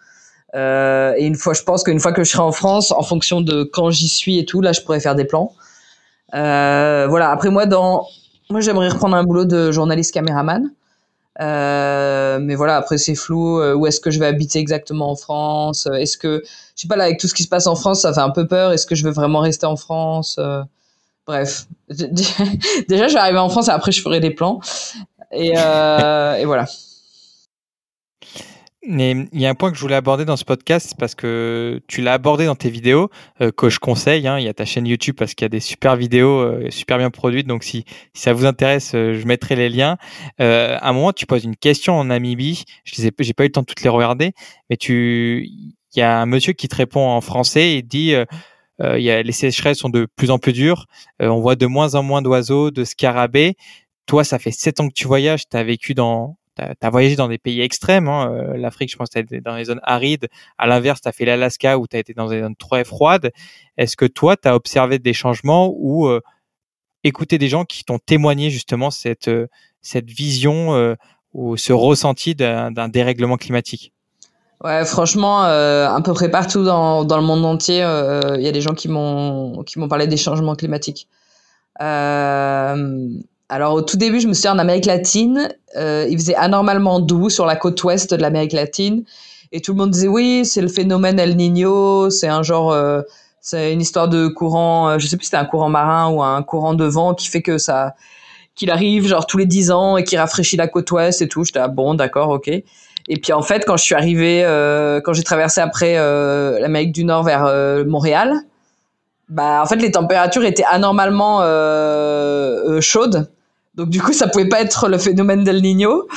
Euh, 0.55 1.13
et 1.17 1.25
une 1.25 1.35
fois, 1.35 1.53
je 1.53 1.63
pense 1.63 1.83
qu'une 1.83 1.99
fois 1.99 2.13
que 2.13 2.23
je 2.23 2.29
serai 2.29 2.43
en 2.43 2.51
France, 2.51 2.91
en 2.91 3.01
fonction 3.01 3.41
de 3.41 3.63
quand 3.63 3.89
j'y 3.89 4.07
suis 4.07 4.37
et 4.37 4.45
tout, 4.45 4.61
là 4.61 4.71
je 4.71 4.81
pourrais 4.81 4.99
faire 4.99 5.15
des 5.15 5.25
plans. 5.25 5.51
Euh, 6.35 7.07
voilà. 7.09 7.31
Après 7.31 7.49
moi 7.49 7.65
dans 7.65 8.05
moi, 8.49 8.61
j'aimerais 8.61 8.89
reprendre 8.89 9.15
un 9.15 9.23
boulot 9.23 9.45
de 9.45 9.71
journaliste 9.71 10.13
caméraman. 10.13 10.71
Euh, 11.39 12.39
mais 12.41 12.55
voilà, 12.55 12.77
après 12.77 12.97
c'est 12.97 13.15
flou. 13.15 13.59
Euh, 13.59 13.75
où 13.75 13.85
est-ce 13.85 13.99
que 13.99 14.09
je 14.09 14.19
vais 14.19 14.25
habiter 14.25 14.59
exactement 14.59 15.11
en 15.11 15.15
France 15.15 15.87
Est-ce 15.93 16.17
que, 16.17 16.41
je 16.75 16.81
sais 16.81 16.87
pas 16.87 16.95
là, 16.95 17.05
avec 17.05 17.19
tout 17.19 17.27
ce 17.27 17.33
qui 17.33 17.43
se 17.43 17.49
passe 17.49 17.67
en 17.67 17.75
France, 17.75 18.01
ça 18.01 18.13
fait 18.13 18.21
un 18.21 18.31
peu 18.31 18.47
peur. 18.47 18.71
Est-ce 18.71 18.87
que 18.87 18.95
je 18.95 19.03
veux 19.03 19.11
vraiment 19.11 19.39
rester 19.39 19.65
en 19.65 19.75
France 19.75 20.37
euh, 20.39 20.63
Bref, 21.27 21.65
déjà, 21.89 23.07
je 23.07 23.13
vais 23.13 23.19
arriver 23.19 23.39
en 23.39 23.49
France 23.49 23.67
et 23.67 23.71
après 23.71 23.91
je 23.91 24.01
ferai 24.01 24.19
des 24.19 24.31
plans. 24.31 24.61
Et, 25.31 25.49
et 25.49 26.45
voilà. 26.45 26.65
Mais 28.89 29.27
il 29.33 29.41
y 29.41 29.45
a 29.45 29.49
un 29.49 29.53
point 29.53 29.69
que 29.69 29.75
je 29.75 29.81
voulais 29.81 29.97
aborder 29.97 30.23
dans 30.23 30.37
ce 30.37 30.45
podcast 30.45 30.95
parce 30.97 31.13
que 31.13 31.81
tu 31.87 32.01
l'as 32.01 32.13
abordé 32.13 32.45
dans 32.45 32.55
tes 32.55 32.69
vidéos 32.69 33.09
euh, 33.41 33.51
que 33.51 33.69
je 33.69 33.79
conseille. 33.79 34.25
Hein, 34.29 34.39
il 34.39 34.45
y 34.45 34.47
a 34.47 34.53
ta 34.53 34.63
chaîne 34.63 34.87
YouTube 34.87 35.15
parce 35.17 35.33
qu'il 35.33 35.43
y 35.43 35.47
a 35.47 35.49
des 35.49 35.59
super 35.59 35.97
vidéos 35.97 36.39
euh, 36.39 36.69
super 36.69 36.97
bien 36.97 37.09
produites. 37.09 37.47
Donc 37.47 37.65
si, 37.65 37.83
ça 38.13 38.31
vous 38.31 38.45
intéresse, 38.45 38.93
euh, 38.95 39.13
je 39.13 39.27
mettrai 39.27 39.57
les 39.57 39.67
liens. 39.67 39.97
à 40.39 40.87
un 40.87 40.93
moment, 40.93 41.11
tu 41.11 41.25
poses 41.25 41.43
une 41.43 41.57
question 41.57 41.99
en 41.99 42.05
Namibie. 42.05 42.63
Je 42.85 43.01
n'ai 43.01 43.11
j'ai 43.19 43.33
pas 43.33 43.43
eu 43.43 43.47
le 43.47 43.51
temps 43.51 43.61
de 43.61 43.65
toutes 43.65 43.81
les 43.81 43.89
regarder, 43.89 44.31
mais 44.69 44.77
tu, 44.77 45.43
il 45.43 45.99
y 45.99 46.01
a 46.01 46.21
un 46.21 46.25
monsieur 46.25 46.53
qui 46.53 46.69
te 46.69 46.75
répond 46.77 47.09
en 47.09 47.19
français 47.19 47.73
et 47.73 47.81
dit. 47.81 48.13
y 48.79 49.09
a, 49.09 49.21
les 49.21 49.31
sécheresses 49.33 49.79
sont 49.79 49.89
de 49.89 50.07
plus 50.15 50.31
en 50.31 50.39
plus 50.39 50.53
dures. 50.53 50.85
on 51.19 51.41
voit 51.41 51.57
de 51.57 51.65
moins 51.65 51.95
en 51.95 52.03
moins 52.03 52.21
d'oiseaux, 52.21 52.71
de 52.71 52.85
scarabées. 52.85 53.57
Toi, 54.05 54.23
ça 54.23 54.39
fait 54.39 54.51
sept 54.51 54.79
ans 54.79 54.87
que 54.87 54.93
tu 54.93 55.07
voyages. 55.07 55.49
Tu 55.49 55.57
as 55.57 55.63
vécu 55.63 55.93
dans, 55.93 56.37
tu 56.57 56.85
as, 56.85 56.89
voyagé 56.89 57.15
dans 57.15 57.27
des 57.27 57.37
pays 57.37 57.61
extrêmes. 57.61 58.07
Hein. 58.07 58.31
Euh, 58.31 58.57
L'Afrique, 58.57 58.91
je 58.91 58.97
pense, 58.97 59.09
tu 59.09 59.19
été 59.19 59.41
dans 59.41 59.55
les 59.55 59.65
zones 59.65 59.79
arides. 59.83 60.27
À 60.57 60.67
l'inverse, 60.67 61.01
tu 61.01 61.07
as 61.07 61.11
fait 61.11 61.25
l'Alaska 61.25 61.77
où 61.77 61.87
tu 61.87 61.95
as 61.95 61.99
été 61.99 62.13
dans 62.13 62.27
des 62.27 62.41
zones 62.41 62.55
très 62.55 62.83
froides. 62.83 63.31
Est-ce 63.77 63.95
que 63.95 64.05
toi, 64.05 64.35
tu 64.35 64.47
as 64.47 64.55
observé 64.55 64.99
des 64.99 65.13
changements 65.13 65.73
ou 65.75 66.07
euh, 66.07 66.21
écouté 67.03 67.37
des 67.37 67.47
gens 67.49 67.65
qui 67.65 67.83
t'ont 67.83 67.99
témoigné 67.99 68.49
justement 68.49 68.91
cette, 68.91 69.27
euh, 69.27 69.47
cette 69.81 70.09
vision 70.09 70.95
ou 71.33 71.55
ce 71.55 71.73
ressenti 71.73 72.35
d'un 72.35 72.89
dérèglement 72.89 73.37
climatique? 73.37 73.93
Ouais, 74.63 74.83
franchement, 74.85 75.41
à 75.41 76.01
peu 76.03 76.13
près 76.13 76.31
partout 76.31 76.63
dans, 76.63 77.05
dans 77.05 77.17
le 77.17 77.23
monde 77.23 77.45
entier, 77.45 77.77
il 77.77 78.41
y 78.41 78.47
a 78.47 78.51
des 78.51 78.61
gens 78.61 78.73
qui 78.73 78.89
m'ont 78.89 79.63
qui 79.63 79.77
m'ont 79.79 79.87
parlé 79.87 80.07
des 80.07 80.17
changements 80.17 80.55
climatiques. 80.55 81.07
Alors 83.49 83.73
au 83.73 83.81
tout 83.81 83.97
début, 83.97 84.19
je 84.19 84.27
me 84.27 84.33
suis 84.33 84.43
dit 84.43 84.49
en 84.49 84.59
Amérique 84.59 84.85
latine, 84.85 85.49
euh, 85.77 86.05
il 86.09 86.17
faisait 86.17 86.35
anormalement 86.35 86.99
doux 86.99 87.29
sur 87.29 87.45
la 87.45 87.55
côte 87.55 87.81
ouest 87.83 88.13
de 88.13 88.21
l'Amérique 88.21 88.53
latine, 88.53 89.03
et 89.51 89.61
tout 89.61 89.71
le 89.71 89.77
monde 89.77 89.91
disait 89.91 90.07
oui, 90.07 90.45
c'est 90.45 90.61
le 90.61 90.67
phénomène 90.67 91.19
El 91.19 91.35
Niño, 91.37 92.09
c'est 92.09 92.27
un 92.27 92.43
genre, 92.43 92.71
euh, 92.71 93.01
c'est 93.39 93.71
une 93.71 93.81
histoire 93.81 94.09
de 94.09 94.27
courant, 94.27 94.89
euh, 94.89 94.99
je 94.99 95.07
sais 95.07 95.15
plus 95.17 95.25
si 95.25 95.29
c'était 95.29 95.37
un 95.37 95.45
courant 95.45 95.69
marin 95.69 96.09
ou 96.09 96.21
un 96.21 96.43
courant 96.43 96.73
de 96.73 96.85
vent 96.85 97.13
qui 97.13 97.27
fait 97.29 97.41
que 97.41 97.57
ça, 97.57 97.95
qu'il 98.57 98.71
arrive 98.71 99.07
genre 99.07 99.25
tous 99.25 99.37
les 99.37 99.45
dix 99.45 99.71
ans 99.71 99.95
et 99.95 100.03
qui 100.03 100.17
rafraîchit 100.17 100.57
la 100.57 100.67
côte 100.67 100.91
ouest 100.91 101.21
et 101.21 101.29
tout. 101.29 101.45
J'étais 101.45 101.59
ah, 101.59 101.67
bon, 101.69 101.93
d'accord, 101.93 102.29
ok. 102.29 102.49
Et 103.09 103.17
puis 103.17 103.31
en 103.31 103.41
fait, 103.41 103.63
quand 103.65 103.77
je 103.77 103.83
suis 103.83 103.95
arrivé, 103.95 104.43
euh, 104.43 104.99
quand 104.99 105.13
j'ai 105.13 105.23
traversé 105.23 105.61
après 105.61 105.97
euh, 105.97 106.59
l'Amérique 106.59 106.91
du 106.91 107.05
Nord 107.05 107.23
vers 107.23 107.45
euh, 107.45 107.85
Montréal, 107.85 108.33
bah 109.29 109.61
en 109.61 109.65
fait 109.65 109.77
les 109.77 109.91
températures 109.91 110.45
étaient 110.45 110.65
anormalement 110.65 111.39
chaudes 112.81 113.29
donc 113.77 113.89
du 113.89 114.01
coup, 114.01 114.11
ça 114.11 114.27
pouvait 114.27 114.49
pas 114.49 114.59
être 114.61 114.89
le 114.89 114.97
phénomène 114.97 115.43
d'El 115.43 115.61
Niño. 115.61 116.07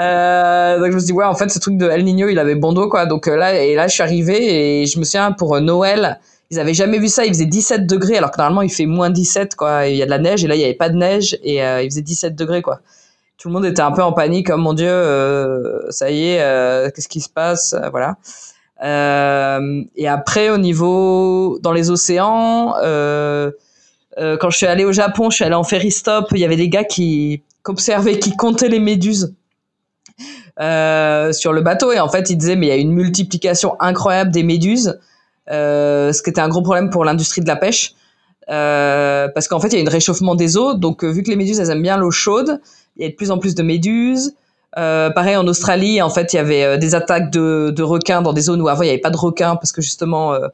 Euh, 0.00 0.78
donc 0.78 0.88
je 0.88 0.94
me 0.94 0.98
suis 0.98 1.06
dit 1.08 1.12
ouais, 1.12 1.26
en 1.26 1.34
fait, 1.34 1.50
ce 1.50 1.58
truc 1.58 1.76
de 1.76 1.86
El 1.86 2.02
Niño, 2.02 2.28
il 2.28 2.38
avait 2.38 2.54
bon 2.54 2.72
dos 2.72 2.88
quoi. 2.88 3.04
Donc 3.04 3.28
euh, 3.28 3.36
là 3.36 3.54
et 3.62 3.74
là, 3.74 3.86
je 3.88 3.92
suis 3.92 4.02
arrivée 4.02 4.80
et 4.80 4.86
je 4.86 4.98
me 4.98 5.04
souviens 5.04 5.30
pour 5.32 5.54
euh, 5.54 5.60
Noël, 5.60 6.18
ils 6.50 6.58
avaient 6.58 6.72
jamais 6.72 6.98
vu 6.98 7.08
ça. 7.08 7.26
Il 7.26 7.28
faisait 7.28 7.44
17 7.44 7.86
degrés 7.86 8.16
alors 8.16 8.30
que 8.30 8.38
normalement 8.38 8.62
il 8.62 8.70
fait 8.70 8.86
moins 8.86 9.10
17 9.10 9.54
quoi. 9.54 9.86
Il 9.86 9.96
y 9.96 10.02
a 10.02 10.06
de 10.06 10.10
la 10.10 10.18
neige 10.18 10.44
et 10.44 10.48
là 10.48 10.54
il 10.54 10.62
y 10.62 10.64
avait 10.64 10.72
pas 10.72 10.88
de 10.88 10.96
neige 10.96 11.38
et 11.42 11.62
euh, 11.62 11.82
il 11.82 11.90
faisait 11.90 12.00
17 12.00 12.34
degrés 12.34 12.62
quoi. 12.62 12.80
Tout 13.36 13.48
le 13.48 13.54
monde 13.54 13.66
était 13.66 13.82
un 13.82 13.92
peu 13.92 14.02
en 14.02 14.12
panique, 14.12 14.46
comme 14.46 14.60
oh, 14.60 14.64
mon 14.64 14.72
Dieu, 14.72 14.88
euh, 14.88 15.90
ça 15.90 16.10
y 16.10 16.30
est, 16.30 16.94
qu'est-ce 16.94 17.08
qui 17.08 17.20
se 17.20 17.28
passe, 17.28 17.76
voilà. 17.90 18.16
et 18.80 20.08
après 20.08 20.48
au 20.48 20.56
niveau 20.56 21.58
dans 21.60 21.72
les 21.72 21.90
océans. 21.90 22.76
Euh, 22.82 23.50
euh, 24.18 24.36
quand 24.36 24.50
je 24.50 24.56
suis 24.56 24.66
allée 24.66 24.84
au 24.84 24.92
Japon, 24.92 25.30
je 25.30 25.36
suis 25.36 25.44
allée 25.44 25.54
en 25.54 25.64
ferry 25.64 25.90
stop, 25.90 26.28
il 26.32 26.38
y 26.38 26.44
avait 26.44 26.56
des 26.56 26.68
gars 26.68 26.84
qui, 26.84 27.42
observaient, 27.66 28.18
qui 28.18 28.36
comptaient 28.36 28.68
les 28.68 28.78
méduses 28.78 29.34
euh, 30.60 31.32
sur 31.32 31.52
le 31.52 31.62
bateau 31.62 31.90
et 31.90 31.98
en 31.98 32.08
fait 32.08 32.30
ils 32.30 32.36
disaient 32.36 32.54
mais 32.54 32.66
il 32.66 32.68
y 32.68 32.72
a 32.72 32.76
une 32.76 32.92
multiplication 32.92 33.74
incroyable 33.80 34.30
des 34.30 34.44
méduses, 34.44 35.00
euh, 35.50 36.12
ce 36.12 36.22
qui 36.22 36.30
était 36.30 36.40
un 36.40 36.48
gros 36.48 36.62
problème 36.62 36.90
pour 36.90 37.04
l'industrie 37.04 37.40
de 37.40 37.48
la 37.48 37.56
pêche. 37.56 37.94
Euh, 38.50 39.28
parce 39.34 39.48
qu'en 39.48 39.58
fait, 39.58 39.68
il 39.68 39.78
y 39.78 39.82
a 39.82 39.88
un 39.88 39.90
réchauffement 39.90 40.34
des 40.34 40.58
eaux. 40.58 40.74
Donc, 40.74 41.02
vu 41.02 41.22
que 41.22 41.30
les 41.30 41.36
méduses, 41.36 41.60
elles 41.60 41.70
aiment 41.70 41.80
bien 41.80 41.96
l'eau 41.96 42.10
chaude, 42.10 42.60
il 42.96 43.02
y 43.02 43.06
a 43.06 43.08
de 43.08 43.14
plus 43.14 43.30
en 43.30 43.38
plus 43.38 43.54
de 43.54 43.62
méduses. 43.62 44.34
Euh, 44.76 45.08
pareil, 45.10 45.36
en 45.36 45.46
Australie, 45.46 46.02
en 46.02 46.10
fait, 46.10 46.32
il 46.32 46.36
y 46.36 46.38
avait 46.38 46.76
des 46.78 46.94
attaques 46.94 47.30
de, 47.30 47.72
de, 47.74 47.82
requins 47.82 48.22
dans 48.22 48.32
des 48.32 48.42
zones 48.42 48.60
où 48.60 48.68
avant, 48.68 48.82
il 48.82 48.86
n'y 48.86 48.90
avait 48.90 49.00
pas 49.00 49.10
de 49.10 49.16
requins 49.16 49.56
parce 49.56 49.72
que 49.72 49.80
justement, 49.80 50.34
euh, 50.34 50.48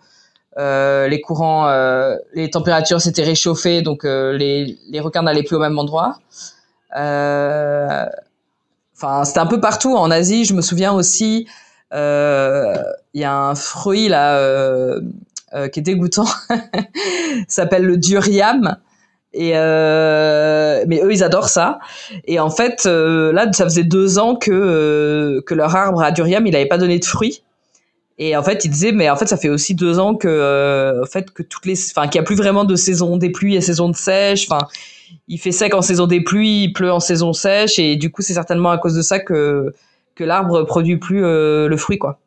les 1.09 1.21
courants, 1.21 1.69
euh, 1.69 2.17
les 2.35 2.51
températures 2.51 3.01
s'étaient 3.01 3.25
réchauffées, 3.25 3.83
donc 3.83 4.05
euh, 4.05 4.33
les, 4.37 4.79
les 4.89 5.01
requins 5.01 5.23
n'allaient 5.23 5.43
plus 5.43 5.57
au 5.57 5.61
même 5.61 5.79
endroit. 5.79 6.19
Enfin, 6.93 8.09
c'était 9.25 9.41
un 9.41 9.47
peu 9.47 9.61
partout 9.61 9.97
en 9.97 10.11
Asie. 10.11 10.45
Je 10.45 10.55
me 10.55 10.61
souviens 10.61 10.93
aussi, 10.93 11.47
il 11.93 12.97
y 13.15 13.25
a 13.25 13.35
un 13.35 13.55
fruit 13.55 14.09
là 14.09 14.99
qui 15.73 15.81
est 15.81 15.83
dégoûtant, 15.83 16.27
s'appelle 17.49 17.85
le 17.85 17.97
durian. 17.97 18.77
Et 19.33 19.53
euh, 19.55 20.85
mais 20.89 21.01
eux, 21.03 21.13
ils 21.13 21.23
adorent 21.23 21.49
ça. 21.49 21.79
Et 22.27 22.41
en 22.41 22.51
fait, 22.51 22.85
euh, 22.87 23.33
là, 23.33 23.51
ça 23.53 23.65
faisait 23.65 23.85
deux 23.85 24.19
ans 24.19 24.35
que 24.35 24.51
euh, 24.51 25.41
que 25.43 25.55
leur 25.55 25.77
arbre 25.77 26.03
à 26.03 26.11
durian, 26.11 26.43
il 26.45 26.57
avait 26.57 26.67
pas 26.67 26.79
donné 26.79 26.99
de 26.99 27.05
fruits. 27.05 27.43
Et 28.23 28.37
en 28.37 28.43
fait, 28.43 28.65
ils 28.65 28.71
disaient, 28.71 28.93
mais 28.93 29.11
en 29.11 29.17
fait, 29.17 29.27
ça 29.27 29.37
fait 29.37 29.49
aussi 29.49 29.75
deux 29.75 29.99
ans 29.99 30.15
que, 30.15 31.01
en 31.03 31.07
fait, 31.07 31.33
que 31.33 31.43
toutes 31.43 31.67
les, 31.67 31.75
enfin, 31.91 32.07
qu'il 32.07 32.21
y 32.21 32.23
a 32.23 32.25
plus 32.25 32.37
vraiment 32.37 32.65
de 32.65 32.77
saison 32.77 33.17
des 33.17 33.31
pluies 33.31 33.57
et 33.57 33.61
saison 33.61 33.89
de 33.89 33.97
sèche. 33.97 34.47
Enfin, 34.49 34.69
il 35.27 35.39
fait 35.39 35.53
sec 35.53 35.75
en 35.75 35.83
saison 35.83 36.07
des 36.07 36.23
pluies, 36.23 36.65
il 36.65 36.73
pleut 36.73 36.93
en 36.93 37.01
saison 37.01 37.33
sèche, 37.33 37.79
et 37.79 37.97
du 37.97 38.13
coup, 38.13 38.23
c'est 38.23 38.35
certainement 38.35 38.71
à 38.71 38.79
cause 38.79 38.95
de 38.95 39.03
ça 39.03 39.19
que 39.19 39.75
que 40.15 40.25
l'arbre 40.25 40.65
produit 40.65 40.99
plus 40.99 41.21
le 41.23 41.77
fruit, 41.79 41.99
quoi. 41.99 42.21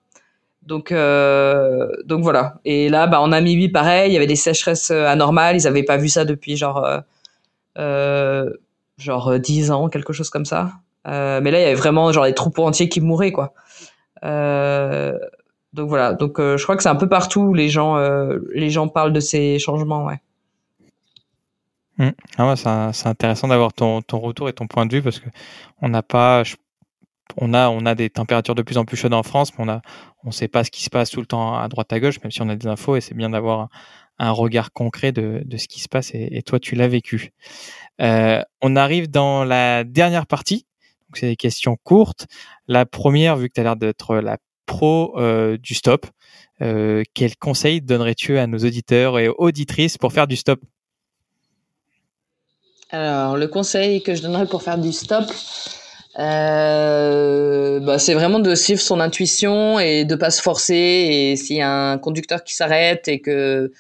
Donc, 0.66 0.92
euh, 0.92 1.90
donc 2.06 2.24
voilà. 2.24 2.56
Et 2.66 2.90
là, 2.90 3.08
bah, 3.08 3.20
en 3.20 3.30
Namibie, 3.30 3.70
pareil, 3.70 4.12
il 4.12 4.14
y 4.14 4.18
avait 4.18 4.28
des 4.28 4.36
sécheresses 4.36 4.92
euh, 4.92 5.06
anormales. 5.08 5.58
Ils 5.58 5.64
n'avaient 5.64 5.84
pas 5.84 5.98
vu 5.98 6.10
ça 6.10 6.26
depuis 6.26 6.58
genre, 6.58 6.86
euh, 6.86 7.00
euh 7.80 8.50
genre 8.98 9.40
10 9.40 9.72
ans, 9.72 9.90
quelque 9.90 10.14
chose 10.14 10.30
comme 10.30 10.46
ça. 10.46 10.72
Euh, 11.08 11.42
mais 11.42 11.52
là, 11.52 11.60
il 11.60 11.64
y 11.64 11.66
avait 11.66 11.76
vraiment 11.76 12.12
genre 12.12 12.26
des 12.26 12.34
troupeaux 12.34 12.66
entiers 12.66 12.90
qui 12.90 13.02
mouraient, 13.02 13.32
quoi. 13.32 13.54
Euh, 15.74 15.78
donc 15.78 15.90
voilà. 15.90 16.14
Donc 16.14 16.40
je 16.40 16.62
crois 16.64 16.76
que 16.76 16.84
c'est 16.84 16.90
un 16.90 16.96
peu 16.96 17.10
partout 17.10 17.42
où 17.42 17.54
les 17.54 17.70
gens, 17.70 17.98
les 18.54 18.70
gens 18.70 18.88
parlent 18.88 19.14
de 19.14 19.20
ces 19.20 19.60
changements, 19.60 20.06
ouais. 20.06 20.20
Mmh. 21.98 22.10
Ah 22.38 22.48
ouais, 22.48 22.56
c'est 22.56 23.08
intéressant 23.08 23.48
d'avoir 23.48 23.72
ton, 23.74 24.02
ton 24.02 24.20
retour 24.20 24.50
et 24.50 24.54
ton 24.54 24.66
point 24.66 24.88
de 24.88 24.96
vue 24.96 25.04
parce 25.04 25.20
que 25.20 25.30
on 25.82 25.90
n'a 25.90 26.02
pas, 26.02 26.42
on 27.38 27.54
a, 27.54 27.70
on 27.70 27.86
a 27.86 27.94
des 27.94 28.10
températures 28.10 28.56
de 28.56 28.64
plus 28.64 28.78
en 28.78 28.86
plus 28.86 28.98
chaudes 28.98 29.14
en 29.14 29.22
France, 29.22 29.52
mais 29.58 29.66
on 29.66 29.70
a, 29.70 29.82
on 30.24 30.32
sait 30.32 30.48
pas 30.48 30.64
ce 30.64 30.72
qui 30.72 30.84
se 30.84 30.90
passe 30.90 31.12
tout 31.12 31.20
le 31.20 31.28
temps 31.28 31.56
à 31.56 31.68
droite 31.68 31.94
à 31.94 32.00
gauche, 32.00 32.20
même 32.24 32.32
si 32.32 32.42
on 32.42 32.50
a 32.50 32.56
des 32.56 32.68
infos 32.68 32.96
et 32.96 33.02
c'est 33.02 33.14
bien 33.14 33.30
d'avoir 33.30 33.70
un, 34.18 34.32
regard 34.32 34.72
concret 34.72 35.12
de, 35.12 35.44
de, 35.46 35.58
ce 35.58 35.68
qui 35.68 35.82
se 35.82 35.90
passe 35.90 36.12
et, 36.14 36.42
toi 36.44 36.60
tu 36.60 36.76
l'as 36.76 36.88
vécu. 36.88 37.32
Euh, 38.02 38.42
on 38.62 38.76
arrive 38.76 39.10
dans 39.12 39.44
la 39.44 39.84
dernière 39.84 40.26
partie, 40.26 40.66
donc 41.10 41.18
c'est 41.18 41.28
des 41.28 41.36
questions 41.36 41.78
courtes. 41.84 42.26
La 42.68 42.86
première, 42.88 43.36
vu 43.36 43.50
que 43.50 43.54
tu 43.54 43.62
as 43.62 43.64
l'air 43.64 43.76
d'être 43.76 44.16
la 44.16 44.38
pro 44.66 45.14
euh, 45.18 45.58
du 45.58 45.74
stop, 45.74 46.06
euh, 46.62 47.04
quel 47.14 47.36
conseil 47.36 47.82
donnerais-tu 47.82 48.38
à 48.38 48.48
nos 48.48 48.60
auditeurs 48.60 49.20
et 49.20 49.28
auditrices 49.28 49.98
pour 49.98 50.14
faire 50.14 50.28
du 50.28 50.36
stop? 50.36 50.60
Alors, 52.90 53.38
le 53.38 53.48
conseil 53.48 54.04
que 54.04 54.14
je 54.14 54.22
donnerais 54.22 54.46
pour 54.46 54.62
faire 54.62 54.78
du 54.78 54.92
stop, 54.92 55.26
euh, 56.20 57.80
bah, 57.80 57.98
c'est 57.98 58.14
vraiment 58.14 58.40
de 58.40 58.54
suivre 58.54 58.82
son 58.82 59.00
intuition 59.00 59.80
et 59.80 60.06
de 60.06 60.16
pas 60.16 60.30
se 60.30 60.42
forcer. 60.42 60.76
Et 60.76 61.36
s'il 61.36 61.58
y 61.58 61.62
a 61.62 61.72
un 61.72 61.98
conducteur 61.98 62.44
qui 62.44 62.54
s'arrête 62.54 63.08
et 63.08 63.20
que 63.20 63.72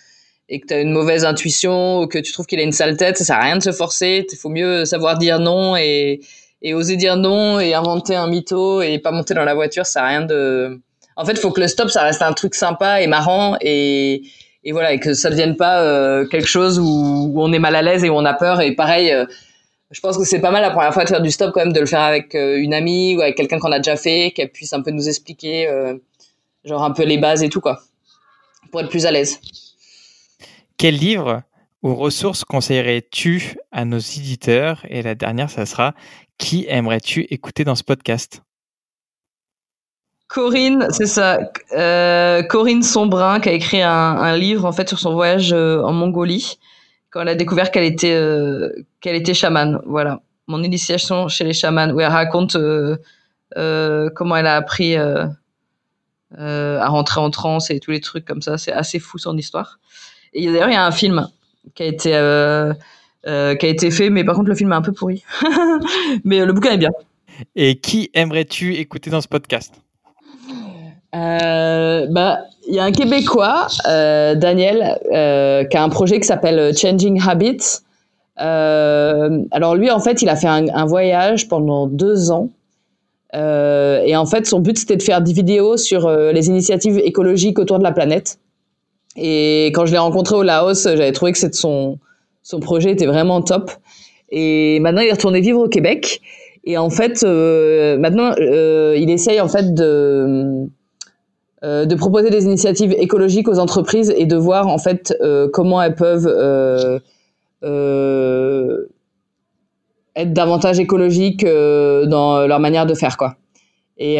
et 0.49 0.59
que 0.59 0.67
tu 0.67 0.73
as 0.73 0.81
une 0.81 0.91
mauvaise 0.91 1.25
intuition 1.25 2.01
ou 2.01 2.07
que 2.07 2.17
tu 2.17 2.33
trouves 2.33 2.45
qu'il 2.45 2.59
a 2.59 2.63
une 2.63 2.73
sale 2.73 2.97
tête, 2.97 3.17
ça 3.17 3.23
sert 3.23 3.37
à 3.37 3.43
rien 3.43 3.57
de 3.57 3.63
se 3.63 3.71
forcer. 3.71 4.25
Il 4.29 4.37
faut 4.37 4.49
mieux 4.49 4.83
savoir 4.85 5.17
dire 5.17 5.39
non 5.39 5.75
et, 5.75 6.19
et 6.63 6.73
oser 6.73 6.95
dire 6.95 7.17
non 7.17 7.59
et 7.59 7.73
inventer 7.73 8.15
un 8.15 8.27
mytho 8.27 8.81
et 8.81 8.97
pas 8.97 9.11
monter 9.11 9.33
dans 9.33 9.43
la 9.43 9.53
voiture. 9.53 9.85
Ça 9.85 10.03
à 10.03 10.07
rien 10.07 10.21
de. 10.21 10.81
En 11.15 11.25
fait, 11.25 11.37
faut 11.37 11.51
que 11.51 11.61
le 11.61 11.67
stop, 11.67 11.89
ça 11.89 12.03
reste 12.03 12.21
un 12.21 12.33
truc 12.33 12.55
sympa 12.55 13.01
et 13.01 13.07
marrant 13.07 13.55
et, 13.61 14.23
et 14.63 14.71
voilà 14.71 14.93
et 14.93 14.99
que 14.99 15.13
ça 15.13 15.29
devienne 15.29 15.55
pas 15.55 15.81
euh, 15.81 16.25
quelque 16.25 16.47
chose 16.47 16.79
où, 16.79 17.33
on 17.35 17.53
est 17.53 17.59
mal 17.59 17.75
à 17.75 17.81
l'aise 17.81 18.03
et 18.03 18.09
où 18.09 18.15
on 18.15 18.25
a 18.25 18.33
peur. 18.33 18.61
Et 18.61 18.75
pareil. 18.75 19.11
Euh, 19.11 19.25
je 19.91 19.99
pense 19.99 20.17
que 20.17 20.23
c'est 20.23 20.41
pas 20.41 20.49
mal 20.49 20.63
la 20.63 20.71
première 20.71 20.91
fois 20.91 21.03
de 21.03 21.09
faire 21.09 21.21
du 21.21 21.29
stop 21.29 21.51
quand 21.53 21.59
même 21.59 21.71
de 21.71 21.79
le 21.79 21.85
faire 21.85 22.01
avec 22.01 22.33
euh, 22.33 22.57
une 22.57 22.73
amie 22.73 23.15
ou 23.15 23.21
avec 23.21 23.37
quelqu'un 23.37 23.59
qu'on 23.59 23.71
a 23.71 23.77
déjà 23.77 23.95
fait 23.95 24.31
qu'elle 24.31 24.49
puisse 24.49 24.73
un 24.73 24.81
peu 24.81 24.89
nous 24.89 25.07
expliquer 25.07 25.69
genre 26.65 26.83
un 26.83 26.89
peu 26.89 27.03
les 27.03 27.19
bases 27.19 27.43
et 27.43 27.49
tout 27.49 27.61
quoi 27.61 27.79
pour 28.71 28.81
être 28.81 28.89
plus 28.89 29.05
à 29.05 29.11
l'aise 29.11 29.39
quel 30.77 30.95
livre 30.95 31.43
ou 31.83 31.95
ressources 31.95 32.43
conseillerais-tu 32.43 33.57
à 33.71 33.85
nos 33.85 33.99
éditeurs? 33.99 34.85
Et 34.89 35.01
la 35.01 35.15
dernière 35.15 35.49
ça 35.49 35.65
sera 35.65 35.93
qui 36.37 36.65
aimerais-tu 36.67 37.21
écouter 37.29 37.63
dans 37.63 37.75
ce 37.75 37.83
podcast? 37.83 38.41
Corinne, 40.27 40.87
c'est 40.89 41.05
ça. 41.05 41.51
Euh, 41.73 42.41
Corinne 42.43 42.81
Sombrin 42.81 43.39
qui 43.39 43.49
a 43.49 43.51
écrit 43.51 43.81
un, 43.81 43.91
un, 43.91 44.35
livre 44.35 44.65
en 44.65 44.71
fait 44.71 44.89
sur 44.89 44.97
son 44.97 45.13
voyage 45.13 45.53
en 45.53 45.91
Mongolie 45.91 46.57
quand 47.13 47.21
elle 47.21 47.29
a 47.29 47.35
découvert 47.35 47.71
qu'elle 47.71 47.83
était 47.83 48.15
euh, 48.15 48.69
qu'elle 48.99 49.15
était 49.15 49.35
chamane. 49.35 49.79
Voilà, 49.85 50.21
mon 50.47 50.63
initiation 50.63 51.27
chez 51.27 51.43
les 51.43 51.53
chamans 51.53 51.91
où 51.91 52.01
elle 52.01 52.07
raconte 52.11 52.55
euh, 52.55 52.97
euh, 53.55 54.09
comment 54.15 54.35
elle 54.35 54.47
a 54.47 54.55
appris 54.55 54.95
à 56.35 56.87
rentrer 56.87 57.21
en 57.21 57.29
transe 57.29 57.69
et 57.69 57.79
tous 57.79 57.91
les 57.91 58.01
trucs 58.01 58.25
comme 58.25 58.41
ça. 58.41 58.57
C'est 58.57 58.73
assez 58.73 58.97
fou 58.97 59.19
son 59.19 59.37
histoire. 59.37 59.79
Et 60.33 60.47
d'ailleurs, 60.47 60.69
il 60.69 60.73
y 60.73 60.75
a 60.75 60.85
un 60.85 60.91
film 60.91 61.27
qui 61.75 61.83
a 61.83 61.85
été 61.85 62.11
qui 63.25 63.29
a 63.31 63.69
été 63.69 63.89
fait, 63.91 64.09
mais 64.09 64.23
par 64.23 64.35
contre 64.35 64.49
le 64.49 64.55
film 64.55 64.71
est 64.71 64.75
un 64.75 64.81
peu 64.81 64.91
pourri. 64.93 65.23
mais 66.23 66.45
le 66.45 66.53
bouquin 66.53 66.71
est 66.71 66.77
bien. 66.77 66.91
Et 67.55 67.79
qui 67.79 68.09
aimerais-tu 68.13 68.75
écouter 68.75 69.09
dans 69.09 69.21
ce 69.21 69.27
podcast? 69.27 69.73
Euh, 71.15 72.07
bah, 72.09 72.39
il 72.67 72.75
y 72.75 72.79
a 72.79 72.83
un 72.83 72.91
Québécois, 72.91 73.67
euh, 73.87 74.35
Daniel, 74.35 74.99
euh, 75.11 75.63
qui 75.65 75.77
a 75.77 75.83
un 75.83 75.89
projet 75.89 76.19
qui 76.19 76.27
s'appelle 76.27 76.75
Changing 76.75 77.21
Habits. 77.25 77.81
Euh, 78.41 79.43
alors 79.51 79.75
lui, 79.75 79.91
en 79.91 79.99
fait, 79.99 80.21
il 80.21 80.29
a 80.29 80.35
fait 80.35 80.47
un, 80.47 80.67
un 80.73 80.85
voyage 80.85 81.47
pendant 81.47 81.87
deux 81.87 82.31
ans. 82.31 82.49
Euh, 83.35 84.01
et 84.05 84.15
en 84.15 84.25
fait, 84.25 84.45
son 84.45 84.59
but, 84.59 84.77
c'était 84.77 84.97
de 84.97 85.03
faire 85.03 85.21
des 85.21 85.33
vidéos 85.33 85.77
sur 85.77 86.07
euh, 86.07 86.31
les 86.31 86.47
initiatives 86.47 86.99
écologiques 86.99 87.59
autour 87.59 87.79
de 87.79 87.83
la 87.83 87.91
planète. 87.91 88.39
Et 89.15 89.67
quand 89.75 89.85
je 89.85 89.91
l'ai 89.91 89.99
rencontré 89.99 90.35
au 90.35 90.43
Laos, 90.43 90.83
j'avais 90.83 91.11
trouvé 91.11 91.31
que 91.31 91.53
son, 91.53 91.99
son 92.43 92.59
projet 92.59 92.91
était 92.91 93.05
vraiment 93.05 93.41
top. 93.41 93.71
Et 94.29 94.79
maintenant, 94.79 95.01
il 95.01 95.07
est 95.07 95.13
retourné 95.13 95.41
vivre 95.41 95.61
au 95.61 95.69
Québec. 95.69 96.21
Et 96.65 96.77
en 96.77 96.89
fait, 96.89 97.23
maintenant, 97.23 98.35
il 98.37 99.09
essaye 99.09 99.41
en 99.41 99.47
fait 99.47 99.73
de 99.73 100.67
euh, 101.63 101.85
de 101.85 101.95
proposer 101.95 102.29
des 102.29 102.43
initiatives 102.43 102.93
écologiques 102.97 103.47
aux 103.47 103.57
entreprises 103.57 104.13
et 104.17 104.25
de 104.25 104.35
voir 104.35 104.67
en 104.67 104.77
fait 104.77 105.15
euh, 105.21 105.47
comment 105.47 105.81
elles 105.81 105.95
peuvent 105.95 106.27
euh, 106.27 106.99
être 110.13 110.33
davantage 110.33 110.81
écologiques 110.81 111.45
dans 111.45 112.45
leur 112.45 112.59
manière 112.59 112.85
de 112.85 112.93
faire 112.93 113.15
quoi. 113.15 113.37
Et, 113.97 114.17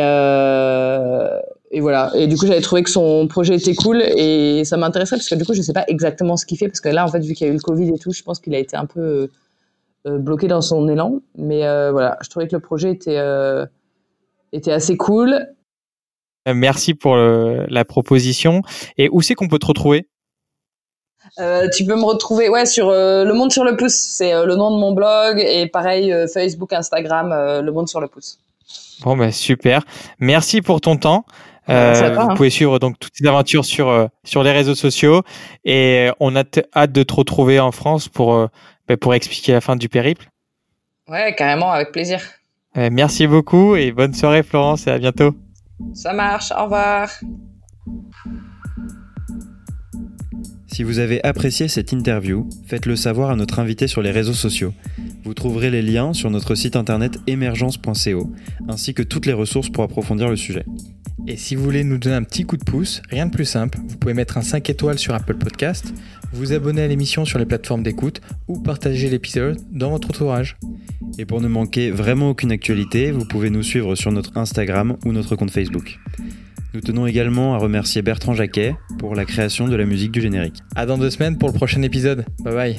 et 1.73 1.81
voilà. 1.81 2.11
Et 2.15 2.27
du 2.27 2.37
coup, 2.37 2.45
j'avais 2.45 2.61
trouvé 2.61 2.83
que 2.83 2.89
son 2.89 3.27
projet 3.27 3.55
était 3.55 3.75
cool 3.75 4.01
et 4.01 4.63
ça 4.63 4.77
m'intéresserait 4.77 5.17
parce 5.17 5.27
que 5.27 5.35
du 5.35 5.43
coup, 5.43 5.53
je 5.53 5.61
sais 5.61 5.73
pas 5.73 5.83
exactement 5.87 6.37
ce 6.37 6.45
qu'il 6.45 6.57
fait 6.57 6.67
parce 6.67 6.79
que 6.79 6.89
là, 6.89 7.03
en 7.03 7.09
fait, 7.09 7.19
vu 7.19 7.33
qu'il 7.33 7.47
y 7.47 7.49
a 7.49 7.53
eu 7.53 7.55
le 7.57 7.61
Covid 7.61 7.89
et 7.89 7.97
tout, 7.97 8.13
je 8.13 8.23
pense 8.23 8.39
qu'il 8.39 8.55
a 8.55 8.59
été 8.59 8.77
un 8.77 8.85
peu 8.85 9.29
bloqué 10.05 10.47
dans 10.47 10.61
son 10.61 10.87
élan. 10.87 11.19
Mais 11.35 11.61
voilà, 11.91 12.17
je 12.21 12.29
trouvais 12.29 12.47
que 12.47 12.55
le 12.55 12.61
projet 12.61 12.91
était 12.91 13.19
était 14.53 14.71
assez 14.71 14.95
cool. 14.95 15.47
Euh, 16.47 16.53
merci 16.53 16.93
pour 16.93 17.15
la 17.15 17.85
proposition. 17.85 18.61
Et 18.97 19.09
où 19.11 19.21
c'est 19.21 19.35
qu'on 19.35 19.47
peut 19.47 19.59
te 19.59 19.65
retrouver? 19.65 20.07
Euh, 21.39 21.69
tu 21.69 21.85
peux 21.85 21.95
me 21.95 22.03
retrouver 22.03 22.49
ouais 22.49 22.65
sur 22.65 22.89
euh, 22.89 23.23
le 23.23 23.33
monde 23.33 23.51
sur 23.51 23.63
le 23.63 23.75
pouce. 23.75 23.95
C'est 23.95 24.33
le 24.45 24.55
nom 24.55 24.71
de 24.71 24.79
mon 24.79 24.91
blog 24.91 25.39
et 25.39 25.67
pareil 25.67 26.13
Facebook 26.31 26.73
Instagram 26.73 27.29
le 27.61 27.71
monde 27.71 27.87
sur 27.87 28.01
le 28.01 28.07
pouce. 28.07 28.39
Bon 29.03 29.17
bah 29.17 29.31
super. 29.31 29.83
Merci 30.19 30.61
pour 30.61 30.81
ton 30.81 30.97
temps 30.97 31.25
vous 31.67 31.73
hein. 31.73 32.35
pouvez 32.35 32.49
suivre 32.49 32.79
donc 32.79 32.99
toutes 32.99 33.13
ces 33.15 33.27
aventures 33.27 33.65
sur 33.65 34.09
sur 34.23 34.43
les 34.43 34.51
réseaux 34.51 34.75
sociaux 34.75 35.21
et 35.63 36.09
on 36.19 36.35
a 36.35 36.43
hâte 36.75 36.91
de 36.91 37.03
te 37.03 37.13
retrouver 37.13 37.59
en 37.59 37.71
France 37.71 38.09
pour 38.09 38.49
bah, 38.87 38.97
pour 38.97 39.13
expliquer 39.13 39.53
la 39.53 39.61
fin 39.61 39.75
du 39.75 39.87
périple 39.87 40.29
ouais 41.07 41.33
carrément 41.35 41.71
avec 41.71 41.91
plaisir 41.91 42.19
merci 42.75 43.27
beaucoup 43.27 43.75
et 43.75 43.91
bonne 43.91 44.13
soirée 44.13 44.43
Florence 44.43 44.87
et 44.87 44.91
à 44.91 44.97
bientôt 44.97 45.35
ça 45.93 46.13
marche, 46.13 46.51
au 46.51 46.63
revoir. 46.63 47.09
Si 50.67 50.81
vous 50.83 50.97
avez 50.97 51.23
apprécié 51.23 51.67
cette 51.67 51.91
interview, 51.91 52.49
faites-le 52.65 52.95
savoir 52.95 53.29
à 53.29 53.35
notre 53.35 53.59
invité 53.59 53.87
sur 53.87 54.01
les 54.01 54.09
réseaux 54.09 54.33
sociaux. 54.33 54.73
Vous 55.23 55.35
trouverez 55.35 55.69
les 55.69 55.83
liens 55.83 56.13
sur 56.13 56.31
notre 56.31 56.55
site 56.55 56.75
internet 56.75 57.19
émergence.co, 57.27 58.33
ainsi 58.67 58.93
que 58.93 59.03
toutes 59.03 59.27
les 59.27 59.33
ressources 59.33 59.69
pour 59.69 59.83
approfondir 59.83 60.29
le 60.29 60.35
sujet. 60.35 60.65
Et 61.25 61.37
si 61.37 61.55
vous 61.55 61.63
voulez 61.63 61.83
nous 61.83 61.97
donner 61.97 62.15
un 62.15 62.23
petit 62.23 62.43
coup 62.43 62.57
de 62.57 62.63
pouce, 62.63 63.01
rien 63.09 63.27
de 63.27 63.31
plus 63.31 63.45
simple, 63.45 63.79
vous 63.87 63.95
pouvez 63.97 64.13
mettre 64.13 64.37
un 64.37 64.41
5 64.41 64.69
étoiles 64.69 64.99
sur 64.99 65.13
Apple 65.13 65.35
Podcast, 65.35 65.93
vous 66.33 66.51
abonner 66.51 66.81
à 66.81 66.87
l'émission 66.87 67.23
sur 67.23 67.39
les 67.39 67.45
plateformes 67.45 67.81
d'écoute 67.81 68.21
ou 68.49 68.59
partager 68.59 69.09
l'épisode 69.09 69.57
dans 69.71 69.91
votre 69.91 70.09
entourage. 70.09 70.57
Et 71.17 71.25
pour 71.25 71.39
ne 71.39 71.47
manquer 71.47 71.91
vraiment 71.91 72.31
aucune 72.31 72.51
actualité, 72.51 73.11
vous 73.11 73.25
pouvez 73.25 73.49
nous 73.49 73.63
suivre 73.63 73.95
sur 73.95 74.11
notre 74.11 74.35
Instagram 74.37 74.97
ou 75.05 75.13
notre 75.13 75.35
compte 75.37 75.51
Facebook. 75.51 75.99
Nous 76.73 76.81
tenons 76.81 77.05
également 77.05 77.53
à 77.53 77.57
remercier 77.57 78.01
Bertrand 78.01 78.33
Jacquet 78.33 78.75
pour 78.97 79.15
la 79.15 79.25
création 79.25 79.67
de 79.67 79.75
la 79.75 79.85
musique 79.85 80.11
du 80.11 80.21
générique. 80.21 80.57
À 80.75 80.85
dans 80.85 80.97
deux 80.97 81.11
semaines 81.11 81.37
pour 81.37 81.49
le 81.49 81.53
prochain 81.53 81.83
épisode. 81.83 82.25
Bye 82.43 82.53
bye. 82.53 82.77